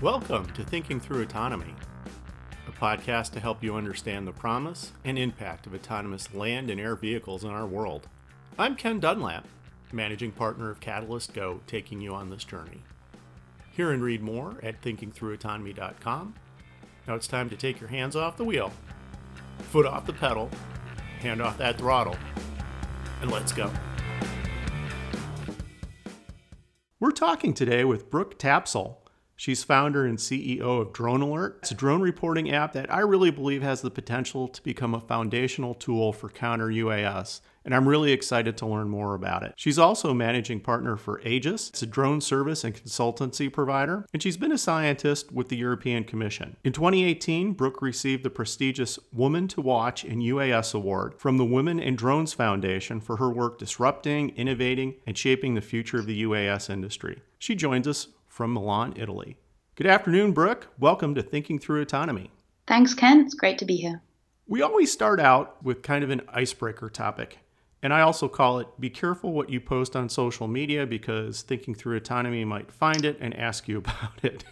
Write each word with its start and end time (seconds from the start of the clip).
Welcome 0.00 0.46
to 0.52 0.62
Thinking 0.62 1.00
Through 1.00 1.22
Autonomy, 1.22 1.74
a 2.68 2.70
podcast 2.70 3.32
to 3.32 3.40
help 3.40 3.64
you 3.64 3.74
understand 3.74 4.28
the 4.28 4.32
promise 4.32 4.92
and 5.04 5.18
impact 5.18 5.66
of 5.66 5.74
autonomous 5.74 6.32
land 6.32 6.70
and 6.70 6.80
air 6.80 6.94
vehicles 6.94 7.42
in 7.42 7.50
our 7.50 7.66
world. 7.66 8.06
I'm 8.56 8.76
Ken 8.76 9.00
Dunlap, 9.00 9.44
managing 9.92 10.30
partner 10.30 10.70
of 10.70 10.78
Catalyst 10.78 11.34
Go, 11.34 11.62
taking 11.66 12.00
you 12.00 12.14
on 12.14 12.30
this 12.30 12.44
journey. 12.44 12.84
Hear 13.72 13.90
and 13.90 14.00
read 14.00 14.22
more 14.22 14.60
at 14.62 14.80
thinkingthroughautonomy.com. 14.82 16.34
Now 17.08 17.14
it's 17.16 17.26
time 17.26 17.50
to 17.50 17.56
take 17.56 17.80
your 17.80 17.90
hands 17.90 18.14
off 18.14 18.36
the 18.36 18.44
wheel, 18.44 18.70
foot 19.58 19.84
off 19.84 20.06
the 20.06 20.12
pedal, 20.12 20.48
hand 21.18 21.42
off 21.42 21.58
that 21.58 21.76
throttle, 21.76 22.16
and 23.20 23.32
let's 23.32 23.50
go. 23.50 23.68
We're 27.00 27.10
talking 27.10 27.52
today 27.52 27.82
with 27.82 28.08
Brooke 28.08 28.38
Tapsell. 28.38 28.98
She's 29.38 29.62
founder 29.62 30.04
and 30.04 30.18
CEO 30.18 30.82
of 30.82 30.92
Drone 30.92 31.22
Alert. 31.22 31.60
It's 31.62 31.70
a 31.70 31.74
drone 31.76 32.02
reporting 32.02 32.50
app 32.50 32.72
that 32.72 32.92
I 32.92 32.98
really 32.98 33.30
believe 33.30 33.62
has 33.62 33.82
the 33.82 33.90
potential 33.90 34.48
to 34.48 34.60
become 34.64 34.96
a 34.96 35.00
foundational 35.00 35.74
tool 35.74 36.12
for 36.12 36.28
counter 36.28 36.66
UAS, 36.66 37.40
and 37.64 37.72
I'm 37.72 37.88
really 37.88 38.10
excited 38.10 38.56
to 38.56 38.66
learn 38.66 38.88
more 38.88 39.14
about 39.14 39.44
it. 39.44 39.52
She's 39.54 39.78
also 39.78 40.12
managing 40.12 40.58
partner 40.58 40.96
for 40.96 41.20
Aegis. 41.20 41.68
It's 41.68 41.82
a 41.82 41.86
drone 41.86 42.20
service 42.20 42.64
and 42.64 42.74
consultancy 42.74 43.52
provider, 43.52 44.04
and 44.12 44.20
she's 44.20 44.36
been 44.36 44.50
a 44.50 44.58
scientist 44.58 45.30
with 45.30 45.50
the 45.50 45.56
European 45.56 46.02
Commission. 46.02 46.56
In 46.64 46.72
2018, 46.72 47.52
Brooke 47.52 47.80
received 47.80 48.24
the 48.24 48.30
prestigious 48.30 48.98
Woman 49.12 49.46
to 49.48 49.60
Watch 49.60 50.04
in 50.04 50.18
UAS 50.18 50.74
Award 50.74 51.14
from 51.16 51.36
the 51.36 51.44
Women 51.44 51.78
in 51.78 51.94
Drones 51.94 52.32
Foundation 52.32 53.00
for 53.00 53.18
her 53.18 53.30
work 53.30 53.56
disrupting, 53.56 54.30
innovating, 54.30 54.96
and 55.06 55.16
shaping 55.16 55.54
the 55.54 55.60
future 55.60 56.00
of 56.00 56.06
the 56.06 56.24
UAS 56.24 56.68
industry. 56.68 57.22
She 57.38 57.54
joins 57.54 57.86
us 57.86 58.08
from 58.38 58.52
Milan, 58.52 58.94
Italy. 58.94 59.36
Good 59.74 59.88
afternoon, 59.88 60.30
Brooke. 60.30 60.68
Welcome 60.78 61.12
to 61.16 61.24
Thinking 61.24 61.58
Through 61.58 61.82
Autonomy. 61.82 62.30
Thanks, 62.68 62.94
Ken. 62.94 63.18
It's 63.18 63.34
great 63.34 63.58
to 63.58 63.64
be 63.64 63.74
here. 63.74 64.00
We 64.46 64.62
always 64.62 64.92
start 64.92 65.18
out 65.18 65.60
with 65.60 65.82
kind 65.82 66.04
of 66.04 66.10
an 66.10 66.20
icebreaker 66.28 66.88
topic. 66.88 67.38
And 67.82 67.92
I 67.92 68.02
also 68.02 68.28
call 68.28 68.60
it 68.60 68.68
be 68.78 68.90
careful 68.90 69.32
what 69.32 69.50
you 69.50 69.60
post 69.60 69.96
on 69.96 70.08
social 70.08 70.46
media 70.46 70.86
because 70.86 71.42
Thinking 71.42 71.74
Through 71.74 71.96
Autonomy 71.96 72.44
might 72.44 72.70
find 72.70 73.04
it 73.04 73.18
and 73.20 73.34
ask 73.34 73.66
you 73.66 73.76
about 73.78 74.22
it. 74.22 74.44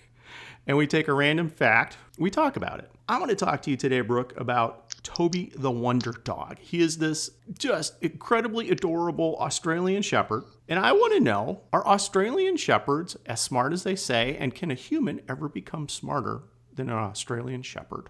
And 0.67 0.77
we 0.77 0.87
take 0.87 1.09
a 1.09 1.13
random 1.13 1.49
fact, 1.49 1.97
we 2.19 2.31
talk 2.31 2.57
about 2.57 2.81
it. 2.81 2.91
I 3.09 3.19
want 3.19 3.31
to 3.31 3.37
talk 3.37 3.63
to 3.63 3.71
you 3.71 3.77
today, 3.77 4.01
Brooke, 4.01 4.35
about 4.37 4.91
Toby 5.03 5.53
the 5.55 5.71
Wonder 5.71 6.13
Dog. 6.13 6.59
He 6.59 6.81
is 6.81 6.99
this 6.99 7.31
just 7.57 7.95
incredibly 8.03 8.71
adorable 8.71 9.37
Australian 9.39 10.03
Shepherd. 10.03 10.45
And 10.69 10.81
I 10.81 10.91
want 10.93 11.15
to 11.15 11.21
know 11.21 11.61
are 11.73 11.87
Australian 11.87 12.57
Shepherds 12.57 13.17
as 13.27 13.41
smart 13.41 13.73
as 13.73 13.85
they 13.85 13.95
say? 13.95 14.37
And 14.39 14.55
can 14.55 14.73
a 14.73 14.75
human 14.75 15.21
ever 15.29 15.49
become 15.49 15.89
smarter 15.89 16.43
than 16.75 16.91
an 16.91 16.97
Australian 16.97 17.63
Shepherd? 17.63 18.09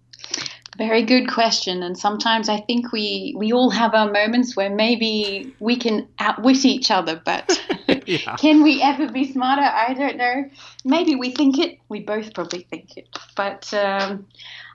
Very 0.78 1.02
good 1.02 1.30
question. 1.30 1.82
And 1.82 1.96
sometimes 1.98 2.48
I 2.48 2.60
think 2.60 2.92
we, 2.92 3.34
we 3.36 3.52
all 3.52 3.70
have 3.70 3.94
our 3.94 4.10
moments 4.10 4.56
where 4.56 4.70
maybe 4.70 5.54
we 5.60 5.76
can 5.76 6.08
outwit 6.18 6.64
each 6.64 6.90
other, 6.90 7.20
but 7.24 7.60
yeah. 8.26 8.36
can 8.36 8.62
we 8.62 8.82
ever 8.82 9.10
be 9.10 9.30
smarter? 9.30 9.62
I 9.62 9.94
don't 9.94 10.16
know. 10.16 10.44
Maybe 10.84 11.14
we 11.14 11.30
think 11.32 11.58
it. 11.58 11.78
We 11.88 12.00
both 12.00 12.34
probably 12.34 12.66
think 12.70 12.96
it. 12.96 13.08
But 13.36 13.72
um, 13.74 14.26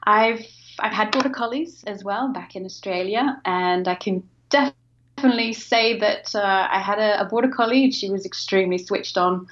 I've 0.03 0.45
I've 0.79 0.91
had 0.91 1.11
border 1.11 1.29
collies 1.29 1.83
as 1.85 2.03
well 2.03 2.29
back 2.29 2.55
in 2.55 2.65
Australia, 2.65 3.39
and 3.45 3.87
I 3.87 3.95
can 3.95 4.23
definitely 4.49 5.53
say 5.53 5.99
that 5.99 6.35
uh, 6.35 6.67
I 6.69 6.79
had 6.79 6.99
a, 6.99 7.21
a 7.21 7.25
border 7.25 7.49
collie. 7.49 7.91
She 7.91 8.09
was 8.09 8.25
extremely 8.25 8.77
switched 8.77 9.17
on. 9.17 9.47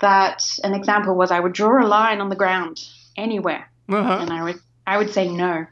That 0.00 0.42
an 0.64 0.74
example 0.74 1.14
was 1.14 1.30
I 1.30 1.40
would 1.40 1.52
draw 1.52 1.84
a 1.84 1.86
line 1.86 2.20
on 2.20 2.28
the 2.28 2.36
ground 2.36 2.80
anywhere, 3.16 3.70
uh-huh. 3.88 4.18
and 4.20 4.32
I 4.32 4.42
would 4.42 4.60
I 4.86 4.98
would 4.98 5.10
say 5.10 5.28
no, 5.28 5.66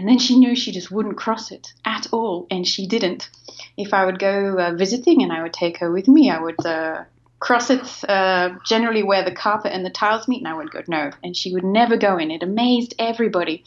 and 0.00 0.08
then 0.08 0.18
she 0.18 0.38
knew 0.38 0.56
she 0.56 0.72
just 0.72 0.90
wouldn't 0.90 1.18
cross 1.18 1.52
it 1.52 1.74
at 1.84 2.06
all, 2.10 2.46
and 2.50 2.66
she 2.66 2.86
didn't. 2.86 3.28
If 3.76 3.92
I 3.92 4.06
would 4.06 4.18
go 4.18 4.58
uh, 4.58 4.72
visiting 4.72 5.22
and 5.22 5.30
I 5.30 5.42
would 5.42 5.52
take 5.52 5.76
her 5.76 5.92
with 5.92 6.08
me, 6.08 6.30
I 6.30 6.40
would 6.40 6.64
uh, 6.64 7.04
cross 7.38 7.68
it 7.68 7.82
uh, 8.08 8.54
generally 8.66 9.02
where 9.02 9.22
the 9.22 9.30
carpet 9.30 9.72
and 9.74 9.84
the 9.84 9.90
tiles 9.90 10.26
meet, 10.26 10.38
and 10.38 10.48
I 10.48 10.54
would 10.54 10.70
go 10.70 10.80
no, 10.88 11.10
and 11.22 11.36
she 11.36 11.52
would 11.52 11.64
never 11.64 11.98
go 11.98 12.16
in. 12.16 12.30
It 12.30 12.42
amazed 12.42 12.94
everybody. 12.98 13.62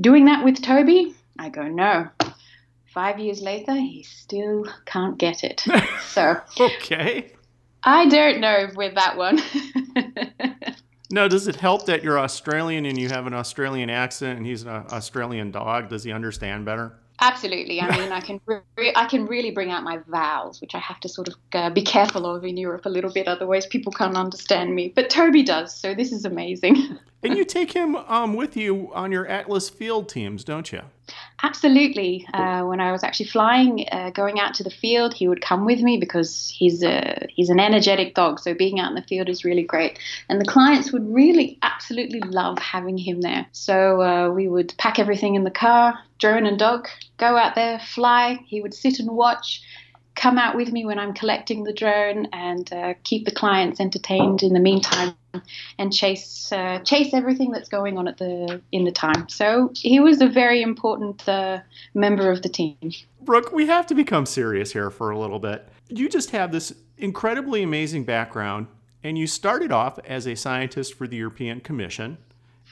Doing 0.00 0.24
that 0.24 0.44
with 0.44 0.60
Toby, 0.60 1.14
I 1.38 1.50
go 1.50 1.68
no. 1.68 2.08
Five 2.92 3.20
years 3.20 3.40
later, 3.40 3.76
he 3.76 4.02
still 4.02 4.66
can't 4.86 5.18
get 5.18 5.44
it. 5.44 5.64
So 6.00 6.40
okay, 6.58 7.30
I 7.84 8.08
don't 8.08 8.40
know 8.40 8.70
with 8.74 8.96
that 8.96 9.16
one. 9.16 9.40
no, 11.10 11.28
does 11.28 11.48
it 11.48 11.56
help 11.56 11.86
that 11.86 12.02
you're 12.04 12.18
Australian 12.18 12.86
and 12.86 12.98
you 12.98 13.08
have 13.08 13.26
an 13.26 13.34
Australian 13.34 13.90
accent 13.90 14.38
and 14.38 14.46
he's 14.46 14.62
an 14.62 14.68
Australian 14.92 15.50
dog? 15.50 15.88
Does 15.88 16.04
he 16.04 16.12
understand 16.12 16.64
better? 16.64 16.92
Absolutely. 17.22 17.80
I 17.80 17.98
mean, 17.98 18.12
I 18.12 18.20
can 18.20 18.40
re- 18.46 18.92
I 18.96 19.06
can 19.06 19.26
really 19.26 19.50
bring 19.50 19.70
out 19.70 19.82
my 19.82 19.98
vowels, 20.08 20.60
which 20.60 20.74
I 20.74 20.78
have 20.78 21.00
to 21.00 21.08
sort 21.08 21.28
of 21.28 21.34
uh, 21.52 21.70
be 21.70 21.82
careful 21.82 22.26
of 22.26 22.44
in 22.44 22.56
Europe 22.56 22.86
a 22.86 22.88
little 22.88 23.12
bit. 23.12 23.28
Otherwise, 23.28 23.66
people 23.66 23.92
can't 23.92 24.16
understand 24.16 24.74
me. 24.74 24.92
But 24.94 25.10
Toby 25.10 25.42
does, 25.42 25.74
so 25.74 25.94
this 25.94 26.12
is 26.12 26.24
amazing. 26.24 26.98
and 27.22 27.36
you 27.36 27.44
take 27.58 27.72
him 27.72 27.96
um, 27.96 28.34
with 28.34 28.56
you 28.56 28.90
on 28.94 29.12
your 29.12 29.26
Atlas 29.26 29.68
field 29.68 30.08
teams, 30.08 30.44
don't 30.44 30.72
you? 30.72 30.80
Absolutely. 31.42 32.26
Uh, 32.34 32.62
when 32.64 32.80
I 32.80 32.92
was 32.92 33.02
actually 33.02 33.26
flying, 33.26 33.86
uh, 33.90 34.10
going 34.10 34.38
out 34.38 34.54
to 34.54 34.62
the 34.62 34.70
field, 34.70 35.14
he 35.14 35.26
would 35.26 35.40
come 35.40 35.64
with 35.64 35.80
me 35.80 35.96
because 35.96 36.48
he's 36.54 36.82
a 36.82 37.26
he's 37.30 37.48
an 37.48 37.58
energetic 37.58 38.14
dog. 38.14 38.40
So 38.40 38.52
being 38.52 38.78
out 38.78 38.90
in 38.90 38.94
the 38.94 39.02
field 39.02 39.28
is 39.28 39.44
really 39.44 39.62
great, 39.62 39.98
and 40.28 40.40
the 40.40 40.44
clients 40.44 40.92
would 40.92 41.12
really 41.12 41.58
absolutely 41.62 42.20
love 42.20 42.58
having 42.58 42.98
him 42.98 43.22
there. 43.22 43.46
So 43.52 44.02
uh, 44.02 44.30
we 44.30 44.48
would 44.48 44.74
pack 44.78 44.98
everything 44.98 45.34
in 45.34 45.44
the 45.44 45.50
car, 45.50 45.98
drone 46.18 46.46
and 46.46 46.58
dog, 46.58 46.88
go 47.16 47.36
out 47.36 47.54
there, 47.54 47.78
fly. 47.78 48.40
He 48.46 48.60
would 48.60 48.74
sit 48.74 48.98
and 48.98 49.10
watch 49.10 49.62
come 50.14 50.38
out 50.38 50.56
with 50.56 50.72
me 50.72 50.84
when 50.84 50.98
I'm 50.98 51.14
collecting 51.14 51.64
the 51.64 51.72
drone 51.72 52.26
and 52.32 52.70
uh, 52.72 52.94
keep 53.04 53.24
the 53.24 53.30
clients 53.30 53.80
entertained 53.80 54.42
in 54.42 54.52
the 54.52 54.60
meantime 54.60 55.14
and 55.78 55.92
chase 55.92 56.52
uh, 56.52 56.80
chase 56.80 57.14
everything 57.14 57.50
that's 57.50 57.68
going 57.68 57.96
on 57.96 58.08
at 58.08 58.18
the 58.18 58.60
in 58.72 58.84
the 58.84 58.92
time. 58.92 59.28
So 59.28 59.72
he 59.74 60.00
was 60.00 60.20
a 60.20 60.28
very 60.28 60.62
important 60.62 61.28
uh, 61.28 61.60
member 61.94 62.30
of 62.30 62.42
the 62.42 62.48
team. 62.48 62.76
Brooke, 63.22 63.52
we 63.52 63.66
have 63.66 63.86
to 63.88 63.94
become 63.94 64.26
serious 64.26 64.72
here 64.72 64.90
for 64.90 65.10
a 65.10 65.18
little 65.18 65.38
bit. 65.38 65.68
You 65.88 66.08
just 66.08 66.30
have 66.30 66.52
this 66.52 66.72
incredibly 66.98 67.62
amazing 67.62 68.04
background, 68.04 68.66
and 69.02 69.16
you 69.16 69.26
started 69.26 69.72
off 69.72 69.98
as 70.00 70.26
a 70.26 70.34
scientist 70.34 70.94
for 70.94 71.06
the 71.06 71.16
European 71.16 71.60
Commission. 71.60 72.18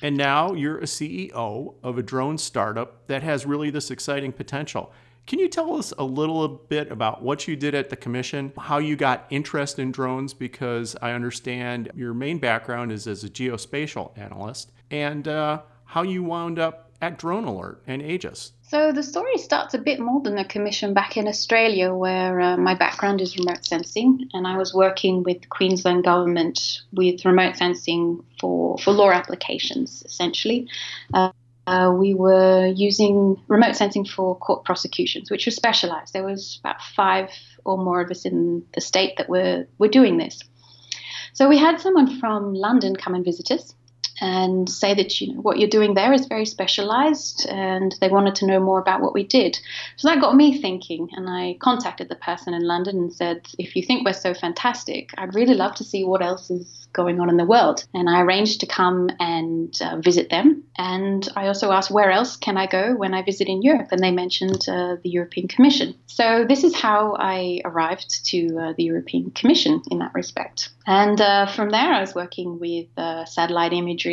And 0.00 0.16
now 0.16 0.52
you're 0.52 0.78
a 0.78 0.84
CEO 0.84 1.74
of 1.82 1.98
a 1.98 2.02
drone 2.04 2.38
startup 2.38 3.08
that 3.08 3.24
has 3.24 3.44
really 3.44 3.70
this 3.70 3.90
exciting 3.90 4.32
potential. 4.32 4.92
Can 5.28 5.38
you 5.38 5.48
tell 5.48 5.76
us 5.76 5.92
a 5.98 6.04
little 6.04 6.48
bit 6.48 6.90
about 6.90 7.20
what 7.20 7.46
you 7.46 7.54
did 7.54 7.74
at 7.74 7.90
the 7.90 7.96
commission, 7.96 8.50
how 8.58 8.78
you 8.78 8.96
got 8.96 9.26
interest 9.28 9.78
in 9.78 9.92
drones? 9.92 10.32
Because 10.32 10.96
I 11.02 11.12
understand 11.12 11.90
your 11.94 12.14
main 12.14 12.38
background 12.38 12.92
is 12.92 13.06
as 13.06 13.24
a 13.24 13.28
geospatial 13.28 14.16
analyst, 14.16 14.72
and 14.90 15.28
uh, 15.28 15.60
how 15.84 16.00
you 16.00 16.22
wound 16.22 16.58
up 16.58 16.92
at 17.02 17.18
Drone 17.18 17.44
Alert 17.44 17.82
and 17.86 18.00
Aegis. 18.00 18.52
So 18.62 18.90
the 18.90 19.02
story 19.02 19.36
starts 19.36 19.74
a 19.74 19.78
bit 19.78 20.00
more 20.00 20.22
than 20.22 20.34
the 20.34 20.46
commission 20.46 20.94
back 20.94 21.18
in 21.18 21.28
Australia, 21.28 21.92
where 21.92 22.40
uh, 22.40 22.56
my 22.56 22.74
background 22.74 23.20
is 23.20 23.36
remote 23.36 23.66
sensing, 23.66 24.30
and 24.32 24.46
I 24.46 24.56
was 24.56 24.72
working 24.72 25.24
with 25.24 25.42
the 25.42 25.48
Queensland 25.48 26.04
government 26.04 26.80
with 26.94 27.26
remote 27.26 27.56
sensing 27.56 28.24
for, 28.40 28.78
for 28.78 28.92
law 28.92 29.10
applications, 29.10 30.02
essentially. 30.06 30.68
Uh, 31.12 31.32
uh, 31.68 31.92
we 31.92 32.14
were 32.14 32.66
using 32.66 33.36
remote 33.46 33.76
sensing 33.76 34.06
for 34.06 34.38
court 34.38 34.64
prosecutions, 34.64 35.30
which 35.30 35.44
was 35.44 35.54
specialized. 35.54 36.14
There 36.14 36.24
was 36.24 36.58
about 36.60 36.80
five 36.80 37.30
or 37.66 37.76
more 37.76 38.00
of 38.00 38.10
us 38.10 38.24
in 38.24 38.62
the 38.74 38.80
state 38.80 39.18
that 39.18 39.28
were, 39.28 39.66
were 39.76 39.88
doing 39.88 40.16
this. 40.16 40.40
So 41.34 41.46
we 41.46 41.58
had 41.58 41.78
someone 41.78 42.18
from 42.18 42.54
London 42.54 42.96
come 42.96 43.14
and 43.14 43.22
visit 43.22 43.50
us 43.50 43.74
and 44.20 44.68
say 44.68 44.94
that 44.94 45.20
you 45.20 45.34
know 45.34 45.40
what 45.40 45.58
you're 45.58 45.68
doing 45.68 45.94
there 45.94 46.12
is 46.12 46.26
very 46.26 46.46
specialized 46.46 47.46
and 47.48 47.94
they 48.00 48.08
wanted 48.08 48.34
to 48.36 48.46
know 48.46 48.60
more 48.60 48.78
about 48.78 49.00
what 49.00 49.14
we 49.14 49.24
did. 49.24 49.58
So 49.96 50.08
that 50.08 50.20
got 50.20 50.36
me 50.36 50.60
thinking 50.60 51.08
and 51.12 51.28
i 51.28 51.56
contacted 51.60 52.08
the 52.08 52.16
person 52.16 52.54
in 52.54 52.62
london 52.62 52.96
and 52.96 53.12
said 53.12 53.46
if 53.58 53.76
you 53.76 53.82
think 53.82 54.04
we're 54.04 54.12
so 54.12 54.34
fantastic 54.34 55.10
i'd 55.18 55.34
really 55.34 55.54
love 55.54 55.74
to 55.76 55.84
see 55.84 56.04
what 56.04 56.22
else 56.22 56.50
is 56.50 56.86
going 56.92 57.20
on 57.20 57.28
in 57.28 57.36
the 57.36 57.44
world. 57.44 57.84
And 57.94 58.08
i 58.08 58.22
arranged 58.22 58.60
to 58.60 58.66
come 58.66 59.10
and 59.20 59.76
uh, 59.82 59.98
visit 59.98 60.30
them 60.30 60.64
and 60.76 61.28
i 61.36 61.46
also 61.46 61.70
asked 61.70 61.90
where 61.90 62.10
else 62.10 62.36
can 62.36 62.56
i 62.56 62.66
go 62.66 62.94
when 62.94 63.14
i 63.14 63.22
visit 63.22 63.48
in 63.48 63.62
europe? 63.62 63.88
And 63.92 64.02
they 64.02 64.10
mentioned 64.10 64.62
uh, 64.68 64.96
the 65.02 65.10
european 65.10 65.48
commission. 65.48 65.94
So 66.06 66.44
this 66.48 66.64
is 66.64 66.74
how 66.74 67.16
i 67.18 67.60
arrived 67.64 68.24
to 68.26 68.58
uh, 68.58 68.72
the 68.76 68.84
european 68.84 69.30
commission 69.32 69.82
in 69.90 69.98
that 69.98 70.14
respect. 70.14 70.70
And 70.86 71.20
uh, 71.20 71.46
from 71.46 71.70
there 71.70 71.92
i 71.92 72.00
was 72.00 72.14
working 72.14 72.58
with 72.58 72.86
uh, 72.96 73.24
satellite 73.26 73.72
imagery 73.72 74.07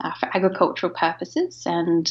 uh, 0.00 0.12
for 0.18 0.28
agricultural 0.36 0.92
purposes. 0.92 1.64
And 1.66 2.08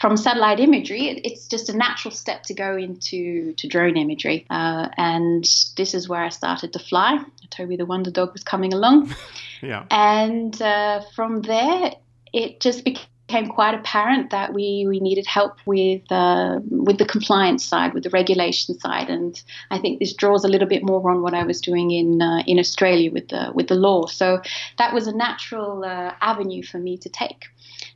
from 0.00 0.16
satellite 0.16 0.60
imagery, 0.60 1.08
it, 1.08 1.24
it's 1.24 1.46
just 1.46 1.68
a 1.68 1.76
natural 1.76 2.12
step 2.12 2.42
to 2.44 2.54
go 2.54 2.76
into 2.76 3.52
to 3.54 3.68
drone 3.68 3.96
imagery. 3.96 4.46
Uh, 4.50 4.88
and 4.96 5.44
this 5.76 5.94
is 5.94 6.08
where 6.08 6.22
I 6.22 6.30
started 6.30 6.72
to 6.72 6.78
fly. 6.78 7.22
Toby 7.50 7.76
the 7.76 7.86
Wonder 7.86 8.10
Dog 8.10 8.32
was 8.32 8.42
coming 8.42 8.72
along. 8.72 9.14
yeah. 9.62 9.84
And 9.90 10.60
uh, 10.60 11.02
from 11.14 11.42
there, 11.42 11.92
it 12.32 12.60
just 12.60 12.84
became 12.84 13.06
became 13.26 13.48
quite 13.48 13.74
apparent 13.74 14.30
that 14.30 14.52
we, 14.52 14.84
we 14.88 15.00
needed 15.00 15.26
help 15.26 15.56
with 15.66 16.02
uh, 16.10 16.60
with 16.68 16.98
the 16.98 17.06
compliance 17.06 17.64
side, 17.64 17.94
with 17.94 18.02
the 18.02 18.10
regulation 18.10 18.78
side, 18.78 19.08
and 19.08 19.42
I 19.70 19.78
think 19.78 19.98
this 19.98 20.12
draws 20.12 20.44
a 20.44 20.48
little 20.48 20.68
bit 20.68 20.84
more 20.84 21.10
on 21.10 21.22
what 21.22 21.34
I 21.34 21.44
was 21.44 21.60
doing 21.60 21.90
in 21.90 22.20
uh, 22.20 22.42
in 22.46 22.58
Australia 22.58 23.10
with 23.10 23.28
the 23.28 23.50
with 23.54 23.68
the 23.68 23.74
law. 23.74 24.06
So 24.06 24.40
that 24.78 24.92
was 24.92 25.06
a 25.06 25.16
natural 25.16 25.84
uh, 25.84 26.12
avenue 26.20 26.62
for 26.62 26.78
me 26.78 26.98
to 26.98 27.08
take, 27.08 27.46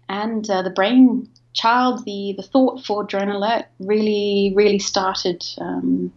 and 0.08 0.48
uh, 0.48 0.62
the 0.62 0.70
brain 0.70 1.28
child, 1.52 2.04
the 2.04 2.34
the 2.36 2.42
thought 2.42 2.84
for 2.84 3.04
Drone 3.04 3.28
Alert 3.28 3.66
really 3.80 4.52
really 4.56 4.78
started. 4.78 5.44
Um, 5.58 6.12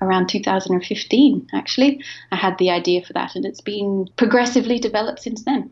around 0.00 0.28
2015 0.28 1.46
actually 1.54 2.02
i 2.32 2.36
had 2.36 2.58
the 2.58 2.68
idea 2.68 3.00
for 3.00 3.12
that 3.12 3.36
and 3.36 3.44
it's 3.44 3.60
been 3.60 4.06
progressively 4.16 4.78
developed 4.78 5.22
since 5.22 5.44
then 5.44 5.70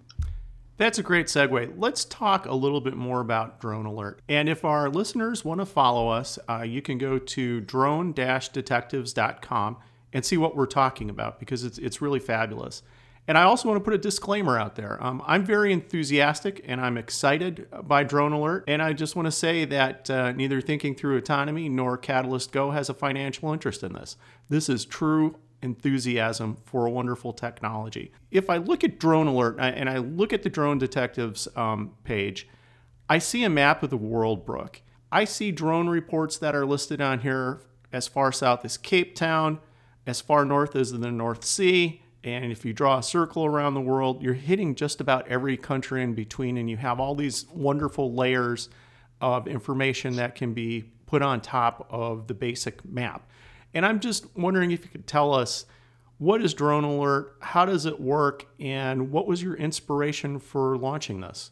that's 0.82 0.98
a 0.98 1.02
great 1.02 1.26
segue. 1.26 1.74
Let's 1.76 2.04
talk 2.04 2.46
a 2.46 2.54
little 2.54 2.80
bit 2.80 2.96
more 2.96 3.20
about 3.20 3.60
Drone 3.60 3.86
Alert. 3.86 4.20
And 4.28 4.48
if 4.48 4.64
our 4.64 4.90
listeners 4.90 5.44
want 5.44 5.60
to 5.60 5.66
follow 5.66 6.08
us, 6.08 6.40
uh, 6.48 6.62
you 6.62 6.82
can 6.82 6.98
go 6.98 7.18
to 7.18 7.60
drone 7.60 8.12
detectives.com 8.12 9.76
and 10.12 10.24
see 10.24 10.36
what 10.36 10.56
we're 10.56 10.66
talking 10.66 11.08
about 11.08 11.38
because 11.38 11.62
it's, 11.62 11.78
it's 11.78 12.02
really 12.02 12.18
fabulous. 12.18 12.82
And 13.28 13.38
I 13.38 13.44
also 13.44 13.68
want 13.68 13.76
to 13.80 13.84
put 13.84 13.94
a 13.94 13.98
disclaimer 13.98 14.58
out 14.58 14.74
there. 14.74 15.00
Um, 15.00 15.22
I'm 15.24 15.44
very 15.44 15.72
enthusiastic 15.72 16.60
and 16.66 16.80
I'm 16.80 16.98
excited 16.98 17.68
by 17.84 18.02
Drone 18.02 18.32
Alert. 18.32 18.64
And 18.66 18.82
I 18.82 18.92
just 18.92 19.14
want 19.14 19.26
to 19.26 19.32
say 19.32 19.64
that 19.64 20.10
uh, 20.10 20.32
neither 20.32 20.60
Thinking 20.60 20.96
Through 20.96 21.16
Autonomy 21.18 21.68
nor 21.68 21.96
Catalyst 21.96 22.50
Go 22.50 22.72
has 22.72 22.88
a 22.88 22.94
financial 22.94 23.52
interest 23.52 23.84
in 23.84 23.92
this. 23.92 24.16
This 24.48 24.68
is 24.68 24.84
true 24.84 25.36
enthusiasm 25.62 26.56
for 26.64 26.86
a 26.86 26.90
wonderful 26.90 27.32
technology. 27.32 28.12
If 28.30 28.50
I 28.50 28.56
look 28.56 28.84
at 28.84 28.98
Drone 28.98 29.26
Alert 29.28 29.56
and 29.58 29.88
I 29.88 29.98
look 29.98 30.32
at 30.32 30.42
the 30.42 30.50
Drone 30.50 30.78
Detectives 30.78 31.48
um, 31.56 31.92
page, 32.04 32.48
I 33.08 33.18
see 33.18 33.44
a 33.44 33.50
map 33.50 33.82
of 33.82 33.90
the 33.90 33.96
world, 33.96 34.44
Brooke. 34.44 34.82
I 35.10 35.24
see 35.24 35.52
drone 35.52 35.88
reports 35.88 36.38
that 36.38 36.54
are 36.54 36.64
listed 36.64 37.00
on 37.00 37.20
here 37.20 37.60
as 37.92 38.08
far 38.08 38.32
south 38.32 38.64
as 38.64 38.78
Cape 38.78 39.14
Town, 39.14 39.60
as 40.06 40.20
far 40.20 40.44
north 40.44 40.74
as 40.74 40.92
the 40.92 41.10
North 41.10 41.44
Sea. 41.44 42.02
And 42.24 42.50
if 42.50 42.64
you 42.64 42.72
draw 42.72 42.98
a 42.98 43.02
circle 43.02 43.44
around 43.44 43.74
the 43.74 43.80
world, 43.80 44.22
you're 44.22 44.34
hitting 44.34 44.74
just 44.74 45.00
about 45.00 45.28
every 45.28 45.56
country 45.56 46.02
in 46.02 46.14
between, 46.14 46.56
and 46.56 46.70
you 46.70 46.76
have 46.78 47.00
all 47.00 47.14
these 47.14 47.46
wonderful 47.52 48.14
layers 48.14 48.68
of 49.20 49.46
information 49.46 50.16
that 50.16 50.34
can 50.34 50.54
be 50.54 50.84
put 51.06 51.20
on 51.20 51.40
top 51.40 51.86
of 51.90 52.26
the 52.28 52.34
basic 52.34 52.84
map. 52.84 53.28
And 53.74 53.86
I'm 53.86 54.00
just 54.00 54.26
wondering 54.36 54.70
if 54.70 54.84
you 54.84 54.90
could 54.90 55.06
tell 55.06 55.34
us 55.34 55.66
what 56.18 56.40
is 56.42 56.54
Drone 56.54 56.84
Alert, 56.84 57.36
how 57.40 57.64
does 57.64 57.84
it 57.84 58.00
work, 58.00 58.46
and 58.60 59.10
what 59.10 59.26
was 59.26 59.42
your 59.42 59.54
inspiration 59.54 60.38
for 60.38 60.76
launching 60.76 61.20
this? 61.20 61.50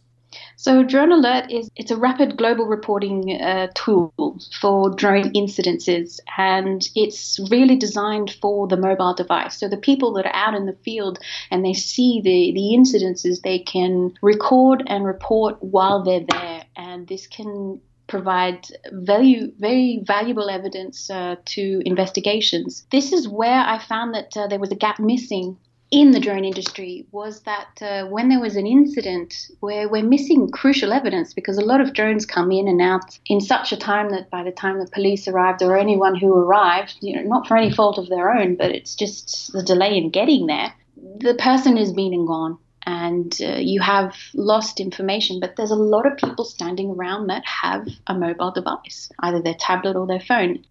So 0.56 0.84
Drone 0.84 1.10
Alert 1.10 1.50
is 1.50 1.70
it's 1.74 1.90
a 1.90 1.96
rapid 1.96 2.36
global 2.36 2.66
reporting 2.66 3.40
uh, 3.40 3.66
tool 3.74 4.12
for 4.60 4.90
drone 4.94 5.32
incidences, 5.32 6.20
and 6.38 6.88
it's 6.94 7.40
really 7.50 7.74
designed 7.74 8.36
for 8.40 8.68
the 8.68 8.76
mobile 8.76 9.12
device. 9.12 9.58
So 9.58 9.68
the 9.68 9.76
people 9.76 10.12
that 10.12 10.26
are 10.26 10.34
out 10.34 10.54
in 10.54 10.66
the 10.66 10.76
field 10.84 11.18
and 11.50 11.64
they 11.64 11.74
see 11.74 12.20
the 12.22 12.52
the 12.52 12.76
incidences, 12.76 13.42
they 13.42 13.58
can 13.58 14.14
record 14.22 14.84
and 14.86 15.04
report 15.04 15.56
while 15.62 16.04
they're 16.04 16.26
there, 16.28 16.64
and 16.76 17.08
this 17.08 17.26
can 17.26 17.80
provide 18.10 18.66
value, 18.92 19.52
very 19.58 20.02
valuable 20.04 20.50
evidence 20.50 21.08
uh, 21.08 21.36
to 21.46 21.80
investigations. 21.86 22.86
This 22.90 23.12
is 23.12 23.28
where 23.28 23.60
I 23.60 23.78
found 23.78 24.14
that 24.14 24.36
uh, 24.36 24.48
there 24.48 24.58
was 24.58 24.72
a 24.72 24.76
gap 24.76 24.98
missing 24.98 25.56
in 25.90 26.12
the 26.12 26.20
drone 26.20 26.44
industry 26.44 27.06
was 27.10 27.40
that 27.42 27.82
uh, 27.82 28.06
when 28.06 28.28
there 28.28 28.40
was 28.40 28.54
an 28.54 28.66
incident 28.66 29.50
where 29.58 29.88
we're 29.88 30.04
missing 30.04 30.48
crucial 30.50 30.92
evidence 30.92 31.34
because 31.34 31.58
a 31.58 31.64
lot 31.64 31.80
of 31.80 31.94
drones 31.94 32.24
come 32.24 32.52
in 32.52 32.68
and 32.68 32.80
out 32.80 33.18
in 33.26 33.40
such 33.40 33.72
a 33.72 33.76
time 33.76 34.10
that 34.10 34.30
by 34.30 34.44
the 34.44 34.52
time 34.52 34.78
the 34.78 34.90
police 34.92 35.26
arrived 35.26 35.62
or 35.62 35.76
anyone 35.76 36.14
who 36.14 36.32
arrived, 36.32 36.96
you 37.00 37.16
know, 37.16 37.22
not 37.22 37.46
for 37.48 37.56
any 37.56 37.72
fault 37.72 37.98
of 37.98 38.08
their 38.08 38.30
own, 38.30 38.54
but 38.54 38.70
it's 38.70 38.94
just 38.94 39.52
the 39.52 39.64
delay 39.64 39.96
in 39.96 40.10
getting 40.10 40.46
there, 40.46 40.72
the 41.18 41.34
person 41.34 41.76
has 41.76 41.92
been 41.92 42.14
and 42.14 42.26
gone 42.26 42.56
and 42.86 43.36
uh, 43.42 43.56
you 43.58 43.80
have 43.80 44.16
lost 44.34 44.80
information. 44.80 45.40
But 45.40 45.56
there's 45.56 45.70
a 45.70 45.76
lot 45.76 46.06
of 46.06 46.16
people 46.16 46.44
standing 46.44 46.90
around 46.90 47.28
that 47.28 47.44
have 47.44 47.86
a 48.06 48.14
mobile 48.14 48.50
device, 48.50 49.10
either 49.20 49.40
their 49.40 49.54
tablet 49.54 49.96
or 49.96 50.06
their 50.06 50.20
phone. 50.20 50.64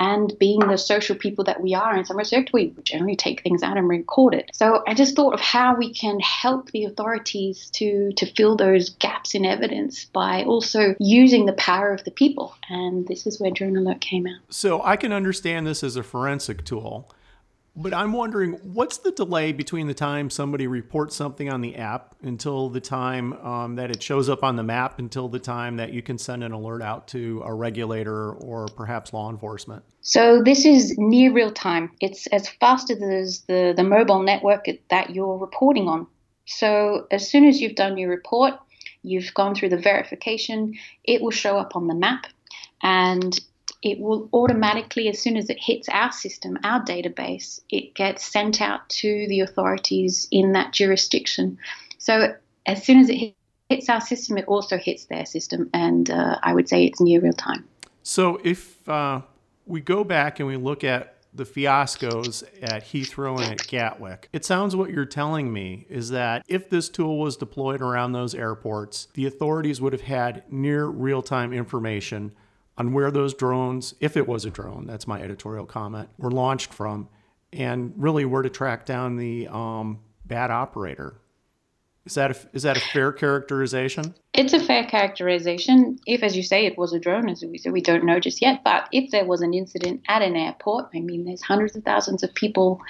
And 0.00 0.36
being 0.40 0.58
the 0.58 0.76
social 0.76 1.14
people 1.14 1.44
that 1.44 1.62
we 1.62 1.74
are 1.74 1.96
in 1.96 2.04
some 2.04 2.16
respect, 2.16 2.50
we 2.52 2.74
generally 2.82 3.14
take 3.14 3.42
things 3.42 3.62
out 3.62 3.76
and 3.76 3.88
record 3.88 4.34
it. 4.34 4.50
So 4.52 4.82
I 4.88 4.94
just 4.94 5.14
thought 5.14 5.34
of 5.34 5.40
how 5.40 5.76
we 5.76 5.94
can 5.94 6.18
help 6.18 6.72
the 6.72 6.84
authorities 6.84 7.70
to, 7.74 8.12
to 8.16 8.26
fill 8.26 8.56
those 8.56 8.90
gaps 8.90 9.34
in 9.34 9.44
evidence 9.44 10.06
by 10.06 10.42
also 10.42 10.96
using 10.98 11.46
the 11.46 11.52
power 11.52 11.92
of 11.92 12.02
the 12.04 12.10
people. 12.10 12.56
And 12.68 13.06
this 13.06 13.24
is 13.26 13.40
where 13.40 13.52
Drone 13.52 13.76
Alert 13.76 14.00
came 14.00 14.26
out. 14.26 14.40
So 14.50 14.82
I 14.82 14.96
can 14.96 15.12
understand 15.12 15.66
this 15.66 15.84
as 15.84 15.94
a 15.96 16.02
forensic 16.02 16.64
tool. 16.64 17.08
But 17.76 17.92
I'm 17.92 18.12
wondering 18.12 18.52
what's 18.62 18.98
the 18.98 19.10
delay 19.10 19.50
between 19.52 19.88
the 19.88 19.94
time 19.94 20.30
somebody 20.30 20.68
reports 20.68 21.16
something 21.16 21.50
on 21.50 21.60
the 21.60 21.74
app 21.74 22.14
until 22.22 22.68
the 22.68 22.80
time 22.80 23.32
um, 23.44 23.74
that 23.76 23.90
it 23.90 24.00
shows 24.00 24.28
up 24.28 24.44
on 24.44 24.54
the 24.54 24.62
map 24.62 25.00
until 25.00 25.28
the 25.28 25.40
time 25.40 25.76
that 25.78 25.92
you 25.92 26.00
can 26.00 26.16
send 26.16 26.44
an 26.44 26.52
alert 26.52 26.82
out 26.82 27.08
to 27.08 27.42
a 27.44 27.52
regulator 27.52 28.32
or 28.32 28.66
perhaps 28.76 29.12
law 29.12 29.28
enforcement? 29.28 29.82
So 30.02 30.40
this 30.40 30.64
is 30.64 30.96
near 30.98 31.32
real 31.32 31.50
time. 31.50 31.90
It's 32.00 32.28
as 32.28 32.48
fast 32.48 32.90
as 32.90 33.40
the, 33.48 33.74
the 33.76 33.84
mobile 33.84 34.22
network 34.22 34.66
that 34.90 35.10
you're 35.10 35.36
reporting 35.36 35.88
on. 35.88 36.06
So 36.46 37.08
as 37.10 37.28
soon 37.28 37.44
as 37.44 37.60
you've 37.60 37.74
done 37.74 37.98
your 37.98 38.10
report, 38.10 38.54
you've 39.02 39.34
gone 39.34 39.54
through 39.56 39.70
the 39.70 39.78
verification, 39.78 40.74
it 41.02 41.20
will 41.20 41.32
show 41.32 41.58
up 41.58 41.74
on 41.74 41.88
the 41.88 41.94
map 41.94 42.26
and 42.82 43.36
it 43.84 44.00
will 44.00 44.28
automatically, 44.32 45.08
as 45.08 45.20
soon 45.20 45.36
as 45.36 45.50
it 45.50 45.58
hits 45.60 45.88
our 45.90 46.10
system, 46.10 46.58
our 46.64 46.82
database, 46.82 47.60
it 47.68 47.94
gets 47.94 48.24
sent 48.24 48.62
out 48.62 48.88
to 48.88 49.26
the 49.28 49.40
authorities 49.40 50.26
in 50.30 50.52
that 50.52 50.72
jurisdiction. 50.72 51.58
So 51.98 52.34
as 52.64 52.82
soon 52.82 53.00
as 53.00 53.10
it 53.10 53.34
hits 53.68 53.90
our 53.90 54.00
system, 54.00 54.38
it 54.38 54.46
also 54.46 54.78
hits 54.78 55.04
their 55.04 55.26
system, 55.26 55.68
and 55.74 56.10
uh, 56.10 56.38
I 56.42 56.54
would 56.54 56.68
say 56.68 56.86
it's 56.86 57.00
near 57.00 57.20
real 57.20 57.34
time. 57.34 57.68
So 58.02 58.40
if 58.42 58.88
uh, 58.88 59.20
we 59.66 59.82
go 59.82 60.02
back 60.02 60.40
and 60.40 60.48
we 60.48 60.56
look 60.56 60.82
at 60.82 61.10
the 61.34 61.44
fiascos 61.44 62.44
at 62.62 62.84
Heathrow 62.84 63.40
and 63.40 63.60
at 63.60 63.66
Gatwick. 63.66 64.28
It 64.32 64.44
sounds 64.44 64.76
what 64.76 64.90
you're 64.90 65.04
telling 65.04 65.52
me 65.52 65.84
is 65.88 66.10
that 66.10 66.44
if 66.46 66.70
this 66.70 66.88
tool 66.88 67.18
was 67.18 67.36
deployed 67.36 67.82
around 67.82 68.12
those 68.12 68.36
airports, 68.36 69.08
the 69.14 69.26
authorities 69.26 69.80
would 69.80 69.92
have 69.92 70.02
had 70.02 70.44
near 70.52 70.86
real 70.86 71.22
time 71.22 71.52
information 71.52 72.30
on 72.76 72.92
where 72.92 73.10
those 73.10 73.34
drones, 73.34 73.94
if 74.00 74.16
it 74.16 74.26
was 74.26 74.44
a 74.44 74.50
drone, 74.50 74.86
that's 74.86 75.06
my 75.06 75.20
editorial 75.20 75.66
comment, 75.66 76.08
were 76.18 76.30
launched 76.30 76.72
from, 76.72 77.08
and 77.52 77.92
really 77.96 78.24
where 78.24 78.42
to 78.42 78.50
track 78.50 78.84
down 78.84 79.16
the 79.16 79.46
um, 79.48 80.00
bad 80.24 80.50
operator. 80.50 81.20
Is 82.04 82.14
that 82.14 82.30
a, 82.32 82.36
is 82.52 82.64
that 82.64 82.76
a 82.76 82.80
fair 82.80 83.12
characterization? 83.12 84.14
It's 84.36 84.52
a 84.52 84.58
fair 84.58 84.82
characterization. 84.82 86.00
If, 86.06 86.24
as 86.24 86.36
you 86.36 86.42
say, 86.42 86.66
it 86.66 86.76
was 86.76 86.92
a 86.92 86.98
drone, 86.98 87.28
as 87.28 87.44
we 87.44 87.56
say, 87.56 87.70
we 87.70 87.80
don't 87.80 88.04
know 88.04 88.18
just 88.18 88.42
yet. 88.42 88.64
But 88.64 88.88
if 88.90 89.12
there 89.12 89.24
was 89.24 89.42
an 89.42 89.54
incident 89.54 90.02
at 90.08 90.22
an 90.22 90.34
airport, 90.34 90.86
I 90.92 90.98
mean, 90.98 91.24
there's 91.24 91.40
hundreds 91.40 91.76
of 91.76 91.84
thousands 91.84 92.24
of 92.24 92.34
people 92.34 92.80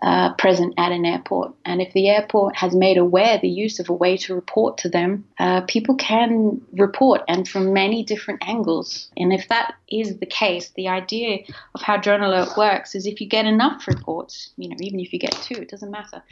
uh, 0.00 0.34
present 0.34 0.74
at 0.78 0.92
an 0.92 1.04
airport, 1.04 1.54
and 1.64 1.82
if 1.82 1.92
the 1.92 2.08
airport 2.08 2.54
has 2.56 2.74
made 2.74 2.98
aware 2.98 3.38
the 3.38 3.48
use 3.48 3.80
of 3.80 3.88
a 3.88 3.92
way 3.92 4.16
to 4.18 4.34
report 4.34 4.78
to 4.78 4.88
them, 4.88 5.24
uh, 5.40 5.62
people 5.62 5.96
can 5.96 6.60
report, 6.72 7.22
and 7.26 7.48
from 7.48 7.72
many 7.72 8.04
different 8.04 8.40
angles. 8.46 9.10
And 9.16 9.32
if 9.32 9.48
that 9.48 9.74
is 9.90 10.18
the 10.18 10.26
case, 10.26 10.70
the 10.76 10.86
idea 10.86 11.38
of 11.74 11.82
how 11.82 11.96
Drone 11.96 12.22
Alert 12.22 12.56
works 12.56 12.94
is 12.94 13.06
if 13.06 13.20
you 13.20 13.28
get 13.28 13.44
enough 13.44 13.88
reports, 13.88 14.50
you 14.56 14.68
know, 14.68 14.76
even 14.78 15.00
if 15.00 15.12
you 15.12 15.18
get 15.18 15.32
two, 15.32 15.54
it 15.54 15.68
doesn't 15.68 15.90
matter 15.90 16.22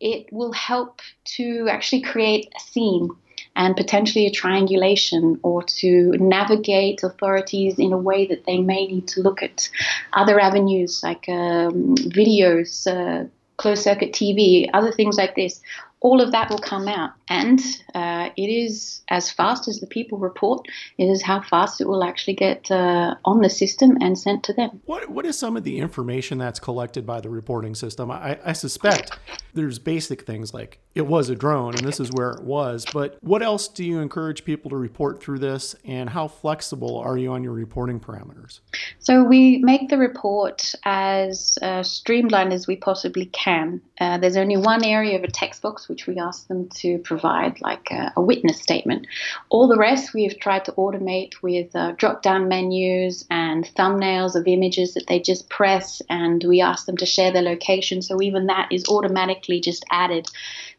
it 0.00 0.32
will 0.32 0.52
help 0.52 1.00
to 1.24 1.66
actually 1.68 2.00
create 2.00 2.48
a 2.56 2.60
scene 2.60 3.10
and 3.56 3.76
potentially 3.76 4.26
a 4.26 4.30
triangulation 4.30 5.38
or 5.42 5.62
to 5.62 6.12
navigate 6.18 7.02
authorities 7.02 7.78
in 7.78 7.92
a 7.92 7.98
way 7.98 8.26
that 8.26 8.44
they 8.44 8.58
may 8.58 8.86
need 8.86 9.08
to 9.08 9.20
look 9.20 9.42
at 9.42 9.68
other 10.12 10.40
avenues 10.40 11.02
like 11.02 11.28
um, 11.28 11.94
videos, 11.96 12.86
uh, 12.86 13.26
closed 13.56 13.82
circuit 13.82 14.12
TV, 14.12 14.68
other 14.72 14.92
things 14.92 15.16
like 15.16 15.34
this, 15.34 15.60
all 16.00 16.20
of 16.20 16.32
that 16.32 16.50
will 16.50 16.58
come 16.58 16.86
out. 16.88 17.10
And 17.28 17.60
uh, 17.94 18.30
it 18.36 18.48
is 18.48 19.02
as 19.08 19.30
fast 19.30 19.68
as 19.68 19.80
the 19.80 19.86
people 19.86 20.18
report, 20.18 20.66
it 20.96 21.06
is 21.06 21.22
how 21.22 21.42
fast 21.42 21.80
it 21.80 21.88
will 21.88 22.04
actually 22.04 22.34
get 22.34 22.70
uh, 22.70 23.16
on 23.24 23.40
the 23.40 23.50
system 23.50 23.98
and 24.00 24.18
sent 24.18 24.44
to 24.44 24.52
them. 24.52 24.80
What, 24.86 25.10
what 25.10 25.26
is 25.26 25.38
some 25.38 25.56
of 25.56 25.64
the 25.64 25.78
information 25.78 26.38
that's 26.38 26.60
collected 26.60 27.04
by 27.04 27.20
the 27.20 27.30
reporting 27.30 27.74
system? 27.74 28.10
I, 28.10 28.38
I 28.44 28.52
suspect 28.52 29.18
there's 29.54 29.78
basic 29.78 30.22
things 30.22 30.54
like 30.54 30.78
it 30.94 31.06
was 31.06 31.28
a 31.28 31.34
drone 31.34 31.74
and 31.74 31.86
this 31.86 32.00
is 32.00 32.10
where 32.12 32.30
it 32.30 32.42
was. 32.42 32.84
But 32.92 33.18
what 33.20 33.42
else 33.42 33.68
do 33.68 33.84
you 33.84 34.00
encourage 34.00 34.44
people 34.44 34.70
to 34.70 34.76
report 34.76 35.22
through 35.22 35.38
this 35.38 35.76
and 35.84 36.10
how 36.10 36.28
flexible 36.28 36.98
are 36.98 37.16
you 37.16 37.32
on 37.32 37.44
your 37.44 37.52
reporting 37.52 38.00
parameters? 38.00 38.60
So 38.98 39.22
we 39.22 39.58
make 39.58 39.88
the 39.88 39.98
report 39.98 40.74
as 40.84 41.58
uh, 41.62 41.82
streamlined 41.82 42.52
as 42.52 42.66
we 42.66 42.76
possibly 42.76 43.26
can. 43.26 43.80
Uh, 44.00 44.18
there's 44.18 44.36
only 44.36 44.56
one 44.56 44.84
area 44.84 45.16
of 45.16 45.24
a 45.24 45.30
text 45.30 45.62
box 45.62 45.88
which 45.88 46.06
we 46.06 46.18
ask 46.18 46.46
them 46.48 46.68
to 46.70 46.98
provide, 46.98 47.60
like 47.60 47.90
a, 47.90 48.12
a 48.16 48.20
witness 48.20 48.60
statement. 48.60 49.06
All 49.50 49.68
the 49.68 49.76
rest 49.76 50.14
we 50.14 50.24
have 50.24 50.38
tried 50.38 50.64
to 50.66 50.72
automate 50.72 51.34
with 51.42 51.74
uh, 51.74 51.92
drop 51.92 52.22
down 52.22 52.48
menus 52.48 53.24
and 53.30 53.64
thumbnails 53.76 54.34
of 54.34 54.46
images 54.46 54.94
that 54.94 55.06
they 55.06 55.20
just 55.20 55.48
press, 55.48 56.00
and 56.08 56.42
we 56.44 56.60
ask 56.60 56.86
them 56.86 56.96
to 56.96 57.06
share 57.06 57.32
their 57.32 57.42
location. 57.42 58.02
So 58.02 58.20
even 58.22 58.46
that 58.46 58.68
is 58.70 58.84
automatically 58.88 59.60
just 59.60 59.84
added 59.90 60.28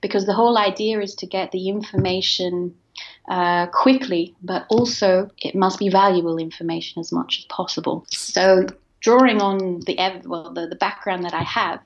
because 0.10 0.26
the 0.26 0.34
whole 0.34 0.58
idea 0.58 1.00
is 1.00 1.14
to 1.16 1.28
get 1.28 1.52
the 1.52 1.70
information 1.70 2.76
uh, 3.30 3.68
quickly, 3.68 4.36
but 4.42 4.66
also 4.70 5.30
it 5.38 5.54
must 5.54 5.78
be 5.78 5.88
valuable 5.88 6.40
information 6.40 7.00
as 7.00 7.12
much 7.12 7.38
as 7.38 7.46
possible. 7.46 8.06
So, 8.10 8.66
drawing 9.02 9.40
on 9.40 9.82
the 9.82 9.96
well, 10.26 10.52
the, 10.52 10.68
the 10.68 10.76
background 10.76 11.24
that 11.26 11.36
I 11.36 11.44
have, 11.44 11.80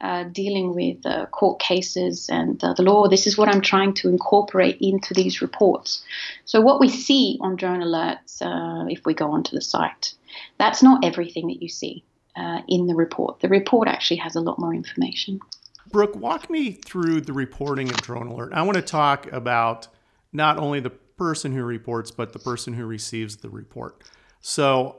uh, 0.00 0.24
dealing 0.24 0.74
with 0.74 1.04
uh, 1.06 1.24
court 1.26 1.58
cases 1.58 2.28
and 2.28 2.62
uh, 2.62 2.74
the 2.74 2.82
law. 2.82 3.08
This 3.08 3.26
is 3.26 3.38
what 3.38 3.48
I'm 3.48 3.62
trying 3.62 3.94
to 3.94 4.08
incorporate 4.10 4.76
into 4.82 5.14
these 5.14 5.40
reports. 5.40 6.04
So, 6.44 6.60
what 6.60 6.78
we 6.78 6.90
see 6.90 7.38
on 7.40 7.56
drone 7.56 7.80
alerts, 7.80 8.42
uh, 8.42 8.86
if 8.90 9.06
we 9.06 9.14
go 9.14 9.30
onto 9.30 9.56
the 9.56 9.62
site, 9.62 10.12
that's 10.58 10.82
not 10.82 11.04
everything 11.06 11.46
that 11.48 11.62
you 11.62 11.70
see 11.70 12.04
uh, 12.36 12.60
in 12.68 12.86
the 12.86 12.94
report. 12.94 13.40
The 13.40 13.48
report 13.48 13.88
actually 13.88 14.18
has 14.18 14.36
a 14.36 14.40
lot 14.40 14.58
more 14.58 14.74
information. 14.74 15.40
Brooke, 15.90 16.16
walk 16.16 16.50
me 16.50 16.72
through 16.72 17.22
the 17.22 17.32
reporting 17.32 17.90
of 17.90 17.96
drone 18.02 18.26
alert. 18.28 18.52
I 18.52 18.62
want 18.62 18.76
to 18.76 18.82
talk 18.82 19.30
about 19.32 19.88
not 20.32 20.58
only 20.58 20.80
the 20.80 20.90
person 20.90 21.52
who 21.52 21.62
reports, 21.64 22.10
but 22.10 22.32
the 22.32 22.38
person 22.38 22.74
who 22.74 22.86
receives 22.86 23.36
the 23.36 23.48
report. 23.48 24.02
So 24.40 24.96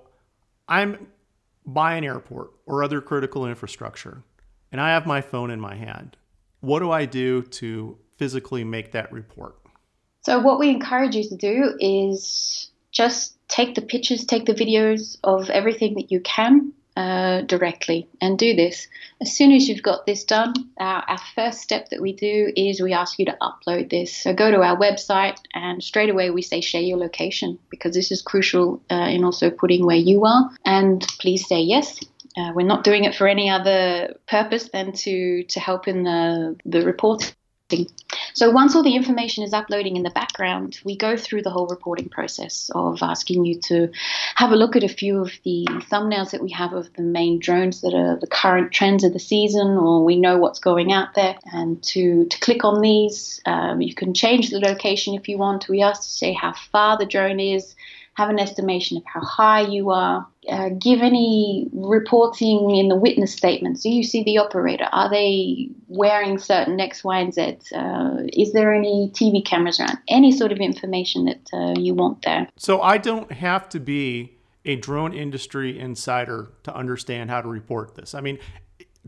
I'm 0.67 1.07
by 1.65 1.95
an 1.95 2.03
airport 2.03 2.51
or 2.65 2.83
other 2.83 3.01
critical 3.01 3.45
infrastructure, 3.45 4.23
and 4.71 4.81
I 4.81 4.89
have 4.89 5.05
my 5.05 5.21
phone 5.21 5.51
in 5.51 5.59
my 5.59 5.75
hand. 5.75 6.17
What 6.61 6.79
do 6.79 6.91
I 6.91 7.05
do 7.05 7.43
to 7.43 7.97
physically 8.17 8.63
make 8.63 8.93
that 8.93 9.11
report? 9.11 9.57
So, 10.21 10.39
what 10.39 10.59
we 10.59 10.69
encourage 10.69 11.15
you 11.15 11.23
to 11.29 11.35
do 11.35 11.77
is 11.79 12.71
just 12.91 13.37
take 13.47 13.75
the 13.75 13.81
pictures, 13.81 14.25
take 14.25 14.45
the 14.45 14.53
videos 14.53 15.17
of 15.23 15.49
everything 15.49 15.95
that 15.95 16.11
you 16.11 16.19
can, 16.21 16.73
uh, 16.97 17.41
directly 17.41 18.09
and 18.19 18.39
do 18.39 18.55
this. 18.55 18.87
As 19.21 19.31
soon 19.31 19.51
as 19.51 19.69
you've 19.69 19.83
got 19.83 20.07
this 20.07 20.23
done, 20.23 20.53
our, 20.79 21.03
our, 21.07 21.19
first 21.35 21.61
step 21.61 21.89
that 21.89 22.01
we 22.01 22.11
do 22.11 22.51
is 22.55 22.81
we 22.81 22.91
ask 22.91 23.19
you 23.19 23.25
to 23.25 23.37
upload 23.39 23.91
this. 23.91 24.17
So 24.17 24.33
go 24.33 24.49
to 24.49 24.63
our 24.63 24.75
website 24.75 25.37
and 25.53 25.83
straight 25.83 26.09
away 26.09 26.31
we 26.31 26.41
say 26.41 26.59
share 26.59 26.81
your 26.81 26.97
location 26.97 27.59
because 27.69 27.93
this 27.93 28.11
is 28.11 28.23
crucial 28.23 28.81
uh, 28.89 29.09
in 29.11 29.23
also 29.23 29.51
putting 29.51 29.85
where 29.85 29.95
you 29.95 30.25
are. 30.25 30.49
And 30.65 31.05
please 31.19 31.47
say 31.47 31.61
yes. 31.61 31.99
Uh, 32.35 32.51
we're 32.55 32.65
not 32.65 32.83
doing 32.83 33.03
it 33.03 33.13
for 33.13 33.27
any 33.27 33.47
other 33.47 34.15
purpose 34.27 34.69
than 34.69 34.91
to, 34.93 35.43
to 35.43 35.59
help 35.59 35.87
in 35.87 36.01
the, 36.01 36.55
the 36.65 36.81
reporting 36.81 37.29
so 38.33 38.49
once 38.49 38.75
all 38.75 38.83
the 38.83 38.95
information 38.95 39.43
is 39.43 39.51
uploading 39.51 39.97
in 39.97 40.03
the 40.03 40.09
background, 40.09 40.79
we 40.85 40.95
go 40.95 41.17
through 41.17 41.41
the 41.41 41.49
whole 41.49 41.67
reporting 41.67 42.07
process 42.07 42.71
of 42.73 42.99
asking 43.01 43.45
you 43.45 43.59
to 43.61 43.89
have 44.35 44.51
a 44.51 44.55
look 44.55 44.75
at 44.77 44.83
a 44.83 44.89
few 44.89 45.19
of 45.19 45.31
the 45.43 45.65
thumbnails 45.91 46.31
that 46.31 46.41
we 46.41 46.51
have 46.51 46.71
of 46.71 46.93
the 46.93 47.01
main 47.01 47.39
drones 47.39 47.81
that 47.81 47.93
are 47.93 48.17
the 48.19 48.27
current 48.27 48.71
trends 48.71 49.03
of 49.03 49.11
the 49.11 49.19
season, 49.19 49.67
or 49.75 50.05
we 50.05 50.15
know 50.15 50.37
what's 50.37 50.59
going 50.59 50.93
out 50.93 51.13
there, 51.15 51.35
and 51.51 51.81
to, 51.83 52.25
to 52.25 52.39
click 52.39 52.63
on 52.63 52.81
these. 52.81 53.41
Um, 53.45 53.81
you 53.81 53.93
can 53.93 54.13
change 54.13 54.49
the 54.49 54.59
location 54.59 55.15
if 55.15 55.27
you 55.27 55.37
want. 55.37 55.67
We 55.67 55.81
ask 55.81 56.03
to 56.03 56.09
say 56.09 56.31
how 56.31 56.53
far 56.71 56.97
the 56.97 57.05
drone 57.05 57.41
is, 57.41 57.75
have 58.17 58.29
an 58.29 58.39
estimation 58.39 58.97
of 58.97 59.03
how 59.05 59.21
high 59.21 59.61
you 59.61 59.91
are, 59.91 60.27
uh, 60.49 60.69
give 60.69 61.01
any 61.01 61.69
reporting 61.71 62.75
in 62.75 62.87
the 62.87 62.95
witness 62.95 63.31
statements. 63.31 63.83
Do 63.83 63.89
you 63.91 64.03
see 64.03 64.23
the 64.23 64.39
operator? 64.39 64.87
Are 64.91 65.07
they 65.07 65.69
wearing 65.87 66.39
certain 66.39 66.79
X, 66.79 67.03
Y, 67.03 67.19
and 67.19 67.31
Z? 67.31 67.57
Uh, 67.75 68.23
is 68.33 68.53
there 68.53 68.73
any 68.73 69.11
TV 69.13 69.45
cameras 69.45 69.79
around? 69.79 69.99
Any 70.07 70.31
sort 70.31 70.51
of 70.51 70.57
information 70.57 71.25
that 71.25 71.49
uh, 71.53 71.79
you 71.79 71.93
want 71.93 72.23
there. 72.23 72.49
So 72.57 72.81
I 72.81 72.97
don't 72.97 73.31
have 73.31 73.69
to 73.69 73.79
be 73.79 74.33
a 74.65 74.77
drone 74.77 75.13
industry 75.13 75.79
insider 75.79 76.51
to 76.63 76.75
understand 76.75 77.29
how 77.29 77.41
to 77.41 77.47
report 77.47 77.93
this. 77.93 78.15
I 78.15 78.21
mean, 78.21 78.39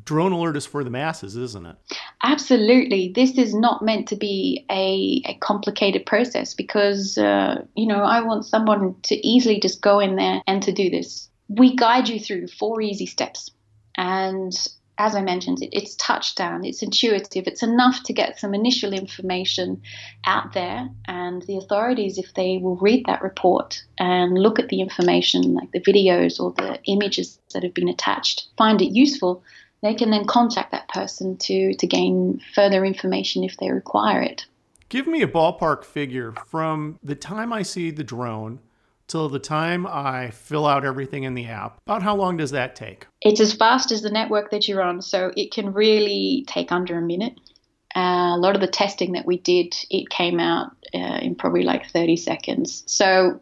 drone 0.04 0.32
alert 0.32 0.58
is 0.58 0.66
for 0.66 0.84
the 0.84 0.90
masses, 0.90 1.36
isn't 1.36 1.66
it? 1.66 1.76
Absolutely. 2.24 3.12
This 3.14 3.38
is 3.38 3.54
not 3.54 3.84
meant 3.84 4.08
to 4.10 4.16
be 4.16 4.66
a, 4.70 5.22
a 5.30 5.38
complicated 5.40 6.06
process 6.06 6.54
because, 6.54 7.18
uh, 7.18 7.64
you 7.76 7.88
know, 7.88 8.04
I 8.04 8.22
want 8.22 8.46
someone 8.46 8.96
to 9.04 9.28
easily 9.28 9.60
just 9.60 9.82
go 9.82 10.00
in 10.00 10.16
there 10.16 10.42
and 10.48 10.62
to 10.64 10.72
do 10.72 10.90
this. 10.90 11.30
We 11.48 11.76
guide 11.76 12.10
you 12.10 12.20
through 12.20 12.48
four 12.48 12.82
easy 12.82 13.06
steps. 13.06 13.52
And 13.98 14.54
as 15.00 15.16
I 15.16 15.22
mentioned, 15.22 15.64
it, 15.64 15.70
it's 15.72 15.96
touchdown, 15.96 16.66
it's 16.66 16.84
intuitive, 16.84 17.48
it's 17.48 17.64
enough 17.64 18.04
to 18.04 18.14
get 18.14 18.38
some 18.38 18.54
initial 18.54 18.94
information 18.94 19.82
out 20.26 20.54
there. 20.54 20.90
And 21.06 21.42
the 21.44 21.58
authorities, 21.58 22.18
if 22.18 22.34
they 22.34 22.60
will 22.62 22.76
read 22.76 23.06
that 23.06 23.22
report 23.22 23.82
and 23.98 24.38
look 24.38 24.60
at 24.60 24.68
the 24.68 24.82
information, 24.82 25.54
like 25.54 25.72
the 25.72 25.80
videos 25.80 26.40
or 26.40 26.52
the 26.52 26.80
images 26.86 27.40
that 27.54 27.64
have 27.64 27.74
been 27.74 27.88
attached, 27.88 28.50
find 28.58 28.82
it 28.82 28.94
useful, 28.94 29.42
they 29.82 29.94
can 29.96 30.12
then 30.12 30.26
contact 30.26 30.72
that 30.72 30.90
person 30.90 31.38
to, 31.38 31.74
to 31.74 31.88
gain 31.88 32.42
further 32.54 32.84
information 32.86 33.44
if 33.44 33.58
they 33.58 33.72
require 33.72 34.22
it. 34.22 34.46
Give 34.90 35.08
me 35.08 35.22
a 35.22 35.28
ballpark 35.28 35.86
figure 35.86 36.34
from 36.48 37.00
the 37.04 37.16
time 37.16 37.54
I 37.54 37.62
see 37.62 37.92
the 37.92 38.04
drone 38.04 38.60
till 39.08 39.30
the 39.30 39.40
time 39.40 39.86
I 39.88 40.30
fill 40.32 40.66
out 40.66 40.86
everything 40.86 41.24
in 41.24 41.34
the 41.34 41.48
app. 41.48 41.80
About 41.86 42.04
how 42.04 42.16
long 42.16 42.38
does 42.38 42.52
that 42.52 42.76
take? 42.76 43.08
It's 43.22 43.40
as 43.40 43.54
fast 43.54 43.92
as 43.92 44.02
the 44.02 44.10
network 44.10 44.52
that 44.52 44.68
you're 44.68 44.82
on, 44.82 45.02
so 45.02 45.32
it 45.36 45.52
can 45.52 45.74
really 45.74 46.46
take 46.48 46.72
under 46.72 46.98
a 46.98 47.02
minute. 47.02 47.34
Uh, 47.96 48.36
a 48.36 48.38
lot 48.38 48.56
of 48.56 48.62
the 48.62 48.68
testing 48.68 49.14
that 49.14 49.26
we 49.26 49.38
did, 49.38 49.76
it 49.90 50.10
came 50.10 50.40
out 50.40 50.72
uh, 50.94 51.20
in 51.22 51.36
probably 51.36 51.64
like 51.64 51.90
30 51.90 52.16
seconds. 52.18 52.84
So 52.86 53.42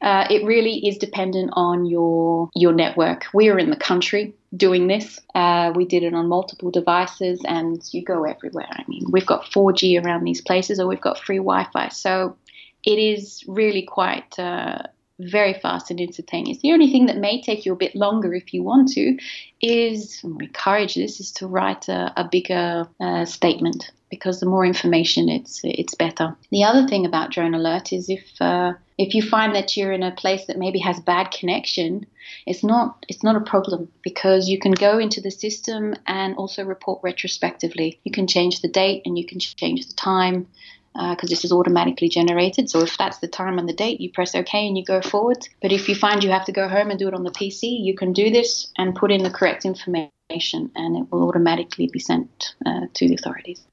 uh, 0.00 0.26
it 0.30 0.44
really 0.44 0.86
is 0.86 0.96
dependent 0.96 1.50
on 1.54 1.86
your 1.86 2.50
your 2.54 2.72
network. 2.72 3.26
We 3.34 3.48
are 3.48 3.58
in 3.58 3.70
the 3.70 3.76
country 3.76 4.34
doing 4.56 4.86
this. 4.86 5.20
Uh, 5.34 5.72
we 5.74 5.84
did 5.84 6.02
it 6.02 6.14
on 6.14 6.28
multiple 6.28 6.70
devices, 6.70 7.40
and 7.46 7.82
you 7.92 8.02
go 8.02 8.24
everywhere. 8.24 8.68
I 8.70 8.84
mean, 8.88 9.04
we've 9.10 9.26
got 9.26 9.44
4G 9.44 10.02
around 10.04 10.24
these 10.24 10.40
places, 10.40 10.80
or 10.80 10.86
we've 10.86 11.00
got 11.00 11.18
free 11.18 11.36
Wi-Fi. 11.36 11.88
So 11.88 12.36
it 12.84 12.98
is 12.98 13.44
really 13.46 13.82
quite 13.82 14.38
uh, 14.38 14.82
very 15.28 15.54
fast 15.54 15.90
and 15.90 16.00
instantaneous. 16.00 16.58
The 16.58 16.72
only 16.72 16.90
thing 16.90 17.06
that 17.06 17.18
may 17.18 17.40
take 17.40 17.66
you 17.66 17.72
a 17.72 17.76
bit 17.76 17.94
longer 17.94 18.34
if 18.34 18.54
you 18.54 18.62
want 18.62 18.88
to 18.92 19.18
is, 19.60 20.20
encourage 20.24 20.94
this, 20.94 21.20
is 21.20 21.32
to 21.32 21.46
write 21.46 21.88
a, 21.88 22.12
a 22.16 22.24
bigger 22.24 22.88
uh, 23.00 23.24
statement 23.24 23.90
because 24.10 24.40
the 24.40 24.46
more 24.46 24.66
information, 24.66 25.28
it's 25.28 25.60
it's 25.62 25.94
better. 25.94 26.36
The 26.50 26.64
other 26.64 26.86
thing 26.86 27.06
about 27.06 27.30
Drone 27.30 27.54
Alert 27.54 27.92
is 27.92 28.10
if 28.10 28.24
uh, 28.40 28.72
if 28.98 29.14
you 29.14 29.22
find 29.22 29.54
that 29.54 29.76
you're 29.76 29.92
in 29.92 30.02
a 30.02 30.10
place 30.10 30.46
that 30.46 30.58
maybe 30.58 30.80
has 30.80 30.98
bad 31.00 31.30
connection, 31.30 32.06
it's 32.44 32.64
not 32.64 33.04
it's 33.08 33.22
not 33.22 33.36
a 33.36 33.40
problem 33.40 33.88
because 34.02 34.48
you 34.48 34.58
can 34.58 34.72
go 34.72 34.98
into 34.98 35.20
the 35.20 35.30
system 35.30 35.94
and 36.06 36.36
also 36.36 36.64
report 36.64 37.00
retrospectively. 37.02 38.00
You 38.04 38.10
can 38.10 38.26
change 38.26 38.60
the 38.60 38.68
date 38.68 39.02
and 39.06 39.16
you 39.16 39.26
can 39.26 39.38
change 39.38 39.86
the 39.86 39.94
time 39.94 40.48
because 40.94 41.30
uh, 41.30 41.32
this 41.32 41.44
is 41.44 41.52
automatically 41.52 42.08
generated. 42.08 42.68
So 42.68 42.80
if 42.80 42.98
that's 42.98 43.18
the 43.18 43.28
time 43.28 43.58
and 43.58 43.68
the 43.68 43.72
date, 43.72 44.00
you 44.00 44.10
press 44.10 44.34
OK 44.34 44.66
and 44.66 44.76
you 44.76 44.84
go 44.84 45.00
forward. 45.00 45.48
But 45.62 45.72
if 45.72 45.88
you 45.88 45.94
find 45.94 46.22
you 46.22 46.30
have 46.30 46.44
to 46.46 46.52
go 46.52 46.68
home 46.68 46.90
and 46.90 46.98
do 46.98 47.08
it 47.08 47.14
on 47.14 47.22
the 47.22 47.30
PC, 47.30 47.62
you 47.62 47.94
can 47.94 48.12
do 48.12 48.30
this 48.30 48.72
and 48.76 48.94
put 48.94 49.12
in 49.12 49.22
the 49.22 49.30
correct 49.30 49.64
information, 49.64 50.70
and 50.74 50.96
it 50.96 51.06
will 51.10 51.28
automatically 51.28 51.88
be 51.92 52.00
sent 52.00 52.54
uh, 52.66 52.86
to 52.94 53.08
the 53.08 53.14
authorities. 53.14 53.64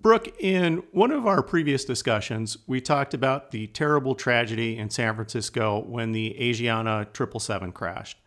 Brooke, 0.00 0.34
in 0.40 0.82
one 0.90 1.12
of 1.12 1.28
our 1.28 1.42
previous 1.42 1.84
discussions, 1.84 2.58
we 2.66 2.80
talked 2.80 3.14
about 3.14 3.52
the 3.52 3.68
terrible 3.68 4.16
tragedy 4.16 4.76
in 4.76 4.90
San 4.90 5.14
Francisco 5.14 5.84
when 5.86 6.10
the 6.10 6.36
Asiana 6.40 7.06
777 7.14 7.70
crashed. 7.70 8.18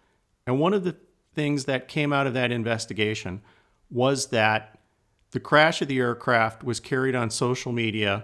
And 0.47 0.57
one 0.59 0.73
of 0.73 0.85
the 0.85 0.95
things 1.33 1.65
that 1.65 1.89
came 1.89 2.13
out 2.13 2.27
of 2.27 2.33
that 2.33 2.51
investigation 2.51 3.41
was 3.91 4.27
that 4.27 4.79
the 5.31 5.39
crash 5.41 5.81
of 5.81 5.89
the 5.89 5.99
aircraft 5.99 6.63
was 6.63 6.79
carried 6.79 7.13
on 7.13 7.29
social 7.29 7.73
media 7.73 8.23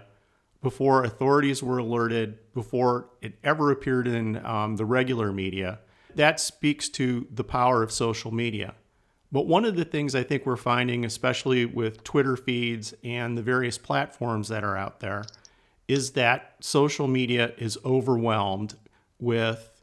before 0.62 1.03
authorities 1.03 1.63
were 1.63 1.80
alerted, 1.80 2.38
before 2.53 3.10
it 3.22 3.34
ever 3.44 3.72
appeared 3.72 4.08
in 4.08 4.44
um, 4.46 4.75
the 4.75 4.86
regular 4.86 5.32
media. 5.32 5.80
That 6.15 6.39
speaks 6.39 6.89
to 6.89 7.27
the 7.32 7.44
power 7.44 7.82
of 7.82 7.91
social 7.91 8.32
media. 8.32 8.75
But 9.32 9.48
one 9.48 9.63
of 9.63 9.75
the 9.75 9.86
things 9.86 10.13
I 10.13 10.24
think 10.24 10.46
we're 10.46 10.58
finding, 10.58 11.06
especially 11.06 11.65
with 11.65 12.03
Twitter 12.03 12.36
feeds 12.36 12.94
and 13.03 13.38
the 13.38 13.41
various 13.41 13.77
platforms 13.77 14.50
that 14.50 14.63
are 14.63 14.75
out 14.75 15.00
there, 15.00 15.24
is 15.88 16.12
that 16.12 16.56
social 16.60 17.08
media 17.08 17.53
is 17.58 17.77
overwhelmed 17.86 18.75
with 19.20 19.82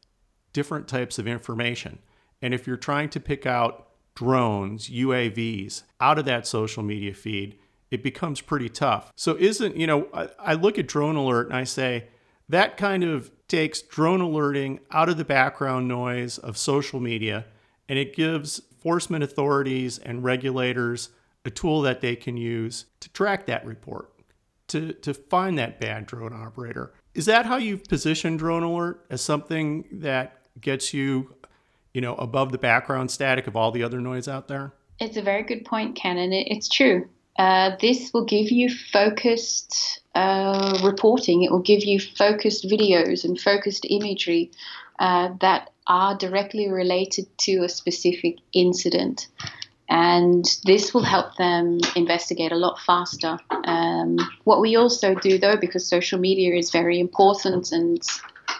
different 0.52 0.86
types 0.86 1.18
of 1.18 1.26
information. 1.26 1.98
And 2.42 2.52
if 2.52 2.66
you're 2.66 2.76
trying 2.76 3.08
to 3.10 3.20
pick 3.20 3.46
out 3.46 3.88
drones, 4.14 4.90
UAVs 4.90 5.82
out 6.00 6.18
of 6.18 6.24
that 6.26 6.46
social 6.46 6.82
media 6.82 7.14
feed, 7.14 7.58
it 7.90 8.02
becomes 8.02 8.40
pretty 8.40 8.68
tough. 8.68 9.12
So, 9.16 9.36
isn't, 9.36 9.76
you 9.76 9.86
know, 9.86 10.08
I, 10.12 10.28
I 10.38 10.54
look 10.54 10.78
at 10.78 10.86
Drone 10.86 11.16
Alert 11.16 11.48
and 11.48 11.56
I 11.56 11.64
say, 11.64 12.08
that 12.48 12.76
kind 12.76 13.04
of 13.04 13.30
takes 13.46 13.82
drone 13.82 14.20
alerting 14.20 14.80
out 14.90 15.08
of 15.08 15.16
the 15.16 15.24
background 15.24 15.88
noise 15.88 16.38
of 16.38 16.56
social 16.56 17.00
media 17.00 17.46
and 17.88 17.98
it 17.98 18.14
gives 18.14 18.60
enforcement 18.78 19.24
authorities 19.24 19.98
and 19.98 20.22
regulators 20.22 21.10
a 21.44 21.50
tool 21.50 21.82
that 21.82 22.00
they 22.00 22.14
can 22.14 22.36
use 22.36 22.86
to 23.00 23.08
track 23.12 23.46
that 23.46 23.64
report, 23.64 24.12
to, 24.68 24.92
to 24.92 25.12
find 25.14 25.58
that 25.58 25.80
bad 25.80 26.06
drone 26.06 26.32
operator. 26.32 26.92
Is 27.14 27.26
that 27.26 27.46
how 27.46 27.56
you've 27.56 27.84
positioned 27.84 28.38
Drone 28.38 28.62
Alert 28.62 29.04
as 29.10 29.20
something 29.20 29.84
that 29.90 30.42
gets 30.60 30.94
you, 30.94 31.34
you 31.92 32.00
know, 32.00 32.14
above 32.16 32.52
the 32.52 32.58
background 32.58 33.10
static 33.10 33.46
of 33.46 33.56
all 33.56 33.72
the 33.72 33.82
other 33.82 34.00
noise 34.00 34.28
out 34.28 34.46
there? 34.46 34.74
It's 35.00 35.16
a 35.16 35.22
very 35.22 35.42
good 35.42 35.64
point, 35.64 35.96
Ken, 35.96 36.18
and 36.18 36.32
it's 36.32 36.68
true. 36.68 37.08
Uh, 37.38 37.76
this 37.80 38.10
will 38.12 38.24
give 38.24 38.50
you 38.50 38.68
focused 38.68 40.00
uh, 40.16 40.80
reporting. 40.82 41.44
It 41.44 41.52
will 41.52 41.60
give 41.60 41.84
you 41.84 42.00
focused 42.00 42.68
videos 42.68 43.24
and 43.24 43.40
focused 43.40 43.86
imagery 43.88 44.50
uh, 44.98 45.30
that 45.40 45.70
are 45.86 46.16
directly 46.16 46.68
related 46.68 47.26
to 47.38 47.58
a 47.58 47.68
specific 47.68 48.38
incident. 48.52 49.28
And 49.88 50.44
this 50.64 50.92
will 50.92 51.04
help 51.04 51.36
them 51.36 51.78
investigate 51.94 52.50
a 52.50 52.56
lot 52.56 52.80
faster. 52.80 53.38
Um, 53.64 54.18
what 54.42 54.60
we 54.60 54.74
also 54.74 55.14
do, 55.14 55.38
though, 55.38 55.56
because 55.56 55.88
social 55.88 56.18
media 56.18 56.54
is 56.56 56.72
very 56.72 56.98
important 56.98 57.70
and 57.70 58.02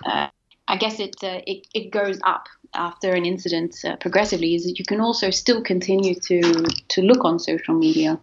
uh, 0.06 0.28
I 0.68 0.76
guess 0.76 1.00
it, 1.00 1.16
uh, 1.22 1.40
it, 1.46 1.66
it 1.74 1.90
goes 1.90 2.20
up 2.24 2.46
after 2.74 3.12
an 3.12 3.26
incident 3.26 3.74
progressively, 4.00 4.54
is 4.54 4.64
that 4.64 4.78
you 4.78 4.84
can 4.84 5.00
also 5.00 5.30
still 5.30 5.62
continue 5.62 6.14
to, 6.14 6.40
to 6.88 7.02
look 7.02 7.24
on 7.24 7.38
social 7.40 7.74
media. 7.74 8.20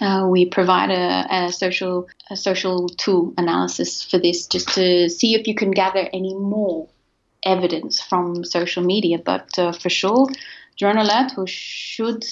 Uh, 0.00 0.26
we 0.28 0.44
provide 0.46 0.90
a, 0.90 1.26
a, 1.30 1.52
social 1.52 2.08
a 2.30 2.36
social 2.36 2.88
tool 2.88 3.32
analysis 3.38 4.02
for 4.02 4.18
this 4.18 4.46
just 4.46 4.68
to 4.74 5.08
see 5.08 5.34
if 5.34 5.46
you 5.46 5.54
can 5.54 5.70
gather 5.70 6.08
any 6.12 6.34
more 6.34 6.88
evidence 7.44 8.00
from 8.00 8.44
social 8.44 8.82
media. 8.82 9.18
But 9.18 9.58
uh, 9.58 9.72
for 9.72 9.88
sure, 9.88 10.28
Drone 10.76 10.98
Alert 10.98 11.48
should 11.48 12.26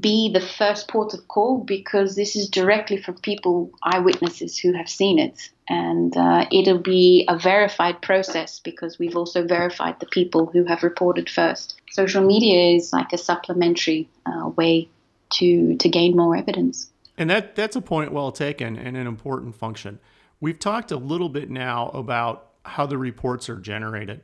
be 0.00 0.30
the 0.32 0.40
first 0.40 0.88
port 0.88 1.12
of 1.12 1.28
call 1.28 1.58
because 1.58 2.16
this 2.16 2.36
is 2.36 2.48
directly 2.48 2.96
from 2.96 3.16
people, 3.16 3.70
eyewitnesses 3.82 4.58
who 4.58 4.72
have 4.72 4.88
seen 4.88 5.18
it. 5.18 5.50
And 5.68 6.16
uh, 6.16 6.46
it'll 6.50 6.78
be 6.78 7.26
a 7.28 7.38
verified 7.38 8.00
process 8.00 8.60
because 8.60 8.98
we've 8.98 9.16
also 9.16 9.46
verified 9.46 10.00
the 10.00 10.06
people 10.06 10.46
who 10.46 10.64
have 10.64 10.82
reported 10.82 11.28
first. 11.28 11.80
Social 11.90 12.24
media 12.24 12.76
is 12.76 12.92
like 12.92 13.12
a 13.12 13.18
supplementary 13.18 14.08
uh, 14.24 14.48
way 14.48 14.88
to 15.30 15.76
to 15.76 15.88
gain 15.88 16.16
more 16.16 16.36
evidence. 16.36 16.90
And 17.16 17.30
that 17.30 17.54
that's 17.54 17.76
a 17.76 17.80
point 17.80 18.12
well 18.12 18.32
taken 18.32 18.76
and 18.76 18.96
an 18.96 19.06
important 19.06 19.54
function. 19.56 20.00
We've 20.40 20.58
talked 20.58 20.90
a 20.90 20.96
little 20.96 21.28
bit 21.28 21.50
now 21.50 21.88
about 21.88 22.50
how 22.64 22.86
the 22.86 22.98
reports 22.98 23.48
are 23.48 23.56
generated. 23.56 24.22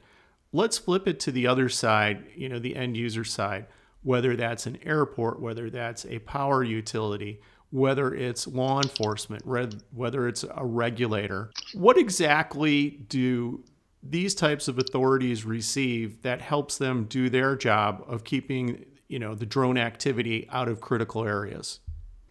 Let's 0.52 0.78
flip 0.78 1.07
it 1.07 1.21
to 1.21 1.33
the 1.33 1.47
other 1.47 1.69
side, 1.69 2.25
you 2.35 2.49
know, 2.49 2.59
the 2.59 2.75
end 2.75 2.97
user 2.97 3.25
side, 3.25 3.66
whether 4.02 4.35
that's 4.35 4.66
an 4.66 4.78
airport, 4.85 5.40
whether 5.40 5.71
that's 5.71 6.04
a 6.07 6.19
power 6.21 6.64
utility, 6.64 7.40
whether 7.71 8.12
it's 8.12 8.49
law 8.49 8.80
enforcement, 8.83 9.47
whether 9.47 10.26
it's 10.26 10.45
a 10.45 10.64
regulator. 10.64 11.50
What 11.73 11.97
exactly 11.97 12.90
do 13.09 13.62
these 14.02 14.35
types 14.35 14.66
of 14.66 14.78
authorities 14.78 15.45
receive 15.45 16.23
that 16.23 16.40
helps 16.40 16.78
them 16.78 17.04
do 17.04 17.30
their 17.30 17.54
job 17.54 18.02
of 18.09 18.25
keeping 18.25 18.87
you 19.11 19.19
know 19.19 19.35
the 19.35 19.47
drone 19.47 19.76
activity 19.76 20.49
out 20.50 20.69
of 20.69 20.81
critical 20.81 21.25
areas? 21.25 21.81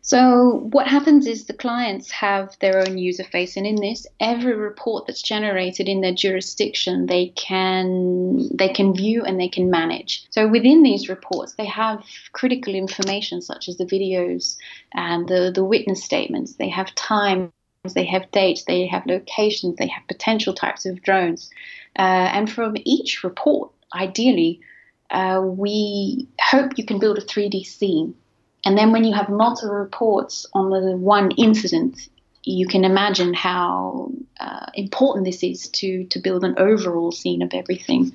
So 0.01 0.67
what 0.71 0.87
happens 0.87 1.27
is 1.27 1.45
the 1.45 1.53
clients 1.53 2.09
have 2.11 2.57
their 2.61 2.79
own 2.79 2.97
user 2.97 3.25
face 3.25 3.57
and 3.57 3.67
in 3.67 3.75
this 3.75 4.07
every 4.19 4.55
report 4.55 5.05
that's 5.05 5.21
generated 5.21 5.89
in 5.89 6.01
their 6.01 6.13
jurisdiction 6.13 7.05
they 7.05 7.27
can 7.35 8.49
they 8.55 8.69
can 8.69 8.95
view 8.95 9.23
and 9.25 9.39
they 9.39 9.49
can 9.49 9.69
manage. 9.69 10.25
So 10.31 10.47
within 10.47 10.83
these 10.83 11.09
reports 11.09 11.53
they 11.55 11.65
have 11.65 12.03
critical 12.31 12.73
information 12.73 13.41
such 13.41 13.67
as 13.67 13.77
the 13.77 13.85
videos 13.85 14.55
and 14.93 15.27
the 15.27 15.51
the 15.53 15.65
witness 15.65 16.03
statements. 16.03 16.53
They 16.55 16.69
have 16.69 16.95
times 16.95 17.51
they 17.93 18.05
have 18.05 18.31
dates 18.31 18.63
they 18.63 18.87
have 18.87 19.05
locations 19.05 19.75
they 19.75 19.87
have 19.87 20.07
potential 20.07 20.53
types 20.53 20.85
of 20.85 21.03
drones. 21.03 21.49
Uh, 21.97 22.29
and 22.33 22.49
from 22.49 22.77
each 22.85 23.23
report 23.23 23.71
ideally 23.93 24.61
uh, 25.11 25.41
we 25.43 26.27
hope 26.41 26.77
you 26.77 26.85
can 26.85 26.99
build 26.99 27.17
a 27.17 27.21
3D 27.21 27.65
scene. 27.65 28.15
And 28.65 28.77
then 28.77 28.91
when 28.91 29.03
you 29.03 29.13
have 29.13 29.29
multiple 29.29 29.73
reports 29.73 30.45
on 30.53 30.69
the 30.69 30.95
one 30.97 31.31
incident, 31.31 32.09
you 32.43 32.67
can 32.67 32.83
imagine 32.83 33.33
how 33.33 34.11
uh, 34.39 34.65
important 34.73 35.25
this 35.25 35.43
is 35.43 35.67
to, 35.69 36.05
to 36.05 36.19
build 36.19 36.43
an 36.43 36.55
overall 36.57 37.11
scene 37.11 37.41
of 37.41 37.53
everything. 37.53 38.13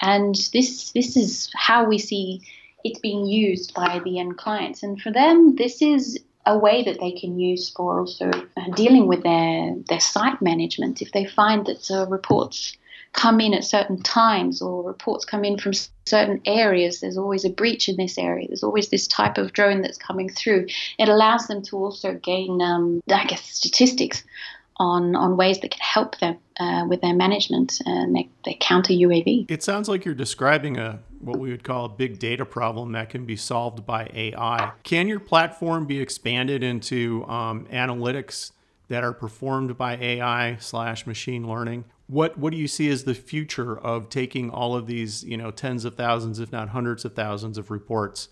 And 0.00 0.34
this, 0.52 0.92
this 0.92 1.16
is 1.16 1.50
how 1.54 1.84
we 1.86 1.98
see 1.98 2.42
it 2.84 3.00
being 3.02 3.26
used 3.26 3.74
by 3.74 4.00
the 4.04 4.18
end 4.18 4.38
clients. 4.38 4.82
And 4.82 5.00
for 5.00 5.10
them, 5.10 5.56
this 5.56 5.82
is 5.82 6.18
a 6.46 6.56
way 6.56 6.84
that 6.84 7.00
they 7.00 7.12
can 7.12 7.38
use 7.38 7.70
for 7.70 8.00
also 8.00 8.30
uh, 8.30 8.70
dealing 8.74 9.08
with 9.08 9.22
their, 9.24 9.74
their 9.88 10.00
site 10.00 10.40
management. 10.40 11.02
If 11.02 11.12
they 11.12 11.26
find 11.26 11.66
that 11.66 11.90
uh, 11.90 12.06
reports 12.06 12.76
come 13.12 13.40
in 13.40 13.54
at 13.54 13.64
certain 13.64 14.02
times 14.02 14.60
or 14.60 14.82
reports 14.82 15.24
come 15.24 15.44
in 15.44 15.58
from 15.58 15.72
certain 16.06 16.40
areas, 16.44 17.00
there's 17.00 17.16
always 17.16 17.44
a 17.44 17.50
breach 17.50 17.88
in 17.88 17.96
this 17.96 18.18
area. 18.18 18.46
There's 18.48 18.62
always 18.62 18.88
this 18.88 19.06
type 19.06 19.38
of 19.38 19.52
drone 19.52 19.82
that's 19.82 19.98
coming 19.98 20.28
through. 20.28 20.66
It 20.98 21.08
allows 21.08 21.46
them 21.46 21.62
to 21.62 21.76
also 21.76 22.14
gain, 22.14 22.60
um, 22.60 23.00
I 23.10 23.24
guess, 23.24 23.42
statistics 23.42 24.22
on 24.78 25.16
on 25.16 25.38
ways 25.38 25.58
that 25.60 25.70
can 25.70 25.80
help 25.80 26.18
them 26.18 26.36
uh, 26.60 26.84
with 26.86 27.00
their 27.00 27.14
management 27.14 27.80
and 27.86 28.14
their, 28.14 28.24
their 28.44 28.54
counter 28.60 28.92
UAV. 28.92 29.50
It 29.50 29.62
sounds 29.62 29.88
like 29.88 30.04
you're 30.04 30.14
describing 30.14 30.76
a 30.76 31.00
what 31.20 31.38
we 31.38 31.50
would 31.50 31.64
call 31.64 31.86
a 31.86 31.88
big 31.88 32.18
data 32.18 32.44
problem 32.44 32.92
that 32.92 33.08
can 33.08 33.24
be 33.24 33.36
solved 33.36 33.86
by 33.86 34.10
AI. 34.12 34.72
Can 34.82 35.08
your 35.08 35.18
platform 35.18 35.86
be 35.86 35.98
expanded 35.98 36.62
into 36.62 37.24
um, 37.26 37.66
analytics 37.72 38.52
that 38.88 39.02
are 39.02 39.12
performed 39.12 39.76
by 39.76 39.96
AI 39.96 40.56
slash 40.60 41.06
machine 41.06 41.48
learning. 41.48 41.84
What 42.08 42.38
what 42.38 42.52
do 42.52 42.58
you 42.58 42.68
see 42.68 42.88
as 42.88 43.04
the 43.04 43.14
future 43.14 43.76
of 43.76 44.08
taking 44.08 44.50
all 44.50 44.76
of 44.76 44.86
these, 44.86 45.24
you 45.24 45.36
know, 45.36 45.50
tens 45.50 45.84
of 45.84 45.96
thousands, 45.96 46.38
if 46.38 46.52
not 46.52 46.68
hundreds 46.68 47.04
of 47.04 47.14
thousands 47.14 47.58
of 47.58 47.70
reports? 47.70 48.28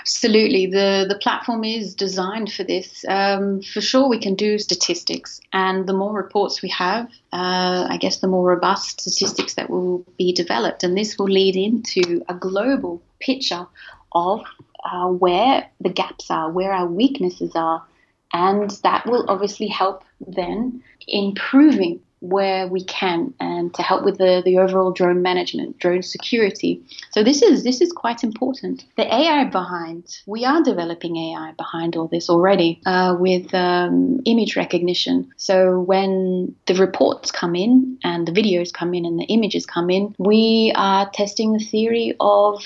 Absolutely, 0.00 0.66
the 0.66 1.06
the 1.08 1.18
platform 1.20 1.64
is 1.64 1.94
designed 1.94 2.52
for 2.52 2.64
this. 2.64 3.04
Um, 3.08 3.62
for 3.62 3.80
sure, 3.80 4.08
we 4.08 4.18
can 4.18 4.34
do 4.34 4.58
statistics, 4.58 5.40
and 5.52 5.86
the 5.86 5.92
more 5.92 6.12
reports 6.12 6.62
we 6.62 6.68
have, 6.70 7.06
uh, 7.32 7.86
I 7.88 7.98
guess 8.00 8.18
the 8.18 8.28
more 8.28 8.44
robust 8.44 9.00
statistics 9.00 9.54
that 9.54 9.70
will 9.70 10.04
be 10.18 10.32
developed, 10.32 10.82
and 10.84 10.96
this 10.96 11.18
will 11.18 11.26
lead 11.30 11.56
into 11.56 12.24
a 12.28 12.34
global 12.34 13.00
picture 13.20 13.66
of 14.12 14.42
uh, 14.84 15.06
where 15.06 15.68
the 15.80 15.90
gaps 15.90 16.30
are, 16.30 16.50
where 16.50 16.72
our 16.72 16.86
weaknesses 16.86 17.52
are, 17.54 17.84
and 18.32 18.70
that 18.82 19.06
will 19.06 19.24
obviously 19.28 19.68
help 19.68 20.04
then 20.26 20.82
improving 21.06 22.00
where 22.22 22.68
we 22.68 22.84
can 22.84 23.34
and 23.40 23.74
to 23.74 23.82
help 23.82 24.04
with 24.04 24.16
the, 24.18 24.42
the 24.44 24.56
overall 24.58 24.92
drone 24.92 25.22
management, 25.22 25.78
drone 25.78 26.02
security. 26.02 26.80
So 27.10 27.24
this 27.24 27.42
is 27.42 27.64
this 27.64 27.80
is 27.80 27.90
quite 27.92 28.22
important. 28.22 28.84
The 28.96 29.12
AI 29.12 29.44
behind 29.44 30.20
we 30.26 30.44
are 30.44 30.62
developing 30.62 31.16
AI 31.16 31.52
behind 31.58 31.96
all 31.96 32.06
this 32.06 32.30
already 32.30 32.80
uh, 32.86 33.16
with 33.18 33.52
um, 33.52 34.20
image 34.24 34.54
recognition. 34.56 35.32
So 35.36 35.80
when 35.80 36.54
the 36.66 36.74
reports 36.74 37.32
come 37.32 37.56
in 37.56 37.98
and 38.04 38.26
the 38.26 38.32
videos 38.32 38.72
come 38.72 38.94
in 38.94 39.04
and 39.04 39.18
the 39.18 39.24
images 39.24 39.66
come 39.66 39.90
in, 39.90 40.14
we 40.18 40.72
are 40.76 41.10
testing 41.10 41.52
the 41.52 41.64
theory 41.64 42.14
of 42.20 42.62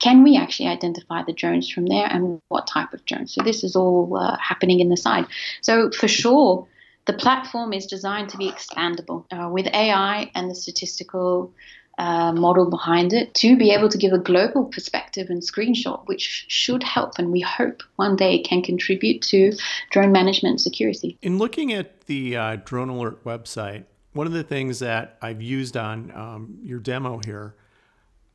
can 0.00 0.22
we 0.22 0.36
actually 0.36 0.68
identify 0.68 1.22
the 1.22 1.32
drones 1.32 1.70
from 1.70 1.86
there 1.86 2.06
and 2.06 2.40
what 2.48 2.66
type 2.66 2.92
of 2.92 3.04
drones? 3.04 3.34
So 3.34 3.42
this 3.42 3.62
is 3.62 3.76
all 3.76 4.16
uh, 4.16 4.36
happening 4.38 4.80
in 4.80 4.88
the 4.88 4.96
side. 4.96 5.26
So 5.60 5.90
for 5.90 6.08
sure, 6.08 6.66
the 7.10 7.18
platform 7.18 7.72
is 7.72 7.86
designed 7.86 8.28
to 8.28 8.36
be 8.36 8.48
expandable 8.48 9.24
uh, 9.32 9.48
with 9.48 9.66
AI 9.74 10.30
and 10.36 10.48
the 10.48 10.54
statistical 10.54 11.52
uh, 11.98 12.32
model 12.32 12.70
behind 12.70 13.12
it 13.12 13.34
to 13.34 13.56
be 13.56 13.72
able 13.72 13.88
to 13.88 13.98
give 13.98 14.12
a 14.12 14.18
global 14.18 14.64
perspective 14.66 15.28
and 15.28 15.42
screenshot, 15.42 16.06
which 16.06 16.44
should 16.46 16.84
help 16.84 17.18
and 17.18 17.32
we 17.32 17.40
hope 17.40 17.82
one 17.96 18.14
day 18.14 18.38
can 18.38 18.62
contribute 18.62 19.20
to 19.22 19.52
drone 19.90 20.12
management 20.12 20.52
and 20.52 20.60
security. 20.60 21.18
In 21.20 21.36
looking 21.36 21.72
at 21.72 22.02
the 22.02 22.36
uh, 22.36 22.56
Drone 22.64 22.88
Alert 22.88 23.24
website, 23.24 23.86
one 24.12 24.28
of 24.28 24.32
the 24.32 24.44
things 24.44 24.78
that 24.78 25.18
I've 25.20 25.42
used 25.42 25.76
on 25.76 26.12
um, 26.12 26.58
your 26.62 26.78
demo 26.78 27.20
here 27.24 27.56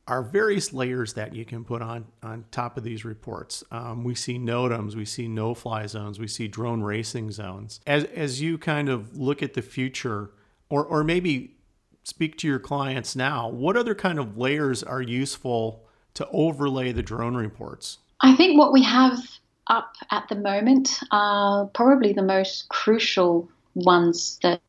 are 0.08 0.22
various 0.22 0.72
layers 0.72 1.14
that 1.14 1.34
you 1.34 1.44
can 1.44 1.64
put 1.64 1.82
on 1.82 2.06
on 2.22 2.44
top 2.50 2.76
of 2.76 2.84
these 2.84 3.04
reports. 3.04 3.64
Um, 3.70 4.04
we 4.04 4.14
see 4.14 4.38
NOTAMs, 4.38 4.94
we 4.94 5.04
see 5.04 5.26
no-fly 5.26 5.86
zones, 5.86 6.18
we 6.18 6.28
see 6.28 6.46
drone 6.46 6.82
racing 6.82 7.32
zones. 7.32 7.80
As 7.86 8.04
as 8.04 8.40
you 8.40 8.58
kind 8.58 8.88
of 8.88 9.16
look 9.16 9.42
at 9.42 9.54
the 9.54 9.62
future, 9.62 10.30
or 10.68 10.84
or 10.84 11.02
maybe 11.02 11.56
speak 12.04 12.38
to 12.38 12.46
your 12.46 12.60
clients 12.60 13.16
now, 13.16 13.48
what 13.48 13.76
other 13.76 13.94
kind 13.94 14.18
of 14.18 14.38
layers 14.38 14.82
are 14.82 15.02
useful 15.02 15.84
to 16.14 16.26
overlay 16.28 16.92
the 16.92 17.02
drone 17.02 17.34
reports? 17.34 17.98
I 18.20 18.34
think 18.36 18.58
what 18.58 18.72
we 18.72 18.82
have 18.84 19.18
up 19.66 19.94
at 20.10 20.28
the 20.28 20.36
moment 20.36 21.00
are 21.10 21.66
probably 21.66 22.12
the 22.12 22.22
most 22.22 22.68
crucial 22.68 23.48
ones 23.74 24.38
that 24.42 24.60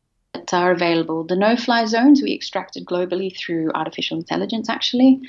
that 0.46 0.56
are 0.56 0.70
available. 0.70 1.24
The 1.24 1.36
no 1.36 1.56
fly 1.56 1.84
zones 1.86 2.22
we 2.22 2.34
extracted 2.34 2.84
globally 2.84 3.36
through 3.36 3.72
artificial 3.74 4.18
intelligence, 4.18 4.68
actually. 4.68 5.20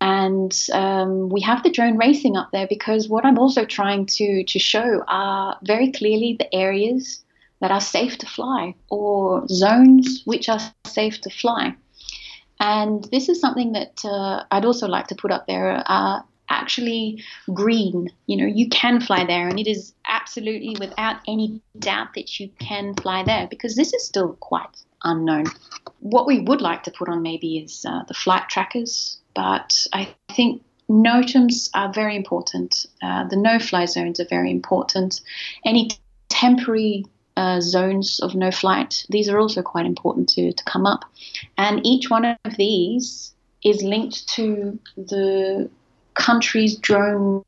And 0.00 0.54
um, 0.72 1.28
we 1.30 1.40
have 1.40 1.62
the 1.62 1.70
drone 1.70 1.96
racing 1.96 2.36
up 2.36 2.50
there 2.52 2.66
because 2.68 3.08
what 3.08 3.24
I'm 3.24 3.38
also 3.38 3.64
trying 3.64 4.06
to, 4.06 4.44
to 4.44 4.58
show 4.58 5.02
are 5.08 5.58
very 5.62 5.90
clearly 5.90 6.36
the 6.38 6.54
areas 6.54 7.24
that 7.60 7.70
are 7.70 7.80
safe 7.80 8.18
to 8.18 8.26
fly 8.26 8.74
or 8.90 9.46
zones 9.48 10.22
which 10.26 10.48
are 10.48 10.60
safe 10.84 11.20
to 11.22 11.30
fly. 11.30 11.74
And 12.60 13.04
this 13.04 13.28
is 13.28 13.40
something 13.40 13.72
that 13.72 14.04
uh, 14.04 14.44
I'd 14.50 14.64
also 14.64 14.86
like 14.86 15.06
to 15.08 15.14
put 15.14 15.30
up 15.30 15.46
there. 15.46 15.82
Uh, 15.86 16.20
actually 16.48 17.22
green. 17.52 18.10
You 18.26 18.36
know, 18.36 18.46
you 18.46 18.68
can 18.68 19.00
fly 19.00 19.24
there, 19.24 19.48
and 19.48 19.58
it 19.58 19.66
is 19.66 19.94
absolutely 20.06 20.76
without 20.78 21.16
any 21.26 21.60
doubt 21.78 22.14
that 22.14 22.38
you 22.38 22.50
can 22.58 22.94
fly 22.94 23.22
there 23.22 23.46
because 23.48 23.76
this 23.76 23.92
is 23.92 24.04
still 24.04 24.34
quite 24.40 24.68
unknown. 25.04 25.46
What 26.00 26.26
we 26.26 26.40
would 26.40 26.60
like 26.60 26.82
to 26.84 26.90
put 26.90 27.08
on 27.08 27.22
maybe 27.22 27.58
is 27.58 27.84
uh, 27.88 28.04
the 28.08 28.14
flight 28.14 28.48
trackers, 28.48 29.18
but 29.34 29.86
I 29.92 30.14
think 30.34 30.62
NOTAMs 30.88 31.70
are 31.74 31.92
very 31.92 32.16
important. 32.16 32.86
Uh, 33.02 33.24
the 33.28 33.36
no 33.36 33.58
fly 33.58 33.86
zones 33.86 34.20
are 34.20 34.28
very 34.28 34.50
important. 34.50 35.20
Any 35.64 35.90
temporary 36.28 37.04
uh, 37.36 37.60
zones 37.60 38.20
of 38.20 38.34
no 38.34 38.50
flight, 38.50 39.04
these 39.10 39.28
are 39.28 39.38
also 39.38 39.62
quite 39.62 39.86
important 39.86 40.28
to, 40.30 40.52
to 40.52 40.64
come 40.64 40.86
up. 40.86 41.04
And 41.58 41.84
each 41.84 42.08
one 42.08 42.24
of 42.24 42.56
these 42.56 43.34
is 43.64 43.82
linked 43.82 44.28
to 44.28 44.78
the 44.96 45.68
country's 46.16 46.76
drone 46.76 47.44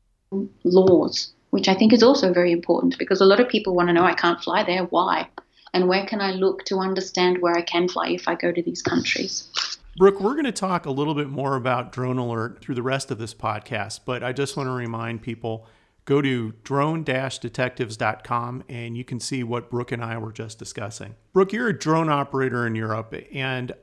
laws, 0.63 1.33
which 1.49 1.67
I 1.67 1.73
think 1.73 1.91
is 1.91 2.03
also 2.03 2.31
very 2.31 2.51
important 2.51 2.97
because 2.97 3.21
a 3.21 3.25
lot 3.25 3.39
of 3.39 3.49
people 3.49 3.75
want 3.75 3.89
to 3.89 3.93
know 3.93 4.03
I 4.03 4.13
can't 4.13 4.41
fly 4.41 4.63
there. 4.63 4.83
Why? 4.85 5.27
And 5.73 5.87
where 5.87 6.05
can 6.05 6.21
I 6.21 6.31
look 6.31 6.63
to 6.65 6.77
understand 6.77 7.41
where 7.41 7.55
I 7.55 7.61
can 7.61 7.87
fly 7.87 8.09
if 8.09 8.27
I 8.27 8.35
go 8.35 8.51
to 8.51 8.61
these 8.61 8.81
countries? 8.81 9.47
Brooke, 9.97 10.19
we're 10.19 10.33
going 10.33 10.45
to 10.45 10.51
talk 10.51 10.85
a 10.85 10.91
little 10.91 11.13
bit 11.13 11.29
more 11.29 11.55
about 11.55 11.91
Drone 11.91 12.17
Alert 12.17 12.61
through 12.61 12.75
the 12.75 12.83
rest 12.83 13.11
of 13.11 13.17
this 13.17 13.33
podcast, 13.33 14.01
but 14.05 14.23
I 14.23 14.31
just 14.31 14.55
want 14.55 14.67
to 14.67 14.71
remind 14.71 15.21
people 15.21 15.67
go 16.05 16.21
to 16.21 16.53
drone 16.63 17.03
detectives.com 17.03 18.63
and 18.67 18.97
you 18.97 19.03
can 19.03 19.19
see 19.19 19.43
what 19.43 19.69
Brooke 19.69 19.91
and 19.91 20.03
I 20.03 20.17
were 20.17 20.31
just 20.31 20.57
discussing. 20.57 21.15
Brooke, 21.33 21.53
you're 21.53 21.67
a 21.67 21.77
drone 21.77 22.09
operator 22.09 22.65
in 22.65 22.75
Europe, 22.75 23.13
and 23.31 23.73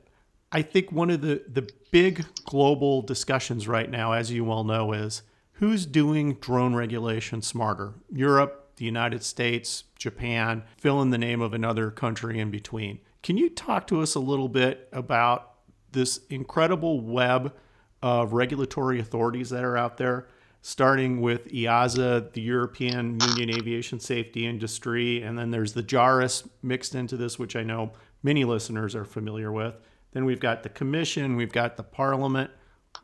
I 0.51 0.61
think 0.61 0.91
one 0.91 1.09
of 1.09 1.21
the, 1.21 1.43
the 1.47 1.69
big 1.91 2.25
global 2.45 3.01
discussions 3.01 3.67
right 3.67 3.89
now, 3.89 4.13
as 4.13 4.31
you 4.31 4.45
well 4.45 4.63
know, 4.63 4.93
is 4.93 5.23
who's 5.53 5.85
doing 5.85 6.35
drone 6.35 6.73
regulation 6.73 7.41
smarter? 7.41 7.95
Europe, 8.11 8.71
the 8.77 8.85
United 8.85 9.23
States, 9.23 9.83
Japan, 9.97 10.63
fill 10.77 11.01
in 11.01 11.09
the 11.09 11.17
name 11.17 11.41
of 11.41 11.53
another 11.53 11.91
country 11.91 12.39
in 12.39 12.51
between. 12.51 12.99
Can 13.23 13.37
you 13.37 13.49
talk 13.49 13.87
to 13.87 14.01
us 14.01 14.15
a 14.15 14.19
little 14.19 14.47
bit 14.47 14.87
about 14.93 15.55
this 15.91 16.21
incredible 16.29 17.01
web 17.01 17.53
of 18.01 18.33
regulatory 18.33 18.99
authorities 18.99 19.49
that 19.49 19.63
are 19.63 19.75
out 19.75 19.97
there, 19.97 20.27
starting 20.61 21.19
with 21.21 21.47
EASA, 21.47 22.31
the 22.33 22.41
European 22.41 23.19
Union 23.29 23.49
Aviation 23.57 23.99
Safety 23.99 24.45
Industry, 24.45 25.21
and 25.23 25.37
then 25.37 25.51
there's 25.51 25.73
the 25.73 25.83
JARUS 25.83 26.47
mixed 26.61 26.93
into 26.95 27.17
this, 27.17 27.39
which 27.39 27.55
I 27.55 27.63
know 27.63 27.93
many 28.21 28.45
listeners 28.45 28.95
are 28.95 29.05
familiar 29.05 29.51
with. 29.51 29.75
Then 30.11 30.25
we've 30.25 30.39
got 30.39 30.63
the 30.63 30.69
commission, 30.69 31.35
we've 31.35 31.51
got 31.51 31.77
the 31.77 31.83
parliament. 31.83 32.51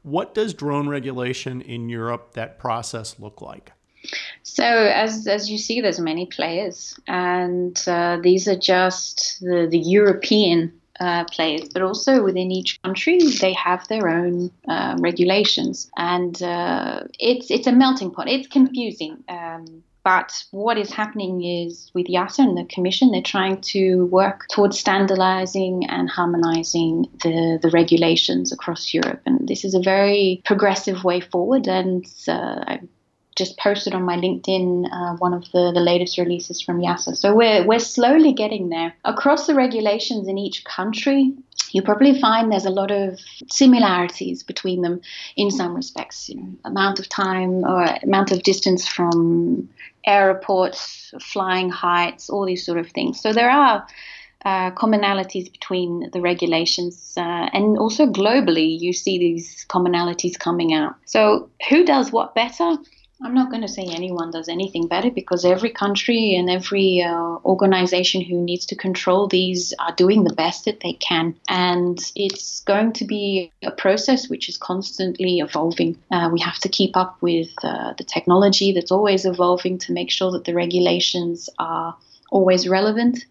What 0.01 0.33
does 0.33 0.53
drone 0.53 0.89
regulation 0.89 1.61
in 1.61 1.89
Europe, 1.89 2.33
that 2.33 2.59
process 2.59 3.19
look 3.19 3.41
like? 3.41 3.71
So, 4.41 4.65
as, 4.65 5.27
as 5.27 5.49
you 5.49 5.57
see, 5.57 5.79
there's 5.79 5.99
many 5.99 6.25
players, 6.25 6.99
and 7.07 7.81
uh, 7.87 8.17
these 8.21 8.47
are 8.47 8.57
just 8.57 9.39
the, 9.39 9.67
the 9.69 9.77
European 9.77 10.73
uh, 10.99 11.23
players, 11.25 11.69
but 11.69 11.81
also 11.81 12.23
within 12.23 12.51
each 12.51 12.81
country, 12.81 13.19
they 13.39 13.53
have 13.53 13.87
their 13.87 14.09
own 14.09 14.51
uh, 14.67 14.95
regulations, 14.99 15.89
and 15.97 16.41
uh, 16.43 17.03
it's 17.19 17.49
it's 17.49 17.67
a 17.67 17.71
melting 17.71 18.11
pot. 18.11 18.27
It's 18.29 18.47
confusing. 18.47 19.23
Um, 19.27 19.83
but 20.03 20.43
what 20.51 20.77
is 20.77 20.91
happening 20.91 21.43
is 21.43 21.89
with 21.93 22.07
EASA 22.07 22.39
and 22.39 22.57
the 22.57 22.65
Commission, 22.65 23.11
they're 23.11 23.21
trying 23.21 23.61
to 23.61 24.05
work 24.07 24.47
towards 24.49 24.77
standardizing 24.77 25.85
and 25.87 26.09
harmonizing 26.09 27.07
the, 27.23 27.57
the 27.61 27.69
regulations 27.69 28.51
across 28.51 28.93
Europe. 28.93 29.21
And 29.25 29.47
this 29.47 29.63
is 29.63 29.73
a 29.73 29.81
very 29.81 30.41
progressive 30.43 31.05
way 31.05 31.21
forward. 31.21 31.67
And 31.67 32.05
uh, 32.27 32.63
I 32.67 32.81
just 33.35 33.57
posted 33.57 33.93
on 33.93 34.03
my 34.03 34.17
LinkedIn 34.17 34.87
uh, 34.91 35.15
one 35.17 35.33
of 35.33 35.49
the, 35.51 35.71
the 35.73 35.79
latest 35.79 36.17
releases 36.17 36.61
from 36.61 36.79
EASA. 36.79 37.15
So 37.15 37.33
we're, 37.33 37.65
we're 37.65 37.79
slowly 37.79 38.33
getting 38.33 38.69
there. 38.69 38.93
Across 39.05 39.47
the 39.47 39.55
regulations 39.55 40.27
in 40.27 40.37
each 40.37 40.65
country, 40.65 41.33
you 41.73 41.81
probably 41.81 42.19
find 42.21 42.51
there's 42.51 42.65
a 42.65 42.69
lot 42.69 42.91
of 42.91 43.19
similarities 43.49 44.43
between 44.43 44.81
them 44.81 45.01
in 45.35 45.51
some 45.51 45.75
respects. 45.75 46.29
You 46.29 46.35
know, 46.37 46.49
amount 46.63 46.99
of 46.99 47.09
time 47.09 47.65
or 47.65 47.83
amount 48.03 48.31
of 48.31 48.43
distance 48.43 48.87
from 48.87 49.67
airports, 50.05 51.13
flying 51.19 51.69
heights, 51.69 52.29
all 52.29 52.45
these 52.45 52.65
sort 52.65 52.77
of 52.77 52.89
things. 52.91 53.19
So 53.19 53.33
there 53.33 53.49
are 53.49 53.85
uh, 54.45 54.71
commonalities 54.71 55.51
between 55.51 56.09
the 56.11 56.21
regulations, 56.21 57.13
uh, 57.17 57.49
and 57.53 57.77
also 57.77 58.05
globally, 58.05 58.79
you 58.79 58.93
see 58.93 59.17
these 59.17 59.65
commonalities 59.69 60.37
coming 60.37 60.73
out. 60.73 60.95
So 61.05 61.49
who 61.69 61.83
does 61.83 62.11
what 62.11 62.35
better? 62.35 62.77
I'm 63.23 63.33
not 63.33 63.49
going 63.49 63.61
to 63.61 63.69
say 63.69 63.83
anyone 63.83 64.31
does 64.31 64.49
anything 64.49 64.87
better 64.87 65.09
because 65.09 65.45
every 65.45 65.69
country 65.69 66.35
and 66.35 66.49
every 66.49 67.01
uh, 67.01 67.37
organization 67.45 68.21
who 68.21 68.41
needs 68.41 68.65
to 68.67 68.75
control 68.75 69.27
these 69.27 69.73
are 69.79 69.93
doing 69.95 70.25
the 70.25 70.33
best 70.33 70.65
that 70.65 70.81
they 70.81 70.93
can. 70.93 71.35
And 71.47 71.99
it's 72.15 72.59
going 72.61 72.91
to 72.93 73.05
be 73.05 73.51
a 73.63 73.71
process 73.71 74.29
which 74.29 74.49
is 74.49 74.57
constantly 74.57 75.39
evolving. 75.39 75.97
Uh, 76.11 76.29
we 76.33 76.41
have 76.41 76.59
to 76.59 76.69
keep 76.69 76.97
up 76.97 77.17
with 77.21 77.49
uh, 77.63 77.93
the 77.97 78.03
technology 78.03 78.73
that's 78.73 78.91
always 78.91 79.25
evolving 79.25 79.77
to 79.79 79.93
make 79.93 80.11
sure 80.11 80.31
that 80.31 80.43
the 80.43 80.53
regulations 80.53 81.49
are 81.57 81.95
always 82.29 82.67
relevant 82.67 83.25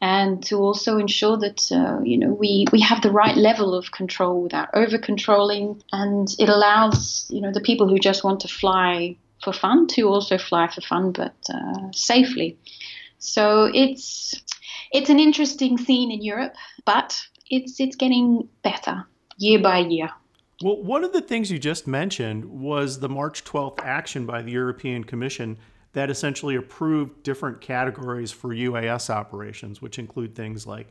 and 0.00 0.44
to 0.44 0.56
also 0.56 0.98
ensure 0.98 1.36
that 1.36 1.70
uh, 1.72 2.00
you 2.04 2.16
know 2.16 2.32
we 2.32 2.64
we 2.72 2.80
have 2.80 3.02
the 3.02 3.10
right 3.10 3.36
level 3.36 3.74
of 3.74 3.90
control 3.90 4.42
without 4.42 4.68
over 4.72 4.96
controlling 4.96 5.82
and 5.92 6.28
it 6.38 6.48
allows 6.48 7.26
you 7.30 7.40
know 7.40 7.50
the 7.50 7.60
people 7.60 7.88
who 7.88 7.98
just 7.98 8.22
want 8.22 8.40
to 8.40 8.48
fly 8.48 9.16
for 9.42 9.52
fun 9.52 9.86
to 9.88 10.02
also 10.02 10.38
fly 10.38 10.68
for 10.68 10.80
fun, 10.80 11.12
but 11.12 11.34
uh, 11.52 11.92
safely. 11.92 12.58
So 13.18 13.70
it's 13.74 14.34
it's 14.92 15.10
an 15.10 15.18
interesting 15.18 15.78
scene 15.78 16.10
in 16.10 16.22
Europe, 16.22 16.54
but 16.84 17.18
it's 17.50 17.80
it's 17.80 17.96
getting 17.96 18.48
better 18.62 19.06
year 19.38 19.58
by 19.60 19.78
year. 19.78 20.10
Well, 20.62 20.82
one 20.82 21.04
of 21.04 21.12
the 21.12 21.20
things 21.20 21.52
you 21.52 21.58
just 21.58 21.86
mentioned 21.86 22.44
was 22.44 22.98
the 22.98 23.08
March 23.08 23.44
12th 23.44 23.78
action 23.82 24.26
by 24.26 24.42
the 24.42 24.50
European 24.50 25.04
Commission 25.04 25.56
that 25.92 26.10
essentially 26.10 26.56
approved 26.56 27.22
different 27.22 27.60
categories 27.60 28.32
for 28.32 28.50
UAS 28.50 29.08
operations, 29.08 29.80
which 29.80 29.98
include 29.98 30.34
things 30.34 30.66
like 30.66 30.88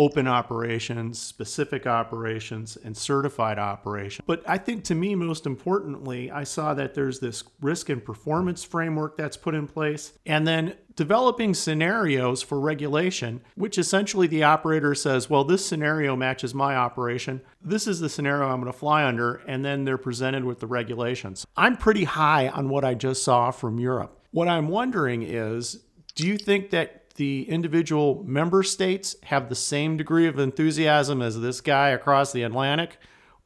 open 0.00 0.26
operations, 0.26 1.18
specific 1.18 1.86
operations, 1.86 2.78
and 2.82 2.96
certified 2.96 3.58
operations. 3.58 4.24
But 4.26 4.42
I 4.48 4.56
think 4.56 4.82
to 4.84 4.94
me, 4.94 5.14
most 5.14 5.44
importantly, 5.44 6.30
I 6.30 6.44
saw 6.44 6.72
that 6.72 6.94
there's 6.94 7.20
this 7.20 7.44
risk 7.60 7.90
and 7.90 8.02
performance 8.02 8.64
framework 8.64 9.18
that's 9.18 9.36
put 9.36 9.54
in 9.54 9.66
place, 9.66 10.14
and 10.24 10.46
then 10.46 10.74
developing 10.96 11.52
scenarios 11.52 12.40
for 12.40 12.58
regulation, 12.58 13.42
which 13.56 13.76
essentially 13.76 14.26
the 14.26 14.42
operator 14.42 14.94
says, 14.94 15.28
well, 15.28 15.44
this 15.44 15.66
scenario 15.66 16.16
matches 16.16 16.54
my 16.54 16.76
operation. 16.76 17.42
This 17.60 17.86
is 17.86 18.00
the 18.00 18.08
scenario 18.08 18.48
I'm 18.48 18.62
going 18.62 18.72
to 18.72 18.78
fly 18.78 19.04
under, 19.04 19.42
and 19.46 19.62
then 19.62 19.84
they're 19.84 19.98
presented 19.98 20.46
with 20.46 20.60
the 20.60 20.66
regulations. 20.66 21.46
I'm 21.58 21.76
pretty 21.76 22.04
high 22.04 22.48
on 22.48 22.70
what 22.70 22.86
I 22.86 22.94
just 22.94 23.22
saw 23.22 23.50
from 23.50 23.78
Europe. 23.78 24.18
What 24.30 24.48
I'm 24.48 24.68
wondering 24.68 25.24
is, 25.24 25.84
do 26.14 26.26
you 26.26 26.38
think 26.38 26.70
that 26.70 26.99
the 27.16 27.48
individual 27.48 28.22
member 28.26 28.62
states 28.62 29.16
have 29.24 29.48
the 29.48 29.54
same 29.54 29.96
degree 29.96 30.26
of 30.26 30.38
enthusiasm 30.38 31.22
as 31.22 31.40
this 31.40 31.60
guy 31.60 31.88
across 31.90 32.32
the 32.32 32.42
Atlantic? 32.42 32.98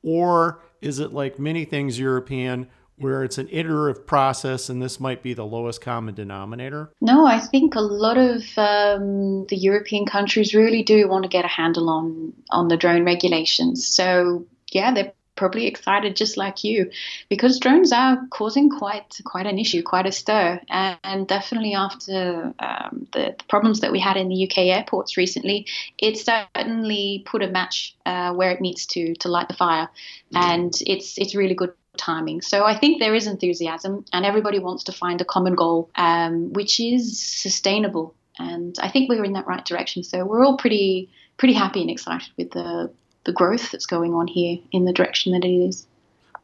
Or 0.02 0.62
is 0.80 0.98
it 0.98 1.12
like 1.12 1.38
many 1.38 1.64
things 1.64 1.98
European, 1.98 2.68
where 2.96 3.24
it's 3.24 3.38
an 3.38 3.48
iterative 3.50 4.06
process 4.06 4.68
and 4.68 4.80
this 4.80 5.00
might 5.00 5.22
be 5.22 5.34
the 5.34 5.46
lowest 5.46 5.80
common 5.80 6.14
denominator? 6.14 6.92
No, 7.00 7.26
I 7.26 7.40
think 7.40 7.74
a 7.74 7.80
lot 7.80 8.18
of 8.18 8.42
um, 8.56 9.46
the 9.46 9.56
European 9.56 10.06
countries 10.06 10.54
really 10.54 10.82
do 10.82 11.08
want 11.08 11.24
to 11.24 11.28
get 11.28 11.44
a 11.44 11.48
handle 11.48 11.88
on, 11.88 12.32
on 12.50 12.68
the 12.68 12.76
drone 12.76 13.04
regulations. 13.04 13.86
So, 13.86 14.46
yeah, 14.70 14.92
they're 14.92 15.12
probably 15.36 15.66
excited 15.66 16.16
just 16.16 16.36
like 16.36 16.64
you 16.64 16.90
because 17.28 17.58
drones 17.58 17.92
are 17.92 18.18
causing 18.30 18.70
quite 18.70 19.18
quite 19.24 19.46
an 19.46 19.58
issue 19.58 19.82
quite 19.82 20.06
a 20.06 20.12
stir 20.12 20.60
and, 20.68 20.98
and 21.02 21.28
definitely 21.28 21.74
after 21.74 22.54
um, 22.58 23.06
the, 23.12 23.34
the, 23.38 23.44
problems 23.48 23.80
that 23.80 23.92
we 23.92 24.00
had 24.00 24.16
in 24.16 24.28
the 24.28 24.44
UK 24.44 24.58
airports 24.58 25.16
recently 25.16 25.66
it 25.98 26.16
certainly 26.16 27.22
put 27.26 27.42
a 27.42 27.48
match 27.48 27.96
uh, 28.06 28.32
where 28.32 28.50
it 28.50 28.60
needs 28.60 28.86
to 28.86 29.14
to 29.14 29.28
light 29.28 29.48
the 29.48 29.54
fire 29.54 29.88
and 30.34 30.74
it's 30.86 31.18
it's 31.18 31.34
really 31.34 31.54
good 31.54 31.72
timing. 31.96 32.40
So 32.40 32.64
I 32.64 32.76
think 32.76 33.00
there 33.00 33.14
is 33.14 33.26
enthusiasm, 33.26 34.04
and 34.12 34.24
everybody 34.24 34.58
wants 34.58 34.84
to 34.84 34.92
find 34.92 35.20
a 35.20 35.24
common 35.24 35.54
goal, 35.54 35.90
um, 35.96 36.52
which 36.52 36.80
is 36.80 37.20
sustainable. 37.20 38.14
And 38.38 38.76
I 38.80 38.88
think 38.90 39.08
we're 39.08 39.24
in 39.24 39.34
that 39.34 39.46
right 39.46 39.64
direction. 39.64 40.02
So 40.02 40.24
we're 40.24 40.44
all 40.44 40.56
pretty 40.56 41.10
pretty 41.36 41.54
happy 41.54 41.80
and 41.80 41.90
excited 41.90 42.28
with 42.36 42.52
the 42.52 42.90
the 43.24 43.32
growth 43.32 43.70
that's 43.72 43.86
going 43.86 44.14
on 44.14 44.26
here 44.26 44.58
in 44.72 44.84
the 44.84 44.92
direction 44.92 45.32
that 45.32 45.44
it 45.44 45.52
is. 45.52 45.86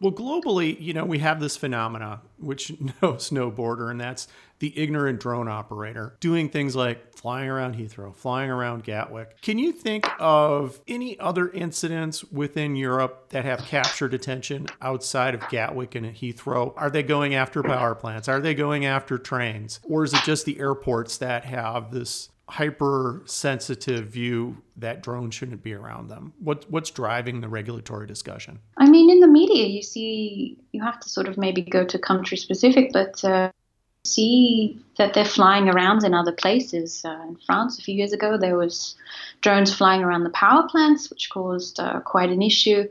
Well, 0.01 0.13
globally, 0.13 0.81
you 0.81 0.95
know, 0.95 1.05
we 1.05 1.19
have 1.19 1.41
this 1.41 1.59
phenomena 1.59 2.23
which 2.39 2.73
knows 3.03 3.31
no 3.31 3.51
border, 3.51 3.91
and 3.91 4.01
that's 4.01 4.29
the 4.59 4.79
ignorant 4.79 5.21
drone 5.21 5.49
operator 5.49 6.17
doing 6.21 6.49
things 6.49 6.75
like 6.75 7.15
flying 7.17 7.51
around 7.51 7.77
Heathrow, 7.77 8.15
flying 8.15 8.51
around 8.51 8.85
Gatwick. 8.85 9.41
Can 9.43 9.59
you 9.59 9.73
think 9.73 10.07
of 10.19 10.81
any 10.89 11.19
other 11.19 11.51
incidents 11.51 12.25
within 12.25 12.77
Europe 12.77 13.29
that 13.31 13.45
have 13.45 13.61
captured 13.61 14.15
attention 14.15 14.67
outside 14.81 15.35
of 15.35 15.47
Gatwick 15.49 15.95
and 15.95 16.07
Heathrow? 16.07 16.73
Are 16.77 16.91
they 16.91 17.03
going 17.03 17.35
after 17.35 17.63
power 17.63 17.95
plants? 17.95 18.29
Are 18.29 18.41
they 18.41 18.55
going 18.55 18.87
after 18.87 19.19
trains? 19.19 19.81
Or 19.83 20.05
is 20.05 20.15
it 20.15 20.23
just 20.25 20.47
the 20.47 20.59
airports 20.59 21.19
that 21.19 21.45
have 21.45 21.91
this 21.91 22.31
hypersensitive 22.51 24.09
view 24.09 24.57
that 24.77 25.03
drones 25.03 25.35
shouldn't 25.35 25.63
be 25.63 25.73
around 25.73 26.09
them? 26.09 26.33
What, 26.41 26.67
what's 26.69 26.91
driving 26.91 27.41
the 27.41 27.49
regulatory 27.49 28.07
discussion? 28.07 28.59
I 28.77 28.89
mean, 28.89 29.11
in 29.11 29.21
the 29.21 29.29
media, 29.29 29.67
you 29.67 29.83
see, 29.83 30.59
you 30.73 30.83
have 30.83 31.01
to 31.01 31.09
sort 31.09 31.29
of 31.29 31.39
maybe 31.39 31.63
go 31.63 31.85
to 31.85 31.99
country 31.99 32.37
specific, 32.37 32.93
but 32.93 33.25
uh, 33.25 33.53
see 34.05 34.83
that 34.99 35.15
they're 35.15 35.25
flying 35.25 35.69
around 35.69 36.05
in 36.05 36.13
other 36.15 36.33
places. 36.33 37.03
Uh, 37.05 37.21
in 37.29 37.37
France, 37.47 37.79
a 37.79 37.83
few 37.83 37.95
years 37.95 38.13
ago, 38.13 38.37
there 38.37 38.57
was 38.57 38.97
drones 39.43 39.73
flying 39.73 40.03
around 40.03 40.25
the 40.25 40.31
power 40.31 40.69
plants, 40.69 41.11
which 41.11 41.31
caused 41.31 41.79
uh, 41.79 42.01
quite 42.01 42.31
an 42.31 42.43
issue. 42.43 42.89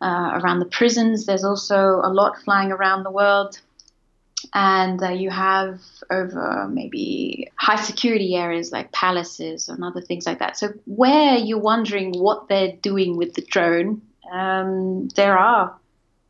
Uh, 0.00 0.40
around 0.42 0.58
the 0.58 0.66
prisons, 0.66 1.26
there's 1.26 1.44
also 1.44 2.00
a 2.02 2.12
lot 2.12 2.36
flying 2.42 2.72
around 2.72 3.04
the 3.04 3.10
world 3.10 3.60
and 4.54 5.02
uh, 5.02 5.08
you 5.08 5.30
have 5.30 5.80
over 6.10 6.68
maybe 6.70 7.50
high 7.56 7.80
security 7.82 8.36
areas 8.36 8.70
like 8.70 8.92
palaces 8.92 9.68
and 9.68 9.82
other 9.82 10.00
things 10.00 10.26
like 10.26 10.40
that. 10.40 10.58
So 10.58 10.68
where 10.86 11.36
you're 11.36 11.58
wondering 11.58 12.12
what 12.12 12.48
they're 12.48 12.76
doing 12.82 13.16
with 13.16 13.34
the 13.34 13.42
drone, 13.42 14.02
um, 14.30 15.08
there 15.08 15.38
are 15.38 15.74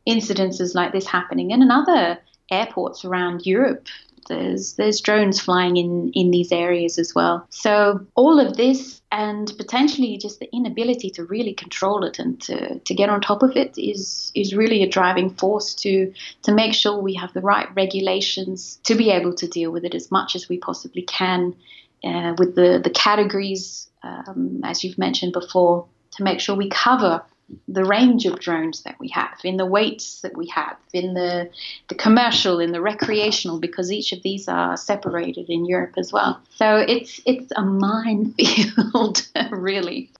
incidences 0.07 0.73
like 0.73 0.91
this 0.91 1.07
happening, 1.07 1.51
and 1.51 1.61
in 1.63 1.71
other 1.71 2.19
airports 2.51 3.03
around 3.05 3.45
Europe, 3.45 3.87
there's 4.27 4.73
there's 4.73 5.01
drones 5.01 5.39
flying 5.39 5.77
in 5.77 6.11
in 6.13 6.31
these 6.31 6.51
areas 6.51 6.97
as 6.97 7.13
well. 7.15 7.45
So 7.49 8.05
all 8.15 8.39
of 8.39 8.57
this 8.57 9.01
and 9.13 9.53
potentially 9.57 10.17
just 10.17 10.39
the 10.39 10.49
inability 10.51 11.11
to 11.11 11.23
really 11.23 11.53
control 11.53 12.03
it 12.03 12.17
and 12.17 12.41
to, 12.41 12.79
to 12.79 12.93
get 12.95 13.09
on 13.09 13.21
top 13.21 13.43
of 13.43 13.55
it 13.55 13.77
is 13.77 14.31
is 14.33 14.55
really 14.55 14.81
a 14.81 14.89
driving 14.89 15.29
force 15.29 15.75
to 15.75 16.11
to 16.41 16.51
make 16.51 16.73
sure 16.73 16.99
we 16.99 17.13
have 17.13 17.31
the 17.33 17.41
right 17.41 17.67
regulations 17.75 18.79
to 18.83 18.95
be 18.95 19.11
able 19.11 19.33
to 19.33 19.47
deal 19.47 19.71
with 19.71 19.85
it 19.85 19.93
as 19.93 20.09
much 20.09 20.35
as 20.35 20.49
we 20.49 20.57
possibly 20.57 21.03
can 21.03 21.55
uh, 22.03 22.33
with 22.39 22.55
the 22.55 22.81
the 22.83 22.89
categories 22.89 23.87
um, 24.01 24.61
as 24.63 24.83
you've 24.83 24.97
mentioned 24.97 25.31
before 25.31 25.85
to 26.11 26.23
make 26.23 26.39
sure 26.39 26.55
we 26.55 26.69
cover 26.69 27.23
the 27.67 27.85
range 27.85 28.25
of 28.25 28.39
drones 28.39 28.83
that 28.83 28.95
we 28.99 29.09
have, 29.09 29.39
in 29.43 29.57
the 29.57 29.65
weights 29.65 30.21
that 30.21 30.35
we 30.37 30.47
have, 30.47 30.77
in 30.93 31.13
the, 31.13 31.49
the 31.87 31.95
commercial, 31.95 32.59
in 32.59 32.71
the 32.71 32.81
recreational, 32.81 33.59
because 33.59 33.91
each 33.91 34.11
of 34.11 34.21
these 34.23 34.47
are 34.47 34.77
separated 34.77 35.49
in 35.49 35.65
Europe 35.65 35.93
as 35.97 36.11
well. 36.11 36.39
So 36.55 36.77
it's 36.77 37.21
it's 37.25 37.51
a 37.55 37.63
minefield, 37.63 39.27
really. 39.51 40.11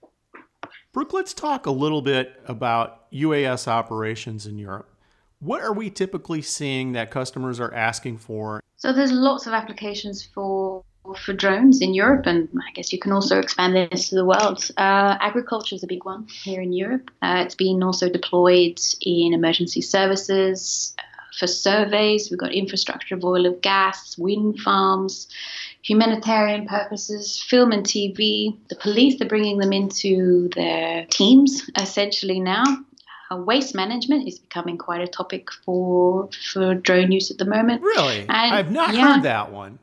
Brooke, 0.92 1.14
let's 1.14 1.34
talk 1.34 1.66
a 1.66 1.72
little 1.72 2.02
bit 2.02 2.40
about 2.48 3.12
UAS 3.12 3.68
operations 3.68 4.46
in 4.46 4.60
Europe. 4.60 4.90
What 5.40 5.62
are 5.62 5.74
we 5.74 5.90
typically 5.90 6.42
seeing 6.42 6.94
that 6.94 7.12
customers 7.12 7.60
are 7.60 7.74
asking 7.74 8.20
for? 8.20 8.62
So 8.78 8.94
there's 8.94 9.12
lots 9.12 9.48
of 9.48 9.54
applications 9.54 10.24
for 10.24 10.84
for 11.18 11.34
drones 11.34 11.82
in 11.82 11.94
Europe, 11.94 12.26
and 12.26 12.50
I 12.56 12.72
guess 12.74 12.94
you 12.94 13.00
can 13.00 13.12
also 13.12 13.40
expand 13.40 13.76
this 13.76 14.10
to 14.10 14.16
the 14.16 14.26
world. 14.26 14.70
Uh, 14.78 15.18
agriculture 15.20 15.76
is 15.76 15.84
a 15.84 15.88
big 15.88 16.06
one 16.06 16.28
here 16.28 16.62
in 16.62 16.74
Europe. 16.74 17.12
Uh, 17.22 17.44
it's 17.46 17.56
been 17.56 17.84
also 17.84 18.10
deployed 18.10 18.80
in 19.02 19.34
emergency 19.34 19.82
services, 19.82 20.96
uh, 20.98 21.04
for 21.38 21.48
surveys. 21.48 22.30
We've 22.30 22.40
got 22.40 22.54
infrastructure 22.54 23.16
of 23.16 23.24
oil 23.24 23.46
and 23.46 23.62
gas, 23.62 24.18
wind 24.18 24.60
farms, 24.60 25.28
humanitarian 25.82 26.68
purposes, 26.68 27.42
film 27.42 27.72
and 27.72 27.86
TV. 27.86 28.58
The 28.70 28.76
police 28.76 29.20
are 29.22 29.28
bringing 29.28 29.58
them 29.58 29.74
into 29.74 30.50
their 30.56 31.06
teams 31.08 31.70
essentially 31.78 32.40
now. 32.40 32.64
Uh, 33.32 33.38
waste 33.38 33.74
management 33.74 34.28
is 34.28 34.40
becoming 34.40 34.78
quite 34.78 35.02
a 35.02 35.08
topic 35.08 35.50
for 35.66 36.30
for 36.52 36.76
drone 36.76 37.12
use 37.12 37.32
at 37.32 37.38
the 37.38 37.46
moment. 37.46 37.82
Really, 37.82 38.20
and, 38.20 38.32
I've 38.32 38.72
not 38.72 38.94
yeah, 38.94 39.16
heard 39.16 39.24
that 39.24 39.52
one. 39.52 39.80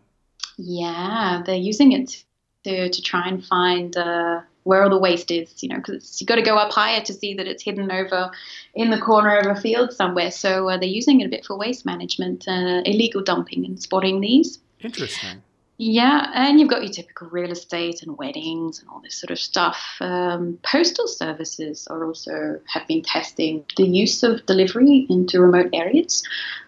Yeah, 0.63 1.43
they're 1.45 1.57
using 1.57 1.93
it 1.93 2.23
to, 2.65 2.91
to 2.91 3.03
try 3.03 3.29
and 3.29 3.45
find 3.45 3.97
uh, 3.97 4.41
where 4.65 4.83
all 4.85 4.91
the 4.91 4.99
waste 4.99 5.31
is, 5.31 5.63
you 5.63 5.69
know, 5.69 5.77
because 5.77 6.21
you've 6.21 6.29
got 6.29 6.37
to 6.37 6.43
go 6.43 6.57
up 6.57 6.71
higher 6.71 7.01
to 7.01 7.13
see 7.15 7.35
that 7.35 7.47
it's 7.47 7.63
hidden 7.63 7.91
over 7.91 8.31
in 8.75 8.91
the 8.91 9.01
corner 9.01 9.39
of 9.39 9.57
a 9.57 9.61
field 9.61 9.93
somewhere. 9.93 10.31
So 10.31 10.69
uh, 10.69 10.77
they're 10.77 10.89
using 10.89 11.21
it 11.21 11.27
a 11.27 11.29
bit 11.29 11.47
for 11.47 11.57
waste 11.57 11.87
management, 11.87 12.47
uh, 12.47 12.83
illegal 12.85 13.23
dumping, 13.23 13.65
and 13.65 13.81
spotting 13.81 14.21
these. 14.21 14.59
Interesting. 14.81 15.43
Yeah, 15.83 16.31
and 16.35 16.61
you've 16.61 16.69
got 16.69 16.83
your 16.83 16.93
typical 16.93 17.31
real 17.31 17.51
estate 17.51 18.03
and 18.03 18.19
weddings 18.19 18.81
and 18.81 18.89
all 18.91 19.01
this 19.01 19.19
sort 19.19 19.31
of 19.31 19.39
stuff. 19.39 19.97
Um, 20.03 20.59
postal 20.63 21.09
services 21.09 21.89
are 21.89 22.05
also 22.05 22.61
have 22.67 22.87
been 22.87 23.01
testing 23.01 23.65
the 23.79 23.85
use 23.85 24.23
of 24.23 24.45
delivery 24.45 25.07
into 25.09 25.41
remote 25.41 25.71
areas 25.73 26.23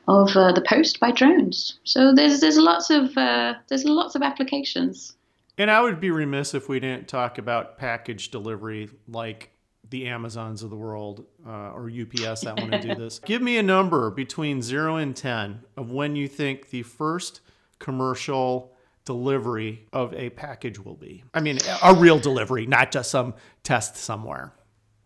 of 0.09 0.35
uh, 0.35 0.53
the 0.53 0.62
post 0.62 0.98
by 0.98 1.11
drones. 1.11 1.79
So 1.85 2.14
there's 2.14 2.40
there's 2.40 2.57
lots 2.57 2.88
of 2.88 3.14
uh, 3.18 3.57
there's 3.68 3.85
lots 3.85 4.14
of 4.14 4.22
applications. 4.22 5.14
And 5.59 5.70
I 5.70 5.83
would 5.83 6.01
be 6.01 6.11
remiss 6.11 6.55
if 6.55 6.70
we 6.70 6.81
didn't 6.81 7.07
talk 7.07 7.37
about 7.37 7.77
package 7.77 8.31
delivery 8.31 8.88
like 9.07 9.51
the 9.90 10.07
Amazons 10.07 10.62
of 10.62 10.70
the 10.70 10.77
world 10.77 11.27
uh, 11.46 11.72
or 11.72 11.90
UPS 11.90 12.44
that 12.44 12.59
want 12.59 12.72
to 12.72 12.81
do 12.81 12.94
this. 12.98 13.18
Give 13.18 13.42
me 13.42 13.59
a 13.59 13.62
number 13.62 14.11
between 14.11 14.62
zero 14.62 14.96
and 14.96 15.14
10 15.14 15.64
of 15.77 15.90
when 15.90 16.16
you 16.16 16.29
think 16.29 16.70
the 16.70 16.83
first 16.83 17.42
commercial 17.79 18.72
delivery 19.05 19.87
of 19.93 20.15
a 20.15 20.31
package 20.31 20.79
will 20.79 20.95
be. 20.95 21.25
I 21.35 21.41
mean, 21.41 21.59
a 21.83 21.95
real 21.95 22.19
delivery, 22.19 22.67
not 22.67 22.93
just 22.93 23.11
some 23.11 23.35
test 23.62 23.97
somewhere. 23.97 24.53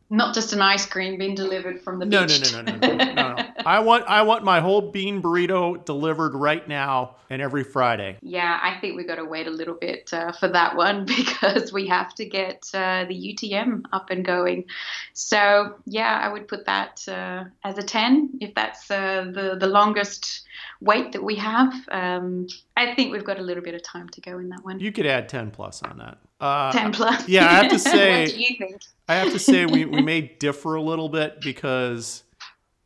Not 0.09 0.35
just 0.35 0.53
an 0.53 0.63
ice 0.63 0.87
cream 0.87 1.19
being 1.19 1.35
delivered 1.35 1.81
from 1.81 1.99
the 1.99 2.07
no, 2.07 2.27
beach. 2.27 2.53
No, 2.53 2.63
no, 2.63 2.73
no, 2.73 2.79
no, 2.79 2.95
no, 2.95 3.05
no, 3.05 3.35
no. 3.37 3.47
I 3.65 3.81
want 3.81 4.05
I 4.07 4.23
want 4.23 4.45
my 4.45 4.61
whole 4.61 4.81
bean 4.81 5.21
burrito 5.21 5.85
delivered 5.85 6.35
right 6.35 6.67
now 6.69 7.17
and 7.29 7.43
every 7.43 7.65
Friday. 7.65 8.17
Yeah, 8.23 8.59
I 8.63 8.79
think 8.81 8.97
we've 8.97 9.07
got 9.07 9.17
to 9.17 9.25
wait 9.25 9.49
a 9.49 9.51
little 9.51 9.75
bit 9.75 10.11
uh, 10.13 10.33
for 10.33 10.49
that 10.49 10.77
one 10.77 11.05
because 11.17 11.73
we 11.73 11.89
have 11.89 12.15
to 12.15 12.25
get 12.25 12.69
uh, 12.73 13.05
the 13.09 13.35
UTM 13.35 13.85
up 13.93 14.11
and 14.11 14.25
going. 14.25 14.67
So 15.13 15.75
yeah, 15.87 16.21
I 16.23 16.29
would 16.29 16.47
put 16.47 16.67
that 16.67 17.07
uh, 17.09 17.45
as 17.65 17.79
a 17.79 17.83
ten 17.83 18.31
if 18.41 18.55
that's 18.55 18.91
uh, 18.91 19.31
the 19.33 19.57
the 19.59 19.67
longest 19.67 20.43
wait 20.81 21.13
that 21.13 21.23
we 21.23 21.37
have. 21.37 21.73
Um, 21.91 22.47
I 22.77 22.95
think 22.95 23.13
we've 23.13 23.25
got 23.25 23.39
a 23.39 23.43
little 23.43 23.63
bit 23.63 23.75
of 23.75 23.83
time 23.83 24.09
to 24.11 24.21
go 24.21 24.39
in 24.39 24.49
that 24.51 24.65
one. 24.65 24.81
You 24.81 24.93
could 24.93 25.07
add 25.07 25.29
10 25.29 25.51
plus 25.51 25.83
on 25.83 25.99
that. 25.99 26.19
Uh, 26.41 26.73
10 26.73 26.93
plus. 26.93 27.29
Yeah, 27.29 27.47
I 27.47 27.55
have 27.63 27.71
to 27.71 27.79
say. 27.79 28.23
what 28.25 28.31
do 28.35 28.41
you 28.41 28.57
think? 28.59 28.83
I 29.09 29.15
have 29.17 29.33
to 29.33 29.39
say 29.39 29.67
we, 29.67 29.85
we 29.85 30.03
may 30.13 30.21
differ 30.21 30.75
a 30.75 30.83
little 30.83 31.09
bit 31.09 31.41
because 31.41 32.25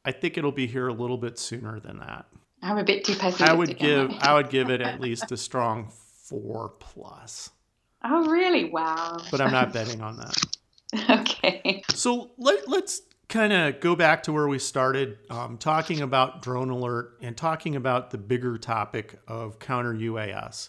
I 0.05 0.13
think 0.13 0.39
it'll 0.39 0.53
be 0.53 0.67
here 0.67 0.89
a 0.89 0.93
little 0.93 1.19
bit 1.19 1.39
sooner 1.39 1.81
than 1.81 1.99
that. 1.99 2.27
I'm 2.63 2.77
a 2.79 2.85
bit 2.85 3.05
too 3.05 3.15
pessimistic. 3.15 3.49
I 3.49 3.55
would 3.55 3.79
give 3.79 4.13
I 4.21 4.35
would 4.35 4.51
give 4.51 4.69
it 4.69 4.83
at 4.83 5.01
least 5.01 5.33
a 5.33 5.37
strong 5.37 5.91
four 6.25 6.75
plus. 6.79 7.51
Oh 8.05 8.27
really? 8.31 8.69
Wow. 8.71 9.17
But 9.31 9.41
I'm 9.41 9.51
not 9.51 9.73
betting 9.73 10.03
on 10.03 10.17
that. 10.19 11.11
okay. 11.21 11.83
So 11.95 12.31
let, 12.37 12.69
let's 12.69 13.01
kind 13.29 13.53
of 13.53 13.81
go 13.81 13.95
back 13.97 14.25
to 14.25 14.33
where 14.33 14.49
we 14.49 14.59
started, 14.59 15.19
um, 15.31 15.57
talking 15.57 16.01
about 16.03 16.43
drone 16.43 16.69
alert 16.71 17.17
and 17.23 17.37
talking 17.37 17.77
about 17.77 18.11
the 18.11 18.19
bigger 18.19 18.59
topic 18.59 19.19
of 19.29 19.59
counter 19.59 19.95
UAS. 19.95 20.69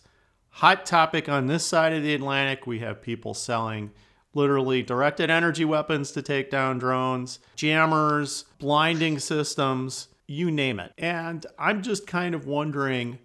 Hot 0.56 0.86
topic 0.86 1.28
on 1.28 1.48
this 1.48 1.66
side 1.66 1.94
of 1.94 2.04
the 2.04 2.14
Atlantic, 2.14 2.68
we 2.68 2.80
have 2.80 3.02
people 3.02 3.34
selling 3.34 3.92
literally 4.34 4.82
directed 4.82 5.30
energy 5.30 5.66
weapons 5.66 6.12
to 6.12 6.22
take 6.22 6.50
down 6.50 6.78
drones, 6.78 7.40
jammers, 7.56 8.46
blinding 8.60 9.20
systems, 9.20 10.08
you 10.28 10.52
name 10.52 10.80
it. 10.80 10.94
And 10.98 11.46
I'm 11.58 11.82
just 11.82 12.08
kind 12.08 12.36
of 12.36 12.46
wondering 12.46 13.20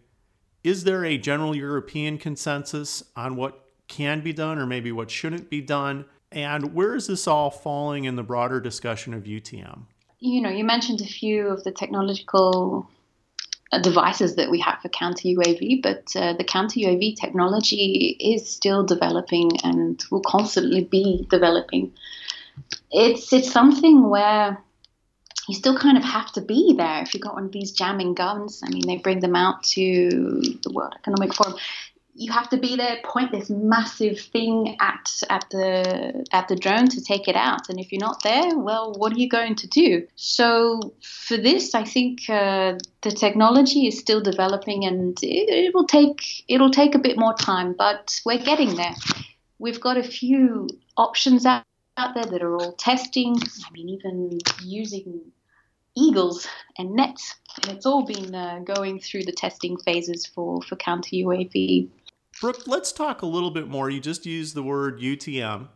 is 0.65 0.83
there 0.83 1.05
a 1.05 1.17
general 1.17 1.55
European 1.55 2.19
consensus 2.19 3.05
on 3.15 3.37
what 3.37 3.67
can 3.87 4.21
be 4.21 4.33
done 4.33 4.59
or 4.59 4.67
maybe 4.67 4.91
what 4.91 5.13
shouldn't 5.13 5.49
be 5.49 5.61
done? 5.61 6.07
And 6.33 6.75
where 6.75 6.97
is 6.97 7.07
this 7.07 7.29
all 7.29 7.51
falling 7.51 8.05
in 8.05 8.17
the 8.17 8.25
broader 8.25 8.61
discussion 8.61 9.15
of 9.15 9.25
UTM? 9.25 9.83
You 10.19 10.41
know, 10.41 10.49
you 10.49 10.65
mentioned 10.65 11.01
a 11.01 11.07
few 11.07 11.47
of 11.47 11.63
the 11.63 11.71
technological 11.71 12.91
devices 13.81 14.37
that 14.37 14.51
we 14.51 14.61
have 14.61 14.81
for 14.81 14.89
counter 14.89 15.29
UAV, 15.29 15.83
but 15.83 16.05
uh, 16.17 16.33
the 16.35 16.45
counter 16.45 16.81
UAV 16.81 17.17
technology 17.21 18.17
is 18.21 18.49
still 18.49 18.85
developing 18.85 19.51
and 19.65 20.03
will 20.11 20.23
constantly 20.23 20.85
be 20.85 21.27
developing. 21.31 21.93
It's 22.91 23.33
it's 23.33 23.51
something 23.51 24.09
where 24.09 24.59
you 25.49 25.55
still 25.55 25.79
kind 25.79 25.97
of 25.97 26.05
have 26.05 26.33
to 26.33 26.41
be 26.41 26.75
there 26.77 27.03
if 27.03 27.15
you've 27.15 27.23
got 27.23 27.35
one 27.35 27.45
of 27.45 27.53
these 27.53 27.73
jamming 27.73 28.15
guns. 28.15 28.63
I 28.65 28.71
mean, 28.71 28.87
they 28.87 28.97
bring 28.97 29.21
them 29.21 29.37
out 29.37 29.63
to 29.75 30.09
the 30.63 30.73
World 30.73 30.95
Economic 30.99 31.35
Forum 31.35 31.55
you 32.19 32.33
have 32.33 32.49
to 32.49 32.57
be 32.57 32.77
there, 32.77 32.97
point 33.05 33.31
this 33.31 33.51
massive 33.51 34.19
thing 34.19 34.77
at 34.81 35.23
at 35.29 35.45
the 35.51 36.25
at 36.33 36.49
the 36.49 36.57
drone 36.57 36.89
to 36.89 37.03
take 37.03 37.29
it 37.29 37.37
out. 37.37 37.69
And 37.69 37.79
if 37.79 37.93
you're 37.93 38.01
not 38.01 38.23
there, 38.23 38.57
well, 38.57 38.95
what 38.97 39.13
are 39.13 39.19
you 39.19 39.29
going 39.29 39.55
to 39.57 39.67
do? 39.67 40.07
So 40.17 40.95
for 41.03 41.37
this, 41.37 41.75
I 41.75 41.85
think 41.85 42.29
uh, 42.29 42.79
the 43.03 43.11
technology 43.11 43.87
is 43.87 43.99
still 43.99 44.23
developing, 44.23 44.85
and 44.87 45.17
it, 45.23 45.49
it 45.67 45.75
will 45.75 45.87
take 45.87 46.45
it'll 46.49 46.71
take 46.71 46.95
a 46.95 46.99
bit 46.99 47.19
more 47.19 47.35
time, 47.35 47.75
but 47.77 48.21
we're 48.25 48.43
getting 48.43 48.77
there. 48.77 48.95
We've 49.59 49.81
got 49.81 49.97
a 49.97 50.03
few 50.03 50.69
options 50.97 51.45
out, 51.45 51.65
out 51.97 52.15
there 52.15 52.27
that 52.27 52.43
are 52.43 52.57
all 52.57 52.73
testing. 52.73 53.37
I 53.37 53.73
mean, 53.73 53.89
even 53.91 54.39
using 54.63 55.21
eagles 55.99 56.47
and 56.79 56.95
nets 56.95 57.37
and 57.63 57.75
it's 57.75 57.87
all 57.87 58.05
been 58.05 58.35
uh, 58.35 58.61
going 58.61 59.01
through 59.01 59.25
the 59.25 59.33
testing 59.33 59.79
phases 59.79 60.27
for, 60.27 60.61
for 60.61 60.77
counter 60.77 61.17
UAV 61.17 61.89
Brooke, 62.41 62.67
let's 62.67 62.93
talk 62.93 63.23
a 63.23 63.27
little 63.27 63.51
bit 63.51 63.67
more. 63.67 63.89
You 63.89 64.01
just 64.01 64.27
used 64.27 64.55
the 64.55 64.63
word 64.63 65.01
UTM 65.01 65.69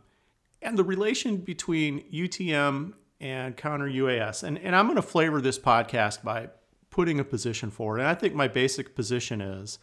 and 0.60 0.78
the 0.78 0.84
relation 0.84 1.38
between 1.38 2.04
UTM 2.12 2.92
and 3.18 3.56
counter 3.56 3.86
UAS. 3.86 4.42
And, 4.42 4.58
and 4.58 4.76
I'm 4.76 4.86
going 4.86 4.96
to 4.96 5.02
flavor 5.02 5.40
this 5.40 5.58
podcast 5.58 6.22
by 6.22 6.48
putting 6.90 7.18
a 7.18 7.24
position 7.24 7.70
forward. 7.70 8.00
And 8.00 8.08
I 8.08 8.14
think 8.14 8.34
my 8.34 8.48
basic 8.48 8.94
position 8.94 9.40
is 9.40 9.78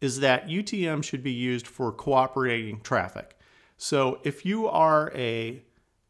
is 0.00 0.20
that 0.20 0.48
UTM 0.48 1.04
should 1.04 1.22
be 1.22 1.32
used 1.32 1.66
for 1.66 1.92
cooperating 1.92 2.80
traffic. 2.80 3.36
So 3.76 4.18
if 4.24 4.46
you 4.46 4.66
are 4.66 5.12
a 5.14 5.62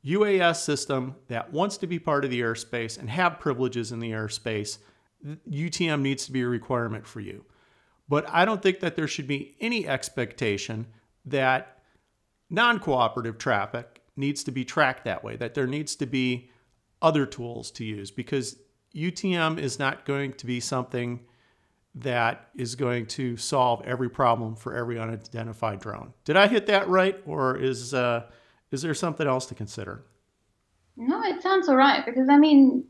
UAS 0.07 0.57
system 0.57 1.16
that 1.27 1.53
wants 1.53 1.77
to 1.79 1.87
be 1.87 1.99
part 1.99 2.25
of 2.25 2.31
the 2.31 2.40
airspace 2.40 2.99
and 2.99 3.11
have 3.11 3.40
privileges 3.40 3.90
in 3.90 3.99
the 3.99 4.12
airspace, 4.12 4.79
UTM 5.49 6.03
needs 6.03 6.25
to 6.27 6.33
be 6.33 6.42
a 6.42 6.49
requirement 6.49 7.07
for 7.07 7.20
you. 7.20 7.44
But 8.11 8.29
I 8.29 8.44
don't 8.44 8.61
think 8.61 8.81
that 8.81 8.96
there 8.96 9.07
should 9.07 9.29
be 9.29 9.55
any 9.61 9.87
expectation 9.87 10.88
that 11.25 11.79
non 12.51 12.81
cooperative 12.81 13.38
traffic 13.38 14.03
needs 14.16 14.42
to 14.44 14.51
be 14.51 14.64
tracked 14.64 15.05
that 15.05 15.23
way, 15.23 15.37
that 15.37 15.55
there 15.55 15.68
needs 15.68 15.94
to 15.96 16.07
be 16.07 16.51
other 17.01 17.25
tools 17.25 17.70
to 17.70 17.85
use 17.85 18.11
because 18.11 18.57
UTM 18.94 19.59
is 19.59 19.79
not 19.79 20.05
going 20.05 20.33
to 20.35 20.44
be 20.44 20.59
something 20.59 21.20
that 21.94 22.49
is 22.57 22.75
going 22.75 23.07
to 23.07 23.37
solve 23.37 23.81
every 23.85 24.11
problem 24.11 24.57
for 24.57 24.75
every 24.75 24.99
unidentified 24.99 25.79
drone. 25.79 26.12
Did 26.25 26.37
I 26.37 26.49
hit 26.49 26.66
that 26.66 26.88
right, 26.88 27.16
or 27.27 27.57
is 27.57 27.94
uh, 27.94 28.25
is 28.73 28.83
there 28.83 28.94
something 28.94 29.27
else 29.27 29.46
to 29.46 29.55
consider? 29.55 30.05
No, 30.96 31.23
it 31.23 31.42
sounds 31.42 31.68
all 31.68 31.77
right 31.77 32.05
because 32.05 32.29
I 32.29 32.38
mean, 32.38 32.85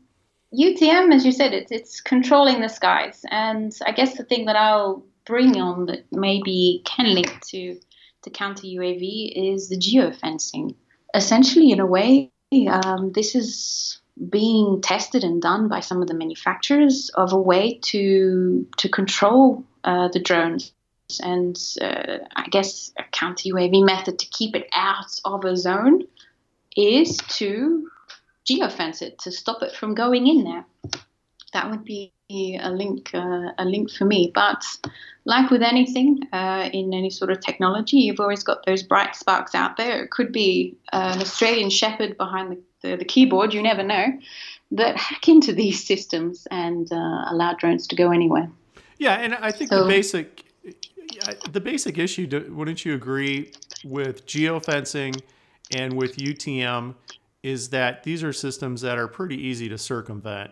UTM, 0.51 1.13
as 1.13 1.25
you 1.25 1.31
said, 1.31 1.53
it's 1.53 1.71
it's 1.71 2.01
controlling 2.01 2.59
the 2.59 2.69
skies, 2.69 3.23
and 3.29 3.71
I 3.85 3.91
guess 3.91 4.17
the 4.17 4.23
thing 4.23 4.45
that 4.45 4.55
I'll 4.55 5.03
bring 5.25 5.59
on 5.59 5.85
that 5.87 6.05
maybe 6.11 6.81
can 6.85 7.13
link 7.13 7.39
to 7.47 7.79
to 8.23 8.29
counter 8.29 8.63
UAV 8.63 9.53
is 9.53 9.69
the 9.69 9.77
geofencing. 9.77 10.75
Essentially, 11.15 11.71
in 11.71 11.79
a 11.79 11.85
way, 11.85 12.31
um, 12.69 13.11
this 13.13 13.33
is 13.35 13.99
being 14.29 14.81
tested 14.81 15.23
and 15.23 15.41
done 15.41 15.67
by 15.67 15.79
some 15.79 16.01
of 16.01 16.07
the 16.07 16.13
manufacturers 16.13 17.09
of 17.15 17.33
a 17.33 17.39
way 17.39 17.79
to 17.81 18.67
to 18.77 18.89
control 18.89 19.63
uh, 19.83 20.09
the 20.09 20.19
drones 20.19 20.71
and 21.19 21.59
uh, 21.81 22.19
I 22.35 22.47
guess 22.49 22.93
a 22.97 23.03
counter 23.11 23.49
UAV 23.49 23.85
method 23.85 24.19
to 24.19 24.25
keep 24.27 24.55
it 24.55 24.67
out 24.73 25.19
of 25.25 25.43
a 25.43 25.57
zone 25.57 26.03
is 26.77 27.17
to 27.17 27.89
geofence 28.45 29.01
it 29.01 29.19
to 29.19 29.31
stop 29.31 29.61
it 29.61 29.73
from 29.73 29.93
going 29.93 30.27
in 30.27 30.43
there. 30.43 30.65
That 31.53 31.69
would 31.69 31.83
be 31.83 32.13
a 32.61 32.69
link 32.69 33.11
uh, 33.13 33.51
a 33.57 33.65
link 33.65 33.91
for 33.91 34.05
me. 34.05 34.31
But 34.33 34.63
like 35.25 35.49
with 35.51 35.61
anything 35.61 36.27
uh, 36.33 36.69
in 36.71 36.93
any 36.93 37.09
sort 37.09 37.31
of 37.31 37.39
technology, 37.39 37.97
you've 37.97 38.19
always 38.19 38.43
got 38.43 38.65
those 38.65 38.83
bright 38.83 39.15
sparks 39.15 39.53
out 39.55 39.77
there. 39.77 40.03
It 40.03 40.11
could 40.11 40.31
be 40.31 40.75
an 40.91 41.21
Australian 41.21 41.69
Shepherd 41.69 42.17
behind 42.17 42.51
the, 42.51 42.89
the, 42.89 42.97
the 42.97 43.05
keyboard. 43.05 43.53
You 43.53 43.61
never 43.61 43.83
know 43.83 44.07
that 44.71 44.97
hack 44.97 45.27
into 45.27 45.53
these 45.53 45.85
systems 45.91 46.47
and 46.49 46.91
uh, 46.91 47.25
allow 47.29 47.53
drones 47.53 47.87
to 47.87 47.95
go 47.95 48.11
anywhere. 48.11 48.49
Yeah, 48.97 49.15
and 49.15 49.33
I 49.35 49.51
think 49.51 49.69
so, 49.71 49.83
the 49.83 49.89
basic 49.89 50.43
the 51.51 51.59
basic 51.59 51.97
issue, 51.97 52.27
wouldn't 52.51 52.85
you 52.85 52.93
agree, 52.93 53.51
with 53.83 54.25
geofencing 54.25 55.21
and 55.75 55.93
with 55.93 56.17
UTM 56.17 56.95
is 57.43 57.69
that 57.69 58.03
these 58.03 58.23
are 58.23 58.33
systems 58.33 58.81
that 58.81 58.97
are 58.97 59.07
pretty 59.07 59.35
easy 59.35 59.67
to 59.69 59.77
circumvent. 59.77 60.51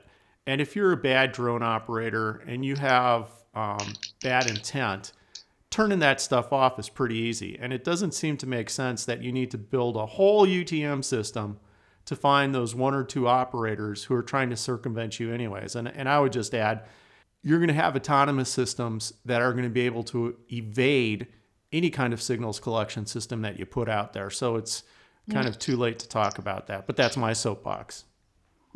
And 0.49 0.59
if 0.61 0.75
you're 0.75 0.91
a 0.91 0.97
bad 0.97 1.31
drone 1.31 1.61
operator 1.61 2.41
and 2.47 2.65
you 2.65 2.75
have 2.77 3.29
um, 3.53 3.93
bad 4.23 4.49
intent, 4.49 5.11
turning 5.69 5.99
that 5.99 6.19
stuff 6.19 6.51
off 6.51 6.79
is 6.79 6.89
pretty 6.89 7.17
easy. 7.17 7.55
And 7.61 7.71
it 7.71 7.83
doesn't 7.83 8.15
seem 8.15 8.35
to 8.37 8.47
make 8.47 8.71
sense 8.71 9.05
that 9.05 9.21
you 9.21 9.31
need 9.31 9.51
to 9.51 9.59
build 9.59 9.95
a 9.95 10.07
whole 10.07 10.47
UTM 10.47 11.05
system 11.05 11.59
to 12.05 12.15
find 12.15 12.55
those 12.55 12.73
one 12.73 12.95
or 12.95 13.03
two 13.03 13.27
operators 13.27 14.05
who 14.05 14.15
are 14.15 14.23
trying 14.23 14.49
to 14.49 14.55
circumvent 14.55 15.19
you, 15.19 15.31
anyways. 15.31 15.75
And, 15.75 15.87
and 15.87 16.09
I 16.09 16.19
would 16.19 16.33
just 16.33 16.55
add, 16.55 16.85
you're 17.43 17.59
going 17.59 17.67
to 17.67 17.75
have 17.75 17.95
autonomous 17.95 18.49
systems 18.49 19.13
that 19.25 19.43
are 19.43 19.51
going 19.51 19.65
to 19.65 19.69
be 19.69 19.81
able 19.81 20.03
to 20.05 20.35
evade 20.51 21.27
any 21.71 21.91
kind 21.91 22.11
of 22.11 22.23
signals 22.23 22.59
collection 22.59 23.05
system 23.05 23.43
that 23.43 23.59
you 23.59 23.67
put 23.67 23.87
out 23.87 24.13
there. 24.13 24.31
So 24.31 24.55
it's 24.55 24.81
kind 25.29 25.47
of 25.47 25.59
too 25.59 25.77
late 25.77 25.99
to 25.99 26.09
talk 26.09 26.39
about 26.39 26.65
that. 26.65 26.87
But 26.87 26.95
that's 26.95 27.17
my 27.17 27.33
soapbox. 27.33 28.05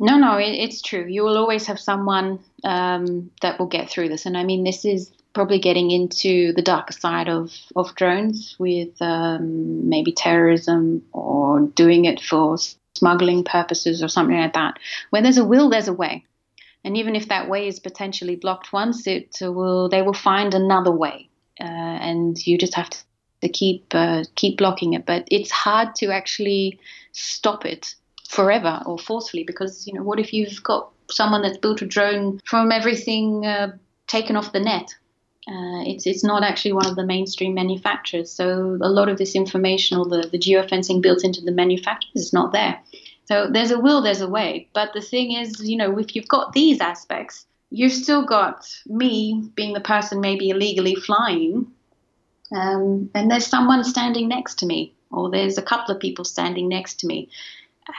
No, 0.00 0.18
no, 0.18 0.38
it, 0.38 0.50
it's 0.50 0.82
true. 0.82 1.06
You 1.06 1.22
will 1.22 1.38
always 1.38 1.66
have 1.66 1.78
someone 1.78 2.40
um, 2.64 3.30
that 3.42 3.58
will 3.58 3.66
get 3.66 3.88
through 3.88 4.08
this. 4.08 4.26
And 4.26 4.36
I 4.36 4.44
mean, 4.44 4.64
this 4.64 4.84
is 4.84 5.12
probably 5.34 5.58
getting 5.58 5.90
into 5.90 6.52
the 6.52 6.62
darker 6.62 6.92
side 6.92 7.28
of, 7.28 7.52
of 7.76 7.94
drones 7.94 8.56
with 8.58 9.00
um, 9.00 9.88
maybe 9.88 10.12
terrorism 10.12 11.02
or 11.12 11.60
doing 11.60 12.04
it 12.04 12.20
for 12.20 12.56
smuggling 12.94 13.44
purposes 13.44 14.02
or 14.02 14.08
something 14.08 14.36
like 14.36 14.54
that. 14.54 14.78
Where 15.10 15.22
there's 15.22 15.38
a 15.38 15.44
will, 15.44 15.70
there's 15.70 15.88
a 15.88 15.92
way. 15.92 16.24
And 16.84 16.96
even 16.96 17.16
if 17.16 17.28
that 17.28 17.48
way 17.48 17.66
is 17.66 17.80
potentially 17.80 18.36
blocked 18.36 18.72
once, 18.72 19.06
it 19.06 19.38
will 19.40 19.88
they 19.88 20.02
will 20.02 20.12
find 20.12 20.52
another 20.52 20.90
way, 20.90 21.30
uh, 21.58 21.64
and 21.64 22.36
you 22.46 22.58
just 22.58 22.74
have 22.74 22.90
to, 22.90 22.98
to 23.40 23.48
keep 23.48 23.86
uh, 23.92 24.24
keep 24.34 24.58
blocking 24.58 24.92
it. 24.92 25.06
But 25.06 25.26
it's 25.30 25.50
hard 25.50 25.94
to 25.96 26.10
actually 26.12 26.78
stop 27.12 27.64
it 27.64 27.94
forever 28.34 28.82
or 28.84 28.98
forcefully 28.98 29.44
because 29.44 29.86
you 29.86 29.92
know 29.94 30.02
what 30.02 30.18
if 30.18 30.32
you've 30.32 30.62
got 30.62 30.90
someone 31.08 31.42
that's 31.42 31.58
built 31.58 31.82
a 31.82 31.86
drone 31.86 32.40
from 32.44 32.72
everything 32.72 33.46
uh, 33.46 33.72
taken 34.06 34.36
off 34.36 34.52
the 34.52 34.60
net? 34.60 34.94
Uh, 35.46 35.84
it's 35.84 36.06
it's 36.06 36.24
not 36.24 36.42
actually 36.42 36.72
one 36.72 36.86
of 36.86 36.96
the 36.96 37.04
mainstream 37.04 37.54
manufacturers. 37.54 38.30
So 38.30 38.78
a 38.80 38.88
lot 38.88 39.08
of 39.08 39.18
this 39.18 39.34
information 39.34 39.98
or 39.98 40.06
the, 40.06 40.28
the 40.28 40.38
geofencing 40.38 41.02
built 41.02 41.22
into 41.22 41.42
the 41.42 41.52
manufacturers 41.52 42.26
is 42.26 42.32
not 42.32 42.52
there. 42.52 42.80
So 43.26 43.48
there's 43.50 43.70
a 43.70 43.78
will 43.78 44.02
there's 44.02 44.22
a 44.22 44.28
way. 44.28 44.68
But 44.72 44.92
the 44.94 45.02
thing 45.02 45.32
is 45.32 45.60
you 45.62 45.76
know 45.76 45.98
if 45.98 46.16
you've 46.16 46.28
got 46.28 46.52
these 46.54 46.80
aspects 46.80 47.46
you've 47.74 47.92
still 47.92 48.24
got 48.24 48.64
me 48.86 49.50
being 49.56 49.72
the 49.72 49.80
person 49.80 50.20
maybe 50.20 50.50
illegally 50.50 50.94
flying 50.94 51.66
um, 52.52 53.10
and 53.14 53.30
there's 53.30 53.46
someone 53.46 53.82
standing 53.82 54.28
next 54.28 54.60
to 54.60 54.66
me 54.66 54.94
or 55.10 55.28
there's 55.28 55.58
a 55.58 55.62
couple 55.62 55.92
of 55.92 56.00
people 56.00 56.24
standing 56.24 56.68
next 56.68 57.00
to 57.00 57.06
me 57.06 57.28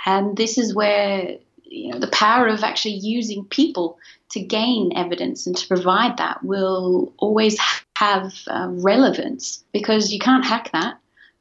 and 0.06 0.36
this 0.38 0.58
is 0.58 0.74
where 0.74 1.38
you 1.64 1.92
know 1.92 2.00
the 2.00 2.08
power 2.08 2.48
of 2.48 2.64
actually 2.64 2.96
using 2.96 3.46
people 3.46 3.98
to 4.32 4.40
gain 4.40 4.92
evidence 4.96 5.48
and 5.48 5.56
to 5.56 5.68
provide 5.68 6.18
that 6.18 6.44
will 6.44 7.14
always 7.18 7.58
have 7.96 8.34
uh, 8.48 8.68
relevance 8.70 9.64
because 9.72 10.12
you 10.12 10.20
can't 10.20 10.46
hack 10.46 10.72
that 10.72 10.98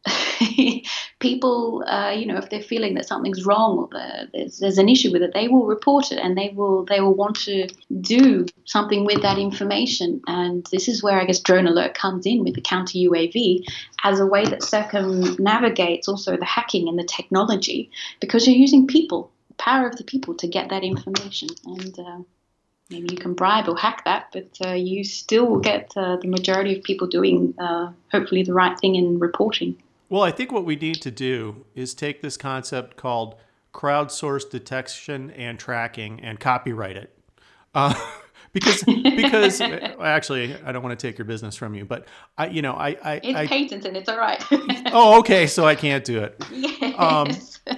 people, 1.18 1.84
uh, 1.86 2.10
you 2.10 2.26
know, 2.26 2.36
if 2.36 2.50
they're 2.50 2.60
feeling 2.60 2.94
that 2.94 3.06
something's 3.06 3.46
wrong 3.46 3.78
or 3.78 3.88
there's, 4.32 4.58
there's 4.58 4.78
an 4.78 4.88
issue 4.88 5.10
with 5.10 5.22
it, 5.22 5.32
they 5.32 5.48
will 5.48 5.66
report 5.66 6.12
it 6.12 6.18
and 6.18 6.36
they 6.36 6.50
will 6.50 6.84
they 6.84 7.00
will 7.00 7.14
want 7.14 7.36
to 7.36 7.68
do 8.00 8.46
something 8.64 9.04
with 9.04 9.22
that 9.22 9.38
information. 9.38 10.20
And 10.26 10.66
this 10.70 10.88
is 10.88 11.02
where 11.02 11.20
I 11.20 11.24
guess 11.24 11.40
Drone 11.40 11.66
Alert 11.66 11.94
comes 11.94 12.26
in 12.26 12.44
with 12.44 12.54
the 12.54 12.60
counter 12.60 12.98
UAV 12.98 13.64
as 14.02 14.20
a 14.20 14.26
way 14.26 14.44
that 14.44 14.62
circumnavigates 14.62 16.08
also 16.08 16.36
the 16.36 16.44
hacking 16.44 16.88
and 16.88 16.98
the 16.98 17.04
technology 17.04 17.90
because 18.20 18.46
you're 18.46 18.56
using 18.56 18.86
people, 18.86 19.30
the 19.48 19.54
power 19.54 19.88
of 19.88 19.96
the 19.96 20.04
people 20.04 20.34
to 20.34 20.46
get 20.46 20.68
that 20.70 20.84
information 20.84 21.48
and. 21.66 21.98
Uh, 21.98 22.18
maybe 22.90 23.08
you 23.10 23.16
can 23.16 23.32
bribe 23.32 23.66
or 23.66 23.76
hack 23.76 24.04
that, 24.04 24.28
but 24.30 24.58
uh, 24.66 24.74
you 24.74 25.04
still 25.04 25.58
get 25.58 25.90
uh, 25.96 26.16
the 26.16 26.28
majority 26.28 26.76
of 26.76 26.84
people 26.84 27.06
doing 27.06 27.54
uh, 27.58 27.90
hopefully 28.12 28.42
the 28.42 28.52
right 28.52 28.78
thing 28.78 28.94
in 28.94 29.18
reporting. 29.18 29.74
Well, 30.14 30.22
I 30.22 30.30
think 30.30 30.52
what 30.52 30.64
we 30.64 30.76
need 30.76 31.02
to 31.02 31.10
do 31.10 31.66
is 31.74 31.92
take 31.92 32.22
this 32.22 32.36
concept 32.36 32.96
called 32.96 33.34
crowdsourced 33.72 34.48
detection 34.48 35.32
and 35.32 35.58
tracking 35.58 36.20
and 36.20 36.38
copyright 36.38 36.96
it. 36.96 37.18
Uh, 37.74 37.92
because 38.52 38.84
because 38.84 39.60
actually 40.00 40.54
I 40.64 40.70
don't 40.70 40.84
want 40.84 40.96
to 40.96 41.04
take 41.04 41.18
your 41.18 41.24
business 41.24 41.56
from 41.56 41.74
you, 41.74 41.84
but 41.84 42.06
I 42.38 42.46
you 42.46 42.62
know 42.62 42.74
I 42.74 42.90
I 42.90 43.20
it's 43.24 43.38
I, 43.38 43.46
patented. 43.48 43.96
It's 43.96 44.08
all 44.08 44.16
right. 44.16 44.40
oh, 44.92 45.18
okay. 45.18 45.48
So 45.48 45.66
I 45.66 45.74
can't 45.74 46.04
do 46.04 46.20
it. 46.22 46.40
Yes. 46.52 46.94
Um, 46.96 47.76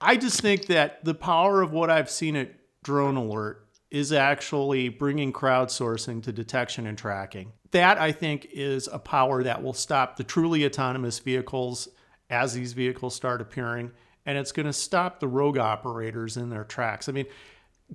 I 0.00 0.16
just 0.16 0.40
think 0.40 0.68
that 0.68 1.04
the 1.04 1.12
power 1.12 1.60
of 1.60 1.72
what 1.72 1.90
I've 1.90 2.08
seen 2.08 2.36
it 2.36 2.58
Drone 2.82 3.16
Alert 3.16 3.68
is 3.90 4.14
actually 4.14 4.88
bringing 4.88 5.30
crowdsourcing 5.30 6.22
to 6.22 6.32
detection 6.32 6.86
and 6.86 6.96
tracking. 6.96 7.52
That, 7.74 7.98
I 7.98 8.12
think, 8.12 8.46
is 8.52 8.88
a 8.92 9.00
power 9.00 9.42
that 9.42 9.60
will 9.60 9.72
stop 9.72 10.16
the 10.16 10.22
truly 10.22 10.64
autonomous 10.64 11.18
vehicles 11.18 11.88
as 12.30 12.54
these 12.54 12.72
vehicles 12.72 13.16
start 13.16 13.40
appearing, 13.40 13.90
and 14.24 14.38
it's 14.38 14.52
going 14.52 14.66
to 14.66 14.72
stop 14.72 15.18
the 15.18 15.26
rogue 15.26 15.58
operators 15.58 16.36
in 16.36 16.50
their 16.50 16.62
tracks. 16.62 17.08
I 17.08 17.12
mean, 17.12 17.26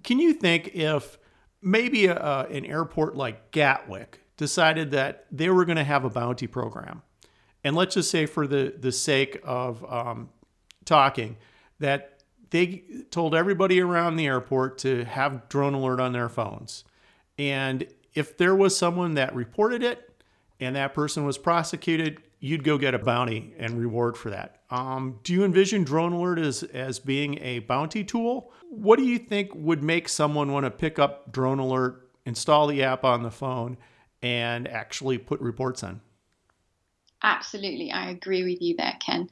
can 0.03 0.19
you 0.19 0.33
think 0.33 0.75
if 0.75 1.17
maybe 1.61 2.07
a, 2.07 2.45
an 2.51 2.65
airport 2.65 3.15
like 3.15 3.51
Gatwick 3.51 4.19
decided 4.35 4.91
that 4.91 5.25
they 5.31 5.49
were 5.49 5.63
going 5.63 5.77
to 5.77 5.85
have 5.85 6.03
a 6.03 6.09
bounty 6.09 6.47
program? 6.47 7.01
And 7.63 7.73
let's 7.73 7.95
just 7.95 8.11
say, 8.11 8.25
for 8.25 8.47
the, 8.47 8.73
the 8.77 8.91
sake 8.91 9.39
of 9.45 9.89
um, 9.89 10.29
talking, 10.83 11.37
that 11.79 12.21
they 12.49 12.83
told 13.11 13.33
everybody 13.33 13.79
around 13.79 14.17
the 14.17 14.27
airport 14.27 14.79
to 14.79 15.05
have 15.05 15.47
drone 15.47 15.73
alert 15.73 16.01
on 16.01 16.11
their 16.11 16.27
phones. 16.27 16.83
And 17.37 17.87
if 18.13 18.37
there 18.37 18.55
was 18.55 18.77
someone 18.77 19.15
that 19.15 19.33
reported 19.35 19.83
it 19.83 20.09
and 20.59 20.75
that 20.75 20.93
person 20.93 21.25
was 21.25 21.37
prosecuted, 21.37 22.21
you'd 22.39 22.63
go 22.63 22.77
get 22.77 22.93
a 22.93 22.99
bounty 22.99 23.53
and 23.57 23.79
reward 23.79 24.17
for 24.17 24.29
that. 24.29 24.61
Um, 24.69 25.19
do 25.23 25.33
you 25.33 25.43
envision 25.43 25.83
drone 25.83 26.13
alert 26.13 26.39
as, 26.39 26.63
as 26.63 26.99
being 26.99 27.37
a 27.39 27.59
bounty 27.59 28.03
tool? 28.03 28.51
What 28.69 28.99
do 28.99 29.05
you 29.05 29.17
think 29.17 29.51
would 29.53 29.83
make 29.83 30.07
someone 30.07 30.51
want 30.51 30.65
to 30.65 30.71
pick 30.71 30.99
up 30.99 31.31
drone 31.31 31.59
alert, 31.59 32.09
install 32.25 32.67
the 32.67 32.83
app 32.83 33.03
on 33.03 33.23
the 33.23 33.31
phone, 33.31 33.77
and 34.21 34.67
actually 34.67 35.17
put 35.17 35.39
reports 35.41 35.83
on? 35.83 36.01
Absolutely, 37.21 37.91
I 37.91 38.11
agree 38.11 38.43
with 38.43 38.61
you 38.61 38.75
there, 38.77 38.97
Ken. 38.99 39.29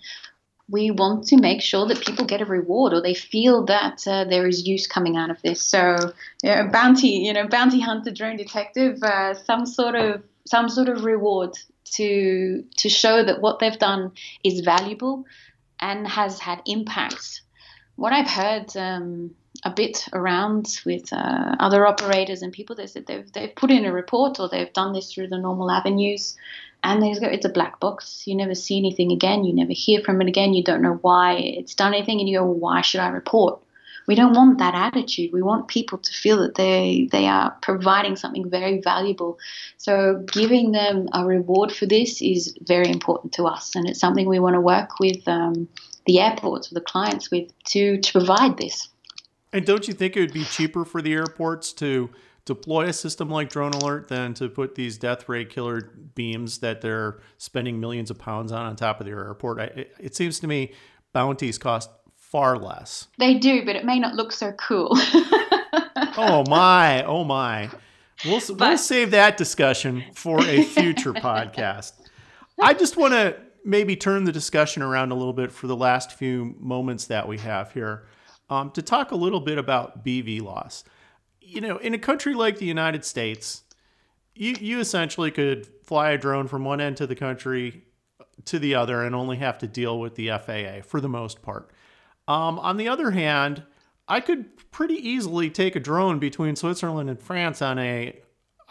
We 0.70 0.92
want 0.92 1.28
to 1.28 1.38
make 1.38 1.62
sure 1.62 1.88
that 1.88 2.02
people 2.02 2.26
get 2.26 2.42
a 2.42 2.46
reward 2.46 2.94
or 2.94 3.02
they 3.02 3.14
feel 3.14 3.66
that 3.66 4.06
uh, 4.06 4.26
there 4.26 4.46
is 4.48 4.68
use 4.68 4.86
coming 4.86 5.16
out 5.16 5.30
of 5.30 5.42
this. 5.42 5.62
So, 5.62 5.96
you 6.44 6.70
bounty, 6.72 7.20
you 7.26 7.32
know, 7.32 7.48
bounty 7.48 7.80
hunter, 7.80 8.12
drone 8.12 8.36
detective, 8.36 9.02
uh, 9.02 9.34
some 9.34 9.66
sort 9.66 9.96
of 9.96 10.24
some 10.46 10.70
sort 10.70 10.90
of 10.90 11.04
reward 11.04 11.58
to 11.94 12.64
to 12.78 12.90
show 12.90 13.24
that 13.24 13.42
what 13.42 13.60
they've 13.60 13.80
done 13.80 14.12
is 14.44 14.62
valuable 14.62 15.26
and 15.80 16.08
has 16.08 16.40
had 16.40 16.62
impact. 16.66 17.42
What 17.96 18.14
I've 18.14 18.30
heard 18.30 18.76
um, 18.78 19.32
a 19.64 19.72
bit 19.72 20.08
around 20.14 20.82
with 20.86 21.12
uh, 21.12 21.56
other 21.60 21.86
operators 21.86 22.42
and 22.42 22.54
people, 22.54 22.76
they 22.76 22.88
said 22.88 23.08
they've 23.08 23.32
they've 23.32 23.56
put 23.56 23.72
in 23.72 23.86
a 23.86 23.92
report 23.92 24.40
or 24.40 24.50
they've 24.50 24.74
done 24.74 24.94
this 24.94 25.12
through 25.12 25.28
the 25.28 25.38
normal 25.38 25.72
avenues, 25.72 26.36
and 26.84 27.02
they 27.02 27.14
go, 27.20 27.28
it's 27.28 27.46
a 27.46 27.50
black 27.50 27.80
box. 27.80 28.24
You 28.26 28.36
never 28.36 28.56
see 28.56 28.78
anything 28.78 29.12
again. 29.12 29.44
You 29.44 29.54
never 29.54 29.74
hear 29.74 30.02
from 30.02 30.22
it 30.22 30.28
again. 30.28 30.54
You 30.54 30.64
don't 30.64 30.82
know 30.82 31.00
why 31.02 31.34
it's 31.34 31.76
done 31.76 31.94
anything, 31.94 32.20
and 32.20 32.30
you 32.30 32.40
go, 32.40 32.46
well, 32.46 32.60
why 32.60 32.82
should 32.82 33.02
I 33.02 33.10
report? 33.10 33.60
we 34.08 34.16
don't 34.16 34.34
want 34.34 34.58
that 34.60 34.74
attitude. 34.74 35.34
We 35.34 35.42
want 35.42 35.68
people 35.68 35.98
to 35.98 36.14
feel 36.14 36.38
that 36.40 36.56
they 36.56 37.10
they 37.12 37.28
are 37.28 37.52
providing 37.62 38.16
something 38.16 38.50
very 38.50 38.80
valuable. 38.82 39.38
So 39.78 40.26
giving 40.32 40.72
them 40.72 41.10
a 41.14 41.26
reward 41.26 41.74
for 41.74 41.86
this 41.86 42.22
is 42.22 42.58
very 42.62 42.90
important 42.90 43.34
to 43.34 43.44
us, 43.44 43.76
and 43.76 43.88
it's 43.88 44.00
something 44.00 44.28
we 44.28 44.40
want 44.40 44.56
to 44.56 44.62
work 44.62 45.00
with 45.00 45.28
um, 45.28 45.68
the 46.06 46.22
airports, 46.22 46.70
with 46.70 46.82
the 46.82 46.90
clients, 46.90 47.30
with 47.30 47.52
to 47.66 48.00
to 48.00 48.12
provide 48.12 48.58
this. 48.58 48.88
And 49.52 49.66
don't 49.66 49.88
you 49.88 49.94
think 49.94 50.16
it 50.16 50.22
would 50.22 50.34
be 50.34 50.46
cheaper 50.46 50.86
for 50.86 51.02
the 51.02 51.14
airports 51.14 51.74
to 51.74 52.10
deploy 52.48 52.86
a 52.86 52.94
system 52.94 53.30
like 53.30 53.50
Drone 53.50 53.74
Alert 53.74 54.08
than 54.08 54.34
to 54.36 54.50
put 54.50 54.74
these 54.74 54.98
death 54.98 55.30
ray 55.30 55.46
killer 55.46 55.92
beams 56.16 56.60
that 56.60 56.82
they're 56.82 57.20
spending 57.38 57.80
millions 57.80 58.10
of 58.10 58.18
pounds 58.18 58.52
on 58.52 58.66
on 58.66 58.76
top 58.76 59.00
of 59.00 59.06
their 59.06 59.20
airport? 59.20 59.60
it, 59.60 59.94
it 60.00 60.16
seems 60.16 60.40
to 60.40 60.48
me 60.48 60.74
bounties 61.14 61.58
cost 61.58 61.92
far 62.16 62.58
less. 62.58 63.08
They 63.20 63.36
do, 63.36 63.64
but 63.66 63.76
it 63.76 63.86
may 63.86 64.00
not 64.00 64.16
look 64.16 64.32
so 64.32 64.54
cool. 64.54 64.90
oh 66.18 66.44
my, 66.50 67.04
oh 67.04 67.24
my. 67.24 67.70
We'll, 68.26 68.40
but, 68.40 68.60
we'll 68.60 68.78
save 68.78 69.12
that 69.12 69.38
discussion 69.38 70.04
for 70.14 70.42
a 70.42 70.64
future 70.64 71.14
podcast. 71.14 71.94
I 72.60 72.74
just 72.74 72.98
want 72.98 73.14
to 73.14 73.38
maybe 73.64 73.96
turn 73.96 74.24
the 74.24 74.32
discussion 74.32 74.82
around 74.82 75.12
a 75.12 75.16
little 75.16 75.34
bit 75.34 75.52
for 75.52 75.68
the 75.68 75.76
last 75.76 76.14
few 76.14 76.56
moments 76.60 77.06
that 77.08 77.28
we 77.28 77.38
have 77.40 77.74
here 77.74 78.08
um, 78.50 78.72
to 78.72 78.82
talk 78.82 79.12
a 79.12 79.16
little 79.16 79.42
bit 79.42 79.58
about 79.58 80.06
BVLOS. 80.06 80.84
You 81.48 81.62
know, 81.62 81.78
in 81.78 81.94
a 81.94 82.00
country 82.00 82.34
like 82.34 82.58
the 82.58 82.66
United 82.66 83.06
States, 83.06 83.64
you, 84.36 84.56
you 84.60 84.80
essentially 84.80 85.32
could 85.32 85.68
fly 85.84 86.12
a 86.12 86.18
drone 86.18 86.48
from 86.48 86.66
one 86.66 86.82
end 86.82 86.98
to 86.98 87.08
the 87.08 87.16
country 87.16 87.84
to 88.46 88.60
the 88.60 88.76
other 88.76 89.04
and 89.04 89.16
only 89.16 89.38
have 89.38 89.58
to 89.60 89.68
deal 89.68 90.00
with 90.00 90.16
the 90.16 90.30
FAA 90.30 90.82
for 90.86 91.02
the 91.02 91.10
most 91.10 91.42
part. 91.42 91.72
Um, 92.28 92.60
on 92.60 92.78
the 92.78 92.90
other 92.90 93.12
hand, 93.12 93.64
I 94.08 94.20
could 94.20 94.72
pretty 94.72 94.96
easily 94.96 95.50
take 95.50 95.76
a 95.76 95.80
drone 95.80 96.20
between 96.20 96.56
Switzerland 96.56 97.10
and 97.10 97.20
France 97.20 97.62
on 97.62 97.80
a 97.80 98.20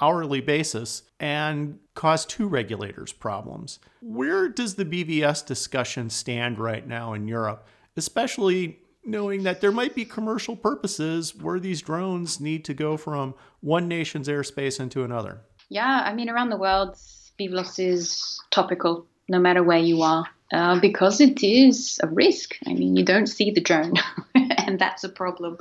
hourly 0.01 0.41
basis 0.41 1.03
and 1.19 1.79
cause 1.95 2.27
two 2.27 2.47
regulators 2.47 3.13
problems. 3.13 3.79
Where 4.03 4.49
does 4.49 4.75
the 4.75 4.85
BVS 4.85 5.47
discussion 5.47 6.11
stand 6.11 6.59
right 6.59 6.87
now 6.87 7.15
in 7.15 7.27
Europe, 7.27 7.67
especially 7.97 8.81
knowing 9.07 9.43
that 9.45 9.61
there 9.61 9.73
might 9.73 9.95
be 9.95 10.05
commercial 10.05 10.57
purposes 10.57 11.35
where 11.35 11.61
these 11.61 11.83
drones 11.83 12.41
need 12.41 12.65
to 12.65 12.75
go 12.75 12.97
from 12.97 13.35
one 13.61 13.89
nation's 13.89 14.29
airspace 14.29 14.81
into 14.81 15.05
another? 15.05 15.41
Yeah, 15.69 16.03
I 16.05 16.15
mean, 16.15 16.29
around 16.29 16.51
the 16.51 16.57
world, 16.57 16.97
BVLOS 17.39 17.79
is 17.79 18.41
topical 18.51 19.07
no 19.29 19.39
matter 19.39 19.63
where 19.63 19.79
you 19.79 20.03
are 20.03 20.25
uh, 20.53 20.79
because 20.81 21.21
it 21.21 21.43
is 21.43 22.01
a 22.03 22.09
risk. 22.09 22.57
I 22.67 22.75
mean, 22.75 22.97
you 22.97 23.05
don't 23.05 23.27
see 23.27 23.51
the 23.51 23.61
drone, 23.61 23.95
and 24.35 24.79
that's 24.79 25.05
a 25.05 25.09
problem. 25.09 25.59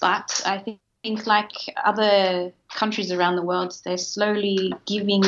But 0.00 0.42
I 0.44 0.58
think, 0.58 0.80
think, 1.02 1.26
like 1.26 1.52
other 1.84 2.52
countries 2.74 3.12
around 3.12 3.36
the 3.36 3.42
world, 3.42 3.78
they're 3.84 3.98
slowly 3.98 4.72
giving 4.86 5.22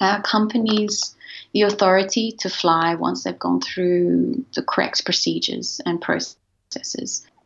uh, 0.00 0.20
companies 0.22 1.16
the 1.52 1.62
authority 1.62 2.32
to 2.38 2.48
fly 2.48 2.94
once 2.94 3.24
they've 3.24 3.38
gone 3.38 3.60
through 3.60 4.44
the 4.54 4.62
correct 4.62 5.04
procedures 5.04 5.80
and 5.84 6.00
processes 6.00 6.36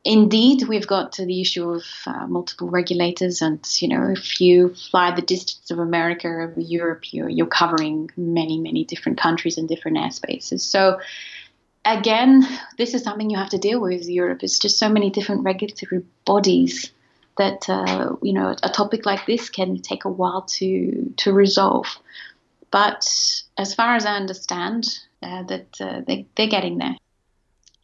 indeed, 0.05 0.69
we've 0.69 0.87
got 0.87 1.13
to 1.13 1.27
the 1.27 1.41
issue 1.41 1.71
of 1.71 1.85
uh, 2.07 2.27
multiple 2.27 2.69
regulators, 2.69 3.43
and 3.43 3.61
you 3.81 3.89
know, 3.89 4.09
if 4.11 4.41
you 4.41 4.75
fly 4.91 5.15
the 5.15 5.23
distance 5.23 5.71
of 5.71 5.79
America 5.79 6.29
over 6.29 6.61
Europe, 6.61 7.13
you're 7.13 7.29
you're 7.29 7.47
covering 7.47 8.11
many 8.17 8.59
many 8.59 8.85
different 8.85 9.19
countries 9.19 9.59
and 9.59 9.69
different 9.69 9.99
airspaces. 9.99 10.61
So. 10.61 10.99
Again, 11.85 12.47
this 12.79 12.95
is 12.95 13.03
something 13.03 13.29
you 13.29 13.37
have 13.37 13.49
to 13.49 13.59
deal 13.59 13.81
with. 13.81 14.09
Europe 14.09 14.45
It's 14.45 14.61
just 14.61 14.79
so 14.79 14.89
many 14.89 15.11
different 15.11 15.43
regulatory 15.43 16.05
bodies 16.25 16.93
that 17.39 17.69
uh, 17.69 18.15
you 18.23 18.33
know 18.33 18.55
a 18.63 18.69
topic 18.69 19.05
like 19.05 19.27
this 19.27 19.49
can 19.49 19.79
take 19.79 20.05
a 20.05 20.09
while 20.09 20.43
to 20.43 21.13
to 21.17 21.33
resolve. 21.33 21.87
But 22.71 23.05
as 23.59 23.75
far 23.75 23.97
as 23.97 24.07
I 24.07 24.15
understand, 24.15 24.89
uh, 25.23 25.43
that 25.45 25.81
uh, 25.81 26.01
they, 26.07 26.27
they're 26.37 26.47
getting 26.47 26.79
there. 26.79 26.97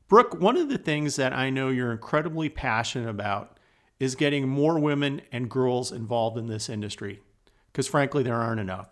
Brooke, 0.08 0.40
one 0.40 0.56
of 0.56 0.70
the 0.70 0.78
things 0.78 1.16
that 1.16 1.34
I 1.34 1.50
know 1.50 1.68
you're 1.68 1.92
incredibly 1.92 2.48
passionate 2.48 3.10
about 3.10 3.58
is 4.00 4.14
getting 4.14 4.48
more 4.48 4.78
women 4.78 5.20
and 5.30 5.50
girls 5.50 5.92
involved 5.92 6.38
in 6.38 6.46
this 6.46 6.70
industry, 6.70 7.20
because 7.70 7.86
frankly, 7.86 8.22
there 8.22 8.36
aren't 8.36 8.60
enough. 8.60 8.88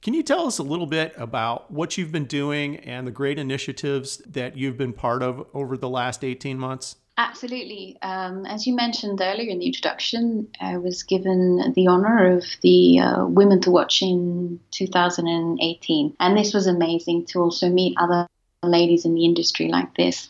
Can 0.00 0.14
you 0.14 0.24
tell 0.24 0.48
us 0.48 0.58
a 0.58 0.64
little 0.64 0.86
bit 0.86 1.14
about 1.16 1.70
what 1.70 1.96
you've 1.96 2.10
been 2.10 2.24
doing 2.24 2.78
and 2.78 3.06
the 3.06 3.12
great 3.12 3.38
initiatives 3.38 4.16
that 4.26 4.56
you've 4.56 4.76
been 4.76 4.92
part 4.92 5.22
of 5.22 5.46
over 5.54 5.76
the 5.76 5.88
last 5.88 6.24
18 6.24 6.58
months? 6.58 6.96
Absolutely. 7.18 7.98
Um, 8.02 8.44
as 8.44 8.66
you 8.66 8.74
mentioned 8.74 9.20
earlier 9.22 9.48
in 9.48 9.60
the 9.60 9.66
introduction, 9.66 10.48
I 10.60 10.78
was 10.78 11.04
given 11.04 11.72
the 11.76 11.86
honor 11.86 12.36
of 12.36 12.44
the 12.62 12.98
uh, 12.98 13.26
Women 13.26 13.60
to 13.60 13.70
Watch 13.70 14.02
in 14.02 14.58
2018. 14.72 16.16
And 16.18 16.36
this 16.36 16.52
was 16.52 16.66
amazing 16.66 17.26
to 17.26 17.38
also 17.38 17.68
meet 17.68 17.96
other 17.96 18.26
ladies 18.62 19.04
in 19.04 19.14
the 19.14 19.24
industry 19.24 19.68
like 19.68 19.94
this. 19.96 20.28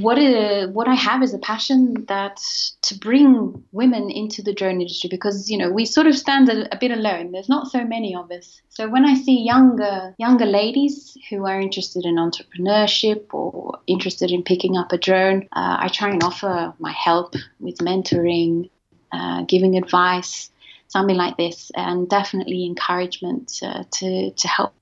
What 0.00 0.16
is, 0.16 0.68
what 0.70 0.88
I 0.88 0.94
have 0.94 1.22
is 1.22 1.34
a 1.34 1.38
passion 1.38 2.06
that 2.08 2.40
to 2.82 2.98
bring 2.98 3.62
women 3.72 4.10
into 4.10 4.40
the 4.40 4.54
drone 4.54 4.80
industry 4.80 5.08
because 5.10 5.50
you 5.50 5.58
know 5.58 5.70
we 5.70 5.84
sort 5.84 6.06
of 6.06 6.16
stand 6.16 6.48
a, 6.48 6.74
a, 6.74 6.78
bit 6.78 6.90
alone. 6.90 7.32
There's 7.32 7.48
not 7.48 7.70
so 7.70 7.84
many 7.84 8.14
of 8.14 8.30
us. 8.30 8.62
So 8.70 8.88
when 8.88 9.04
I 9.04 9.14
see 9.14 9.42
younger 9.42 10.14
younger 10.18 10.46
ladies 10.46 11.16
who 11.28 11.46
are 11.46 11.60
interested 11.60 12.06
in 12.06 12.16
entrepreneurship 12.16 13.34
or 13.34 13.78
interested 13.86 14.30
in 14.30 14.44
picking 14.44 14.78
up 14.78 14.92
a 14.92 14.98
drone, 14.98 15.42
uh, 15.52 15.76
I 15.80 15.88
try 15.88 16.08
and 16.08 16.22
offer 16.22 16.72
my 16.78 16.92
help 16.92 17.34
with 17.60 17.76
mentoring, 17.78 18.70
uh, 19.12 19.42
giving 19.42 19.76
advice, 19.76 20.50
something 20.88 21.16
like 21.16 21.36
this, 21.36 21.70
and 21.76 22.08
definitely 22.08 22.64
encouragement 22.64 23.58
uh, 23.62 23.84
to 23.90 24.30
to 24.30 24.48
help 24.48 24.72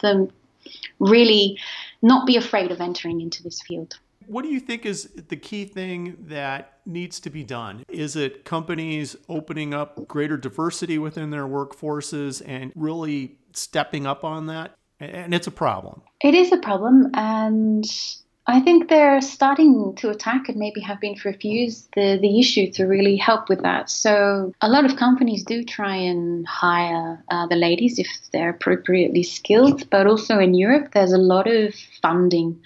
them 0.00 0.28
really 1.00 1.58
not 2.02 2.26
be 2.26 2.36
afraid 2.36 2.70
of 2.70 2.80
entering 2.80 3.20
into 3.20 3.42
this 3.42 3.60
field. 3.62 3.98
What 4.26 4.42
do 4.42 4.48
you 4.48 4.60
think 4.60 4.86
is 4.86 5.10
the 5.28 5.36
key 5.36 5.64
thing 5.64 6.16
that 6.28 6.78
needs 6.86 7.18
to 7.20 7.30
be 7.30 7.42
done? 7.42 7.84
Is 7.88 8.14
it 8.14 8.44
companies 8.44 9.16
opening 9.28 9.74
up 9.74 10.06
greater 10.06 10.36
diversity 10.36 10.98
within 10.98 11.30
their 11.30 11.46
workforces 11.46 12.40
and 12.46 12.72
really 12.76 13.38
stepping 13.54 14.06
up 14.06 14.24
on 14.24 14.46
that? 14.46 14.76
And 15.00 15.34
it's 15.34 15.46
a 15.46 15.50
problem. 15.50 16.02
It 16.20 16.34
is 16.34 16.52
a 16.52 16.58
problem. 16.58 17.10
And 17.14 17.84
I 18.50 18.58
think 18.60 18.88
they're 18.88 19.20
starting 19.20 19.94
to 19.96 20.10
attack 20.10 20.48
and 20.48 20.58
maybe 20.58 20.80
have 20.80 21.00
been 21.00 21.14
for 21.14 21.32
years 21.40 21.88
the, 21.94 22.18
the 22.20 22.40
issue 22.40 22.70
to 22.72 22.84
really 22.84 23.16
help 23.16 23.48
with 23.48 23.62
that. 23.62 23.88
So 23.88 24.52
a 24.60 24.68
lot 24.68 24.84
of 24.84 24.96
companies 24.96 25.44
do 25.44 25.62
try 25.62 25.94
and 25.94 26.46
hire 26.46 27.22
uh, 27.30 27.46
the 27.46 27.54
ladies 27.54 27.98
if 28.00 28.08
they're 28.32 28.50
appropriately 28.50 29.22
skilled, 29.22 29.88
but 29.90 30.08
also 30.08 30.38
in 30.40 30.54
Europe 30.54 30.90
there's 30.92 31.12
a 31.12 31.18
lot 31.18 31.46
of 31.46 31.74
funding 32.02 32.60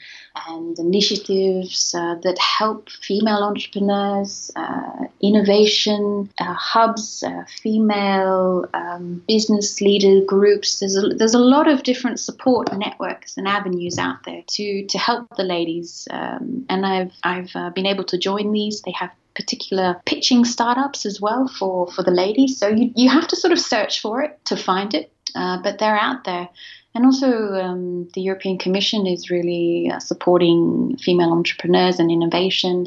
and 0.49 0.79
initiatives 0.79 1.95
uh, 1.95 2.17
that 2.23 2.39
help 2.39 2.91
female 2.91 3.43
entrepreneurs, 3.43 4.51
uh, 4.57 5.05
innovation 5.23 6.31
uh, 6.39 6.55
hubs, 6.55 7.23
uh, 7.23 7.45
female 7.63 8.67
um, 8.75 9.23
business 9.29 9.81
leader 9.81 10.25
groups. 10.25 10.81
There's 10.81 10.97
a, 10.97 11.09
there's 11.09 11.35
a 11.35 11.39
lot 11.39 11.69
of 11.69 11.83
different 11.83 12.21
support 12.21 12.77
networks 12.77 13.37
and 13.37 13.47
avenues 13.47 13.99
out 13.99 14.25
there 14.25 14.43
to 14.47 14.87
to 14.87 14.99
help 14.99 15.37
the 15.37 15.45
ladies. 15.45 16.09
Um, 16.11 16.67
and 16.69 16.85
I've 16.85 17.13
I've 17.23 17.51
uh, 17.55 17.71
been 17.71 17.87
able 17.87 18.05
to 18.05 18.19
join 18.19 18.53
these. 18.53 18.83
They 18.83 18.93
have 18.93 19.11
particular 19.35 20.01
pitching 20.07 20.45
startups 20.45 21.07
as 21.07 21.21
well 21.21 21.49
for 21.49 21.91
for 21.93 22.03
the 22.03 22.11
ladies. 22.11 22.59
So 22.59 22.69
you 22.69 22.93
you 22.95 23.09
have 23.09 23.29
to 23.29 23.37
sort 23.37 23.53
of 23.53 23.59
search 23.59 24.01
for 24.01 24.23
it 24.23 24.45
to 24.47 24.57
find 24.57 24.95
it, 24.95 25.13
uh, 25.35 25.63
but 25.63 25.79
they're 25.79 25.99
out 25.99 26.25
there. 26.25 26.49
And 26.95 27.05
also, 27.05 27.55
um, 27.55 28.09
the 28.15 28.21
European 28.21 28.57
Commission 28.57 29.07
is 29.07 29.29
really 29.29 29.91
uh, 29.93 29.99
supporting 29.99 30.97
female 30.99 31.33
entrepreneurs 31.33 31.99
and 31.99 32.11
innovation. 32.11 32.87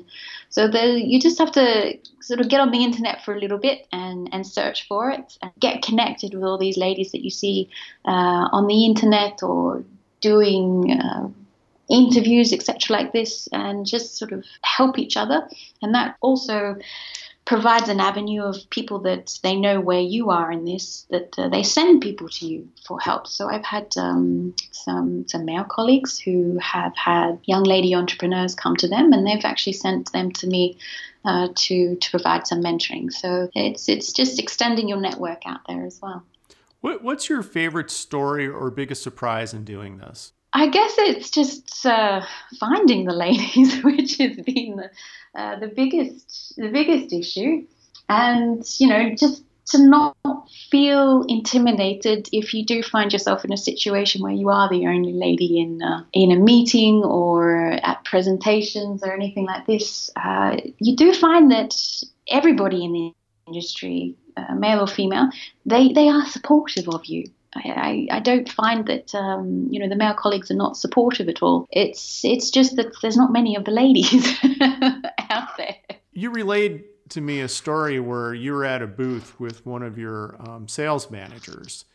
So 0.49 0.67
the, 0.69 1.01
you 1.03 1.19
just 1.19 1.37
have 1.39 1.51
to 1.53 1.97
sort 2.21 2.39
of 2.39 2.47
get 2.47 2.61
on 2.61 2.71
the 2.71 2.83
internet 2.83 3.23
for 3.25 3.35
a 3.35 3.39
little 3.39 3.57
bit 3.57 3.85
and, 3.91 4.29
and 4.31 4.47
search 4.47 4.87
for 4.87 5.11
it 5.11 5.37
and 5.41 5.51
get 5.59 5.81
connected 5.81 6.33
with 6.33 6.43
all 6.43 6.57
these 6.57 6.77
ladies 6.77 7.11
that 7.11 7.23
you 7.23 7.29
see 7.29 7.69
uh, 8.05 8.47
on 8.51 8.67
the 8.67 8.85
internet 8.85 9.43
or 9.43 9.83
doing 10.21 10.99
uh, 10.99 11.27
interviews, 11.89 12.53
etc., 12.53 12.95
like 12.95 13.13
this, 13.13 13.47
and 13.51 13.85
just 13.85 14.17
sort 14.17 14.31
of 14.31 14.43
help 14.61 14.97
each 14.97 15.17
other. 15.17 15.47
And 15.81 15.93
that 15.95 16.15
also 16.21 16.77
provides 17.47 17.87
an 17.87 18.01
avenue 18.01 18.43
of 18.43 18.69
people 18.69 18.99
that 18.99 19.39
they 19.41 19.55
know 19.55 19.79
where 19.79 20.01
you 20.01 20.29
are 20.31 20.51
in 20.51 20.65
this, 20.65 21.07
that 21.09 21.33
uh, 21.39 21.47
they 21.47 21.63
send 21.63 22.01
people 22.01 22.27
to 22.27 22.45
you 22.45 22.67
for 22.85 22.99
help. 22.99 23.25
So 23.25 23.49
I've 23.49 23.63
had 23.63 23.87
um, 23.95 24.53
some 24.71 25.25
some 25.29 25.45
male 25.45 25.63
colleagues 25.63 26.19
who 26.19 26.59
have 26.59 26.95
had 26.97 27.39
young 27.45 27.63
lady 27.63 27.95
entrepreneurs 27.95 28.53
come 28.53 28.75
to 28.75 28.87
them, 28.89 29.13
and 29.13 29.25
they've 29.25 29.45
actually 29.45 29.73
sent 29.73 30.11
them 30.11 30.31
to 30.33 30.47
me 30.47 30.77
uh, 31.23 31.47
to 31.55 31.95
to 31.95 32.11
provide 32.11 32.45
some 32.45 32.61
mentoring. 32.61 33.11
So 33.13 33.49
it's 33.55 33.87
it's 33.87 34.11
just 34.11 34.39
extending 34.39 34.89
your 34.89 34.99
network 34.99 35.43
out 35.45 35.61
there 35.69 35.85
as 35.85 35.99
well. 36.01 36.23
What, 36.81 37.01
what's 37.01 37.29
your 37.29 37.43
favorite 37.43 37.89
story 37.89 38.45
or 38.47 38.69
biggest 38.69 39.01
surprise 39.01 39.53
in 39.53 39.63
doing 39.63 39.97
this? 39.97 40.33
I 40.53 40.67
guess 40.67 40.95
it's 40.97 41.29
just 41.29 41.85
uh, 41.85 42.23
finding 42.59 43.05
the 43.05 43.13
ladies, 43.13 43.81
which 43.83 44.17
has 44.17 44.37
been 44.37 44.77
the, 44.77 44.89
uh, 45.35 45.59
the 45.59 45.67
biggest 45.67 46.55
the 46.57 46.69
biggest 46.69 47.13
issue, 47.13 47.65
and 48.09 48.63
you 48.79 48.87
know 48.87 49.15
just 49.15 49.43
to 49.67 49.85
not 49.85 50.15
feel 50.71 51.25
intimidated 51.27 52.29
if 52.31 52.53
you 52.53 52.65
do 52.65 52.81
find 52.81 53.11
yourself 53.11 53.43
in 53.43 53.51
a 53.51 53.57
situation 53.57 54.21
where 54.21 54.31
you 54.31 54.49
are 54.49 54.69
the 54.69 54.87
only 54.87 55.13
lady 55.13 55.59
in 55.59 55.81
uh, 55.81 56.03
in 56.13 56.31
a 56.31 56.37
meeting 56.37 57.03
or 57.03 57.71
at 57.83 58.03
presentations 58.05 59.03
or 59.03 59.13
anything 59.13 59.45
like 59.45 59.65
this. 59.65 60.09
Uh, 60.15 60.57
you 60.79 60.95
do 60.95 61.13
find 61.13 61.51
that 61.51 61.75
everybody 62.29 62.83
in 62.85 62.93
the 62.93 63.13
industry, 63.47 64.15
uh, 64.37 64.55
male 64.55 64.81
or 64.81 64.87
female, 64.87 65.29
they 65.65 65.91
they 65.91 66.07
are 66.07 66.25
supportive 66.25 66.87
of 66.87 67.05
you. 67.05 67.25
I, 67.55 68.07
I, 68.11 68.19
don't 68.19 68.49
find 68.49 68.85
that 68.87 69.15
um, 69.15 69.67
you 69.71 69.79
know 69.79 69.89
the 69.89 69.95
male 69.95 70.13
colleagues 70.13 70.51
are 70.51 70.55
not 70.55 70.77
supportive 70.77 71.29
at 71.29 71.41
all. 71.41 71.67
It's 71.71 72.23
it's 72.23 72.51
just 72.51 72.75
that 72.75 72.87
there's 73.01 73.17
not 73.17 73.31
many 73.31 73.55
of 73.55 73.65
the 73.65 73.71
ladies 73.71 74.25
out 75.29 75.57
there. 75.57 75.75
You 76.11 76.31
relayed 76.31 76.83
to 77.09 77.21
me 77.21 77.41
a 77.41 77.47
story 77.47 77.99
where 77.99 78.33
you 78.33 78.53
were 78.53 78.65
at 78.65 78.81
a 78.81 78.87
booth 78.87 79.39
with 79.39 79.65
one 79.65 79.83
of 79.83 79.97
your 79.97 80.35
um, 80.47 80.67
sales 80.67 81.09
managers, 81.09 81.85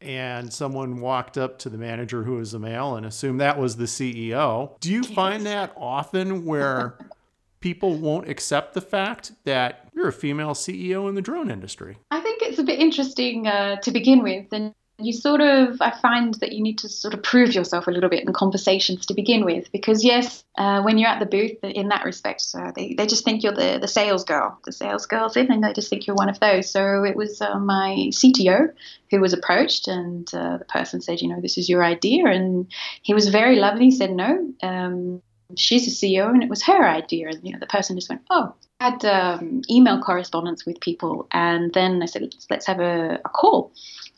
and 0.00 0.52
someone 0.52 1.00
walked 1.00 1.36
up 1.36 1.58
to 1.60 1.68
the 1.68 1.78
manager 1.78 2.22
who 2.22 2.36
was 2.36 2.54
a 2.54 2.58
male 2.58 2.96
and 2.96 3.04
assumed 3.04 3.40
that 3.40 3.58
was 3.58 3.76
the 3.76 3.84
CEO. 3.84 4.78
Do 4.80 4.92
you 4.92 5.02
yes. 5.02 5.10
find 5.10 5.46
that 5.46 5.72
often 5.76 6.44
where 6.44 6.98
people 7.60 7.96
won't 7.96 8.28
accept 8.28 8.74
the 8.74 8.80
fact 8.80 9.32
that 9.44 9.88
you're 9.94 10.08
a 10.08 10.12
female 10.12 10.54
CEO 10.54 11.08
in 11.08 11.14
the 11.14 11.22
drone 11.22 11.50
industry? 11.50 11.98
I 12.10 12.20
think 12.20 12.42
it's 12.42 12.58
a 12.58 12.64
bit 12.64 12.78
interesting 12.78 13.46
uh, 13.46 13.76
to 13.76 13.90
begin 13.90 14.22
with, 14.22 14.52
and 14.52 14.74
you 15.04 15.12
sort 15.12 15.40
of 15.40 15.80
i 15.80 15.90
find 15.90 16.34
that 16.34 16.52
you 16.52 16.62
need 16.62 16.78
to 16.78 16.88
sort 16.88 17.14
of 17.14 17.22
prove 17.22 17.54
yourself 17.54 17.86
a 17.86 17.90
little 17.90 18.10
bit 18.10 18.26
in 18.26 18.32
conversations 18.32 19.06
to 19.06 19.14
begin 19.14 19.44
with 19.44 19.70
because 19.72 20.04
yes 20.04 20.44
uh, 20.58 20.82
when 20.82 20.98
you're 20.98 21.08
at 21.08 21.20
the 21.20 21.26
booth 21.26 21.56
in 21.62 21.88
that 21.88 22.04
respect 22.04 22.44
uh, 22.54 22.72
they, 22.74 22.94
they 22.94 23.06
just 23.06 23.24
think 23.24 23.42
you're 23.42 23.52
the, 23.52 23.78
the 23.80 23.88
sales 23.88 24.24
girl 24.24 24.58
the 24.64 24.72
sales 24.72 25.06
girl's 25.06 25.36
in 25.36 25.50
and 25.50 25.62
they 25.62 25.72
just 25.72 25.90
think 25.90 26.06
you're 26.06 26.16
one 26.16 26.28
of 26.28 26.40
those. 26.40 26.70
So 26.70 27.04
it 27.04 27.16
was 27.16 27.40
uh, 27.40 27.58
my 27.58 28.10
cto 28.10 28.72
who 29.10 29.20
was 29.20 29.32
approached 29.32 29.88
and 29.88 30.32
uh, 30.34 30.58
the 30.58 30.64
person 30.64 31.00
said 31.00 31.20
you 31.20 31.28
know 31.28 31.40
this 31.40 31.58
is 31.58 31.68
your 31.68 31.84
idea 31.84 32.26
and 32.26 32.66
he 33.02 33.14
was 33.14 33.28
very 33.28 33.56
lovely 33.56 33.86
he 33.86 33.90
said 33.90 34.10
no 34.10 34.52
um, 34.62 35.22
she's 35.56 35.86
a 35.86 35.90
ceo 35.90 36.28
and 36.28 36.42
it 36.42 36.48
was 36.48 36.62
her 36.62 36.86
idea 36.86 37.28
and 37.28 37.40
you 37.42 37.52
know 37.52 37.58
the 37.58 37.66
person 37.66 37.96
just 37.96 38.08
went 38.08 38.22
oh 38.30 38.54
I 38.78 38.90
had 38.90 39.04
um, 39.04 39.60
email 39.68 40.00
correspondence 40.00 40.64
with 40.64 40.80
people 40.80 41.26
and 41.32 41.72
then 41.74 42.02
i 42.02 42.06
said 42.06 42.22
let's, 42.22 42.46
let's 42.48 42.66
have 42.66 42.80
a, 42.80 43.20
a 43.24 43.28
call 43.28 43.72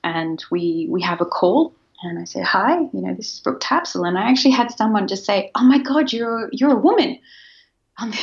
and 0.04 0.44
we 0.50 0.86
we 0.90 1.02
have 1.02 1.20
a 1.20 1.26
call 1.26 1.74
and 2.02 2.18
I 2.18 2.24
said, 2.24 2.44
"Hi, 2.44 2.78
you 2.92 3.00
know, 3.00 3.14
this 3.14 3.34
is 3.34 3.40
Brooke 3.40 3.60
Tapsell," 3.60 4.06
and 4.06 4.18
I 4.18 4.30
actually 4.30 4.52
had 4.52 4.72
someone 4.72 5.08
just 5.08 5.24
say, 5.24 5.50
"Oh 5.54 5.64
my 5.64 5.78
God, 5.78 6.12
you're 6.12 6.48
you're 6.52 6.72
a 6.72 6.80
woman." 6.80 7.18
And 7.98 8.14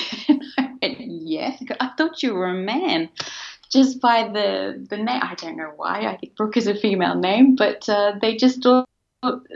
I 0.58 0.72
went, 0.82 1.00
"Yes." 1.00 1.62
I 1.80 1.92
thought 1.98 2.24
you 2.24 2.34
were 2.34 2.48
a 2.48 2.54
man, 2.54 3.10
just 3.72 4.02
by 4.02 4.28
the 4.28 4.86
the 4.90 4.98
name. 4.98 5.22
I 5.22 5.36
don't 5.36 5.58
know 5.58 5.72
why. 5.76 6.08
I 6.08 6.18
think 6.18 6.36
Brooke 6.36 6.58
is 6.58 6.68
a 6.68 6.76
female 6.76 7.16
name, 7.16 7.56
but 7.56 7.88
uh, 7.88 8.14
they 8.22 8.36
just 8.36 8.66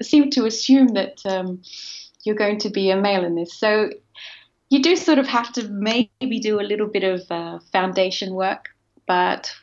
seem 0.01 0.29
to 0.31 0.45
assume 0.45 0.89
that 0.89 1.21
um, 1.25 1.61
you're 2.23 2.35
going 2.35 2.59
to 2.59 2.69
be 2.69 2.91
a 2.91 2.97
male 2.97 3.23
in 3.23 3.35
this. 3.35 3.53
So 3.53 3.89
you 4.69 4.81
do 4.81 4.95
sort 4.95 5.19
of 5.19 5.27
have 5.27 5.51
to 5.53 5.67
maybe 5.69 6.39
do 6.39 6.59
a 6.59 6.69
little 6.71 6.87
bit 6.87 7.03
of 7.03 7.21
uh, 7.29 7.59
foundation 7.71 8.33
work, 8.33 8.69
but 9.07 9.53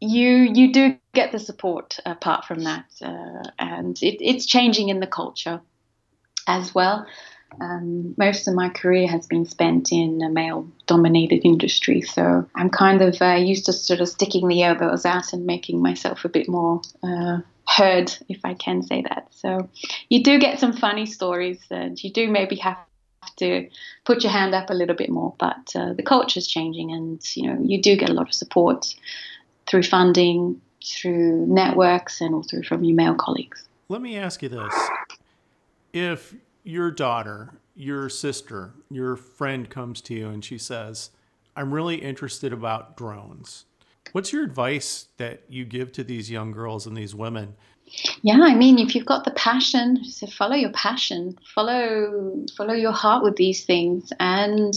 you 0.00 0.28
you 0.54 0.72
do 0.72 0.96
get 1.14 1.32
the 1.32 1.38
support 1.38 1.98
apart 2.04 2.44
from 2.44 2.60
that, 2.64 2.86
uh, 3.02 3.50
and 3.58 4.00
it, 4.02 4.22
it's 4.22 4.46
changing 4.46 4.88
in 4.88 5.00
the 5.00 5.06
culture 5.06 5.60
as 6.46 6.74
well. 6.74 7.06
Um, 7.60 8.14
most 8.18 8.48
of 8.48 8.54
my 8.54 8.68
career 8.68 9.08
has 9.08 9.26
been 9.26 9.46
spent 9.46 9.92
in 9.92 10.20
a 10.20 10.28
male-dominated 10.28 11.42
industry, 11.44 12.02
so 12.02 12.46
I'm 12.54 12.68
kind 12.68 13.00
of 13.00 13.20
uh, 13.22 13.34
used 13.34 13.66
to 13.66 13.72
sort 13.72 14.00
of 14.00 14.08
sticking 14.08 14.48
the 14.48 14.62
elbows 14.62 15.06
out 15.06 15.32
and 15.32 15.46
making 15.46 15.80
myself 15.80 16.24
a 16.24 16.28
bit 16.28 16.48
more 16.48 16.82
uh, 17.02 17.38
heard, 17.66 18.14
if 18.28 18.40
I 18.44 18.54
can 18.54 18.82
say 18.82 19.02
that. 19.02 19.28
So 19.30 19.70
you 20.08 20.22
do 20.22 20.38
get 20.38 20.58
some 20.58 20.72
funny 20.72 21.06
stories, 21.06 21.60
and 21.70 22.02
you 22.02 22.12
do 22.12 22.28
maybe 22.28 22.56
have 22.56 22.78
to 23.36 23.68
put 24.04 24.22
your 24.22 24.32
hand 24.32 24.54
up 24.54 24.70
a 24.70 24.74
little 24.74 24.96
bit 24.96 25.10
more. 25.10 25.34
But 25.38 25.72
uh, 25.74 25.94
the 25.94 26.02
culture 26.02 26.38
is 26.38 26.48
changing, 26.48 26.92
and 26.92 27.36
you 27.36 27.46
know 27.46 27.58
you 27.62 27.80
do 27.80 27.96
get 27.96 28.10
a 28.10 28.14
lot 28.14 28.28
of 28.28 28.34
support 28.34 28.94
through 29.68 29.82
funding, 29.82 30.60
through 30.84 31.46
networks, 31.46 32.20
and 32.20 32.34
also 32.34 32.62
from 32.62 32.84
your 32.84 32.96
male 32.96 33.14
colleagues. 33.14 33.66
Let 33.88 34.02
me 34.02 34.16
ask 34.16 34.42
you 34.42 34.48
this. 34.48 34.74
If 35.92 36.34
your 36.64 36.90
daughter, 36.90 37.54
your 37.74 38.08
sister, 38.08 38.74
your 38.90 39.16
friend 39.16 39.68
comes 39.70 40.00
to 40.02 40.14
you 40.14 40.28
and 40.28 40.44
she 40.44 40.58
says, 40.58 41.10
I'm 41.54 41.72
really 41.72 41.96
interested 41.96 42.52
about 42.52 42.96
drones. 42.96 43.64
What's 44.12 44.32
your 44.32 44.44
advice 44.44 45.08
that 45.16 45.42
you 45.48 45.64
give 45.64 45.92
to 45.92 46.04
these 46.04 46.30
young 46.30 46.52
girls 46.52 46.86
and 46.86 46.96
these 46.96 47.14
women? 47.14 47.54
Yeah, 48.22 48.40
I 48.42 48.54
mean, 48.54 48.78
if 48.78 48.94
you've 48.94 49.06
got 49.06 49.24
the 49.24 49.30
passion, 49.32 50.04
so 50.04 50.26
follow 50.26 50.56
your 50.56 50.72
passion, 50.72 51.38
follow 51.54 52.44
follow 52.56 52.74
your 52.74 52.92
heart 52.92 53.22
with 53.22 53.36
these 53.36 53.64
things, 53.64 54.12
and 54.18 54.74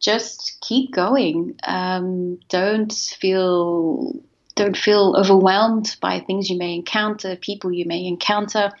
just 0.00 0.58
keep 0.60 0.92
going. 0.92 1.58
Um, 1.64 2.40
don't 2.48 2.92
feel 2.92 4.14
don't 4.54 4.76
feel 4.76 5.14
overwhelmed 5.16 5.96
by 6.00 6.18
things 6.18 6.50
you 6.50 6.58
may 6.58 6.74
encounter, 6.74 7.36
people 7.36 7.70
you 7.70 7.84
may 7.84 8.04
encounter, 8.06 8.72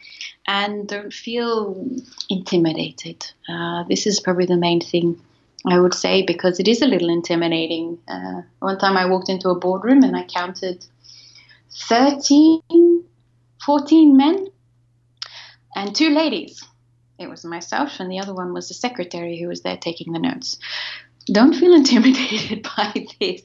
and 0.46 0.88
don't 0.88 1.12
feel 1.12 1.86
intimidated. 2.28 3.24
Uh, 3.48 3.84
this 3.88 4.04
is 4.04 4.18
probably 4.18 4.46
the 4.46 4.56
main 4.56 4.80
thing 4.80 5.20
I 5.64 5.78
would 5.78 5.94
say 5.94 6.22
because 6.22 6.58
it 6.58 6.66
is 6.66 6.82
a 6.82 6.86
little 6.88 7.08
intimidating. 7.08 7.98
Uh, 8.08 8.42
one 8.58 8.78
time 8.78 8.96
I 8.96 9.06
walked 9.06 9.28
into 9.28 9.50
a 9.50 9.58
boardroom 9.58 10.02
and 10.02 10.16
I 10.16 10.24
counted 10.24 10.84
13, 11.88 13.04
14 13.64 14.16
men 14.16 14.48
and 15.76 15.94
two 15.94 16.10
ladies. 16.10 16.64
It 17.20 17.28
was 17.28 17.44
myself, 17.44 17.98
and 17.98 18.10
the 18.10 18.20
other 18.20 18.32
one 18.34 18.52
was 18.52 18.68
the 18.68 18.74
secretary 18.74 19.40
who 19.40 19.48
was 19.48 19.62
there 19.62 19.76
taking 19.76 20.12
the 20.12 20.20
notes 20.20 20.58
don't 21.34 21.54
feel 21.54 21.74
intimidated 21.82 22.66
by 22.76 23.06
this. 23.20 23.42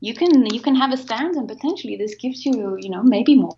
You 0.00 0.14
can 0.14 0.46
you 0.46 0.60
can 0.60 0.74
have 0.74 0.92
a 0.92 0.96
stand, 0.96 1.36
and 1.36 1.48
potentially 1.48 1.96
this 1.96 2.14
gives 2.14 2.44
you 2.44 2.76
you 2.80 2.90
know 2.90 3.02
maybe 3.02 3.34
more 3.34 3.56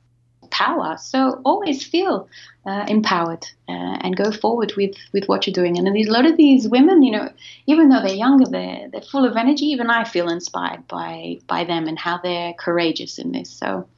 power. 0.50 0.96
So 0.98 1.40
always 1.44 1.84
feel 1.84 2.28
uh, 2.64 2.84
empowered 2.88 3.46
uh, 3.68 3.98
and 4.00 4.16
go 4.16 4.32
forward 4.32 4.72
with, 4.76 4.94
with 5.12 5.26
what 5.26 5.46
you're 5.46 5.54
doing. 5.54 5.78
And 5.78 5.88
a 5.88 6.10
lot 6.10 6.26
of 6.26 6.36
these 6.36 6.68
women, 6.68 7.02
you 7.02 7.12
know, 7.12 7.30
even 7.66 7.88
though 7.88 8.00
they're 8.00 8.14
younger, 8.14 8.50
they're, 8.50 8.88
they're 8.90 9.02
full 9.02 9.24
of 9.24 9.36
energy. 9.36 9.66
Even 9.66 9.90
I 9.90 10.04
feel 10.04 10.28
inspired 10.28 10.86
by, 10.88 11.38
by 11.46 11.64
them 11.64 11.86
and 11.86 11.98
how 11.98 12.18
they're 12.18 12.54
courageous 12.54 13.18
in 13.18 13.32
this. 13.32 13.50
So 13.50 13.88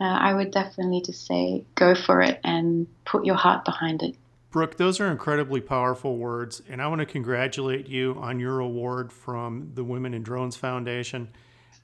uh, 0.00 0.04
I 0.04 0.34
would 0.34 0.52
definitely 0.52 1.02
just 1.04 1.26
say 1.26 1.64
go 1.74 1.94
for 1.94 2.22
it 2.22 2.40
and 2.44 2.86
put 3.04 3.24
your 3.24 3.36
heart 3.36 3.64
behind 3.64 4.02
it. 4.02 4.14
Brooke, 4.50 4.78
those 4.78 4.98
are 4.98 5.10
incredibly 5.10 5.60
powerful 5.60 6.16
words, 6.16 6.62
and 6.70 6.80
I 6.80 6.86
want 6.86 7.00
to 7.00 7.06
congratulate 7.06 7.86
you 7.86 8.16
on 8.18 8.40
your 8.40 8.60
award 8.60 9.12
from 9.12 9.72
the 9.74 9.84
Women 9.84 10.14
in 10.14 10.22
Drones 10.22 10.56
Foundation. 10.56 11.28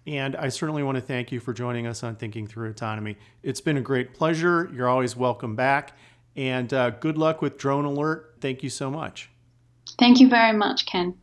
And 0.07 0.35
I 0.37 0.49
certainly 0.49 0.83
want 0.83 0.97
to 0.97 1.03
thank 1.03 1.31
you 1.31 1.41
for 1.41 1.53
joining 1.53 1.87
us 1.87 2.03
on 2.03 2.17
Thinking 2.17 2.47
Through 2.47 2.71
Autonomy. 2.71 3.19
It's 3.43 3.61
been 3.61 3.77
a 3.77 3.83
great 3.83 4.15
pleasure. 4.15 4.71
You're 4.75 4.89
always 4.89 5.15
welcome 5.15 5.57
back. 5.57 5.97
And 6.37 6.73
uh, 6.73 6.91
good 6.91 7.19
luck 7.19 7.43
with 7.43 7.59
Drone 7.59 7.85
Alert. 7.85 8.37
Thank 8.41 8.63
you 8.63 8.71
so 8.71 8.91
much. 8.91 9.31
Thank 9.99 10.19
you 10.21 10.29
very 10.29 10.57
much, 10.57 10.87
Ken. 10.87 11.15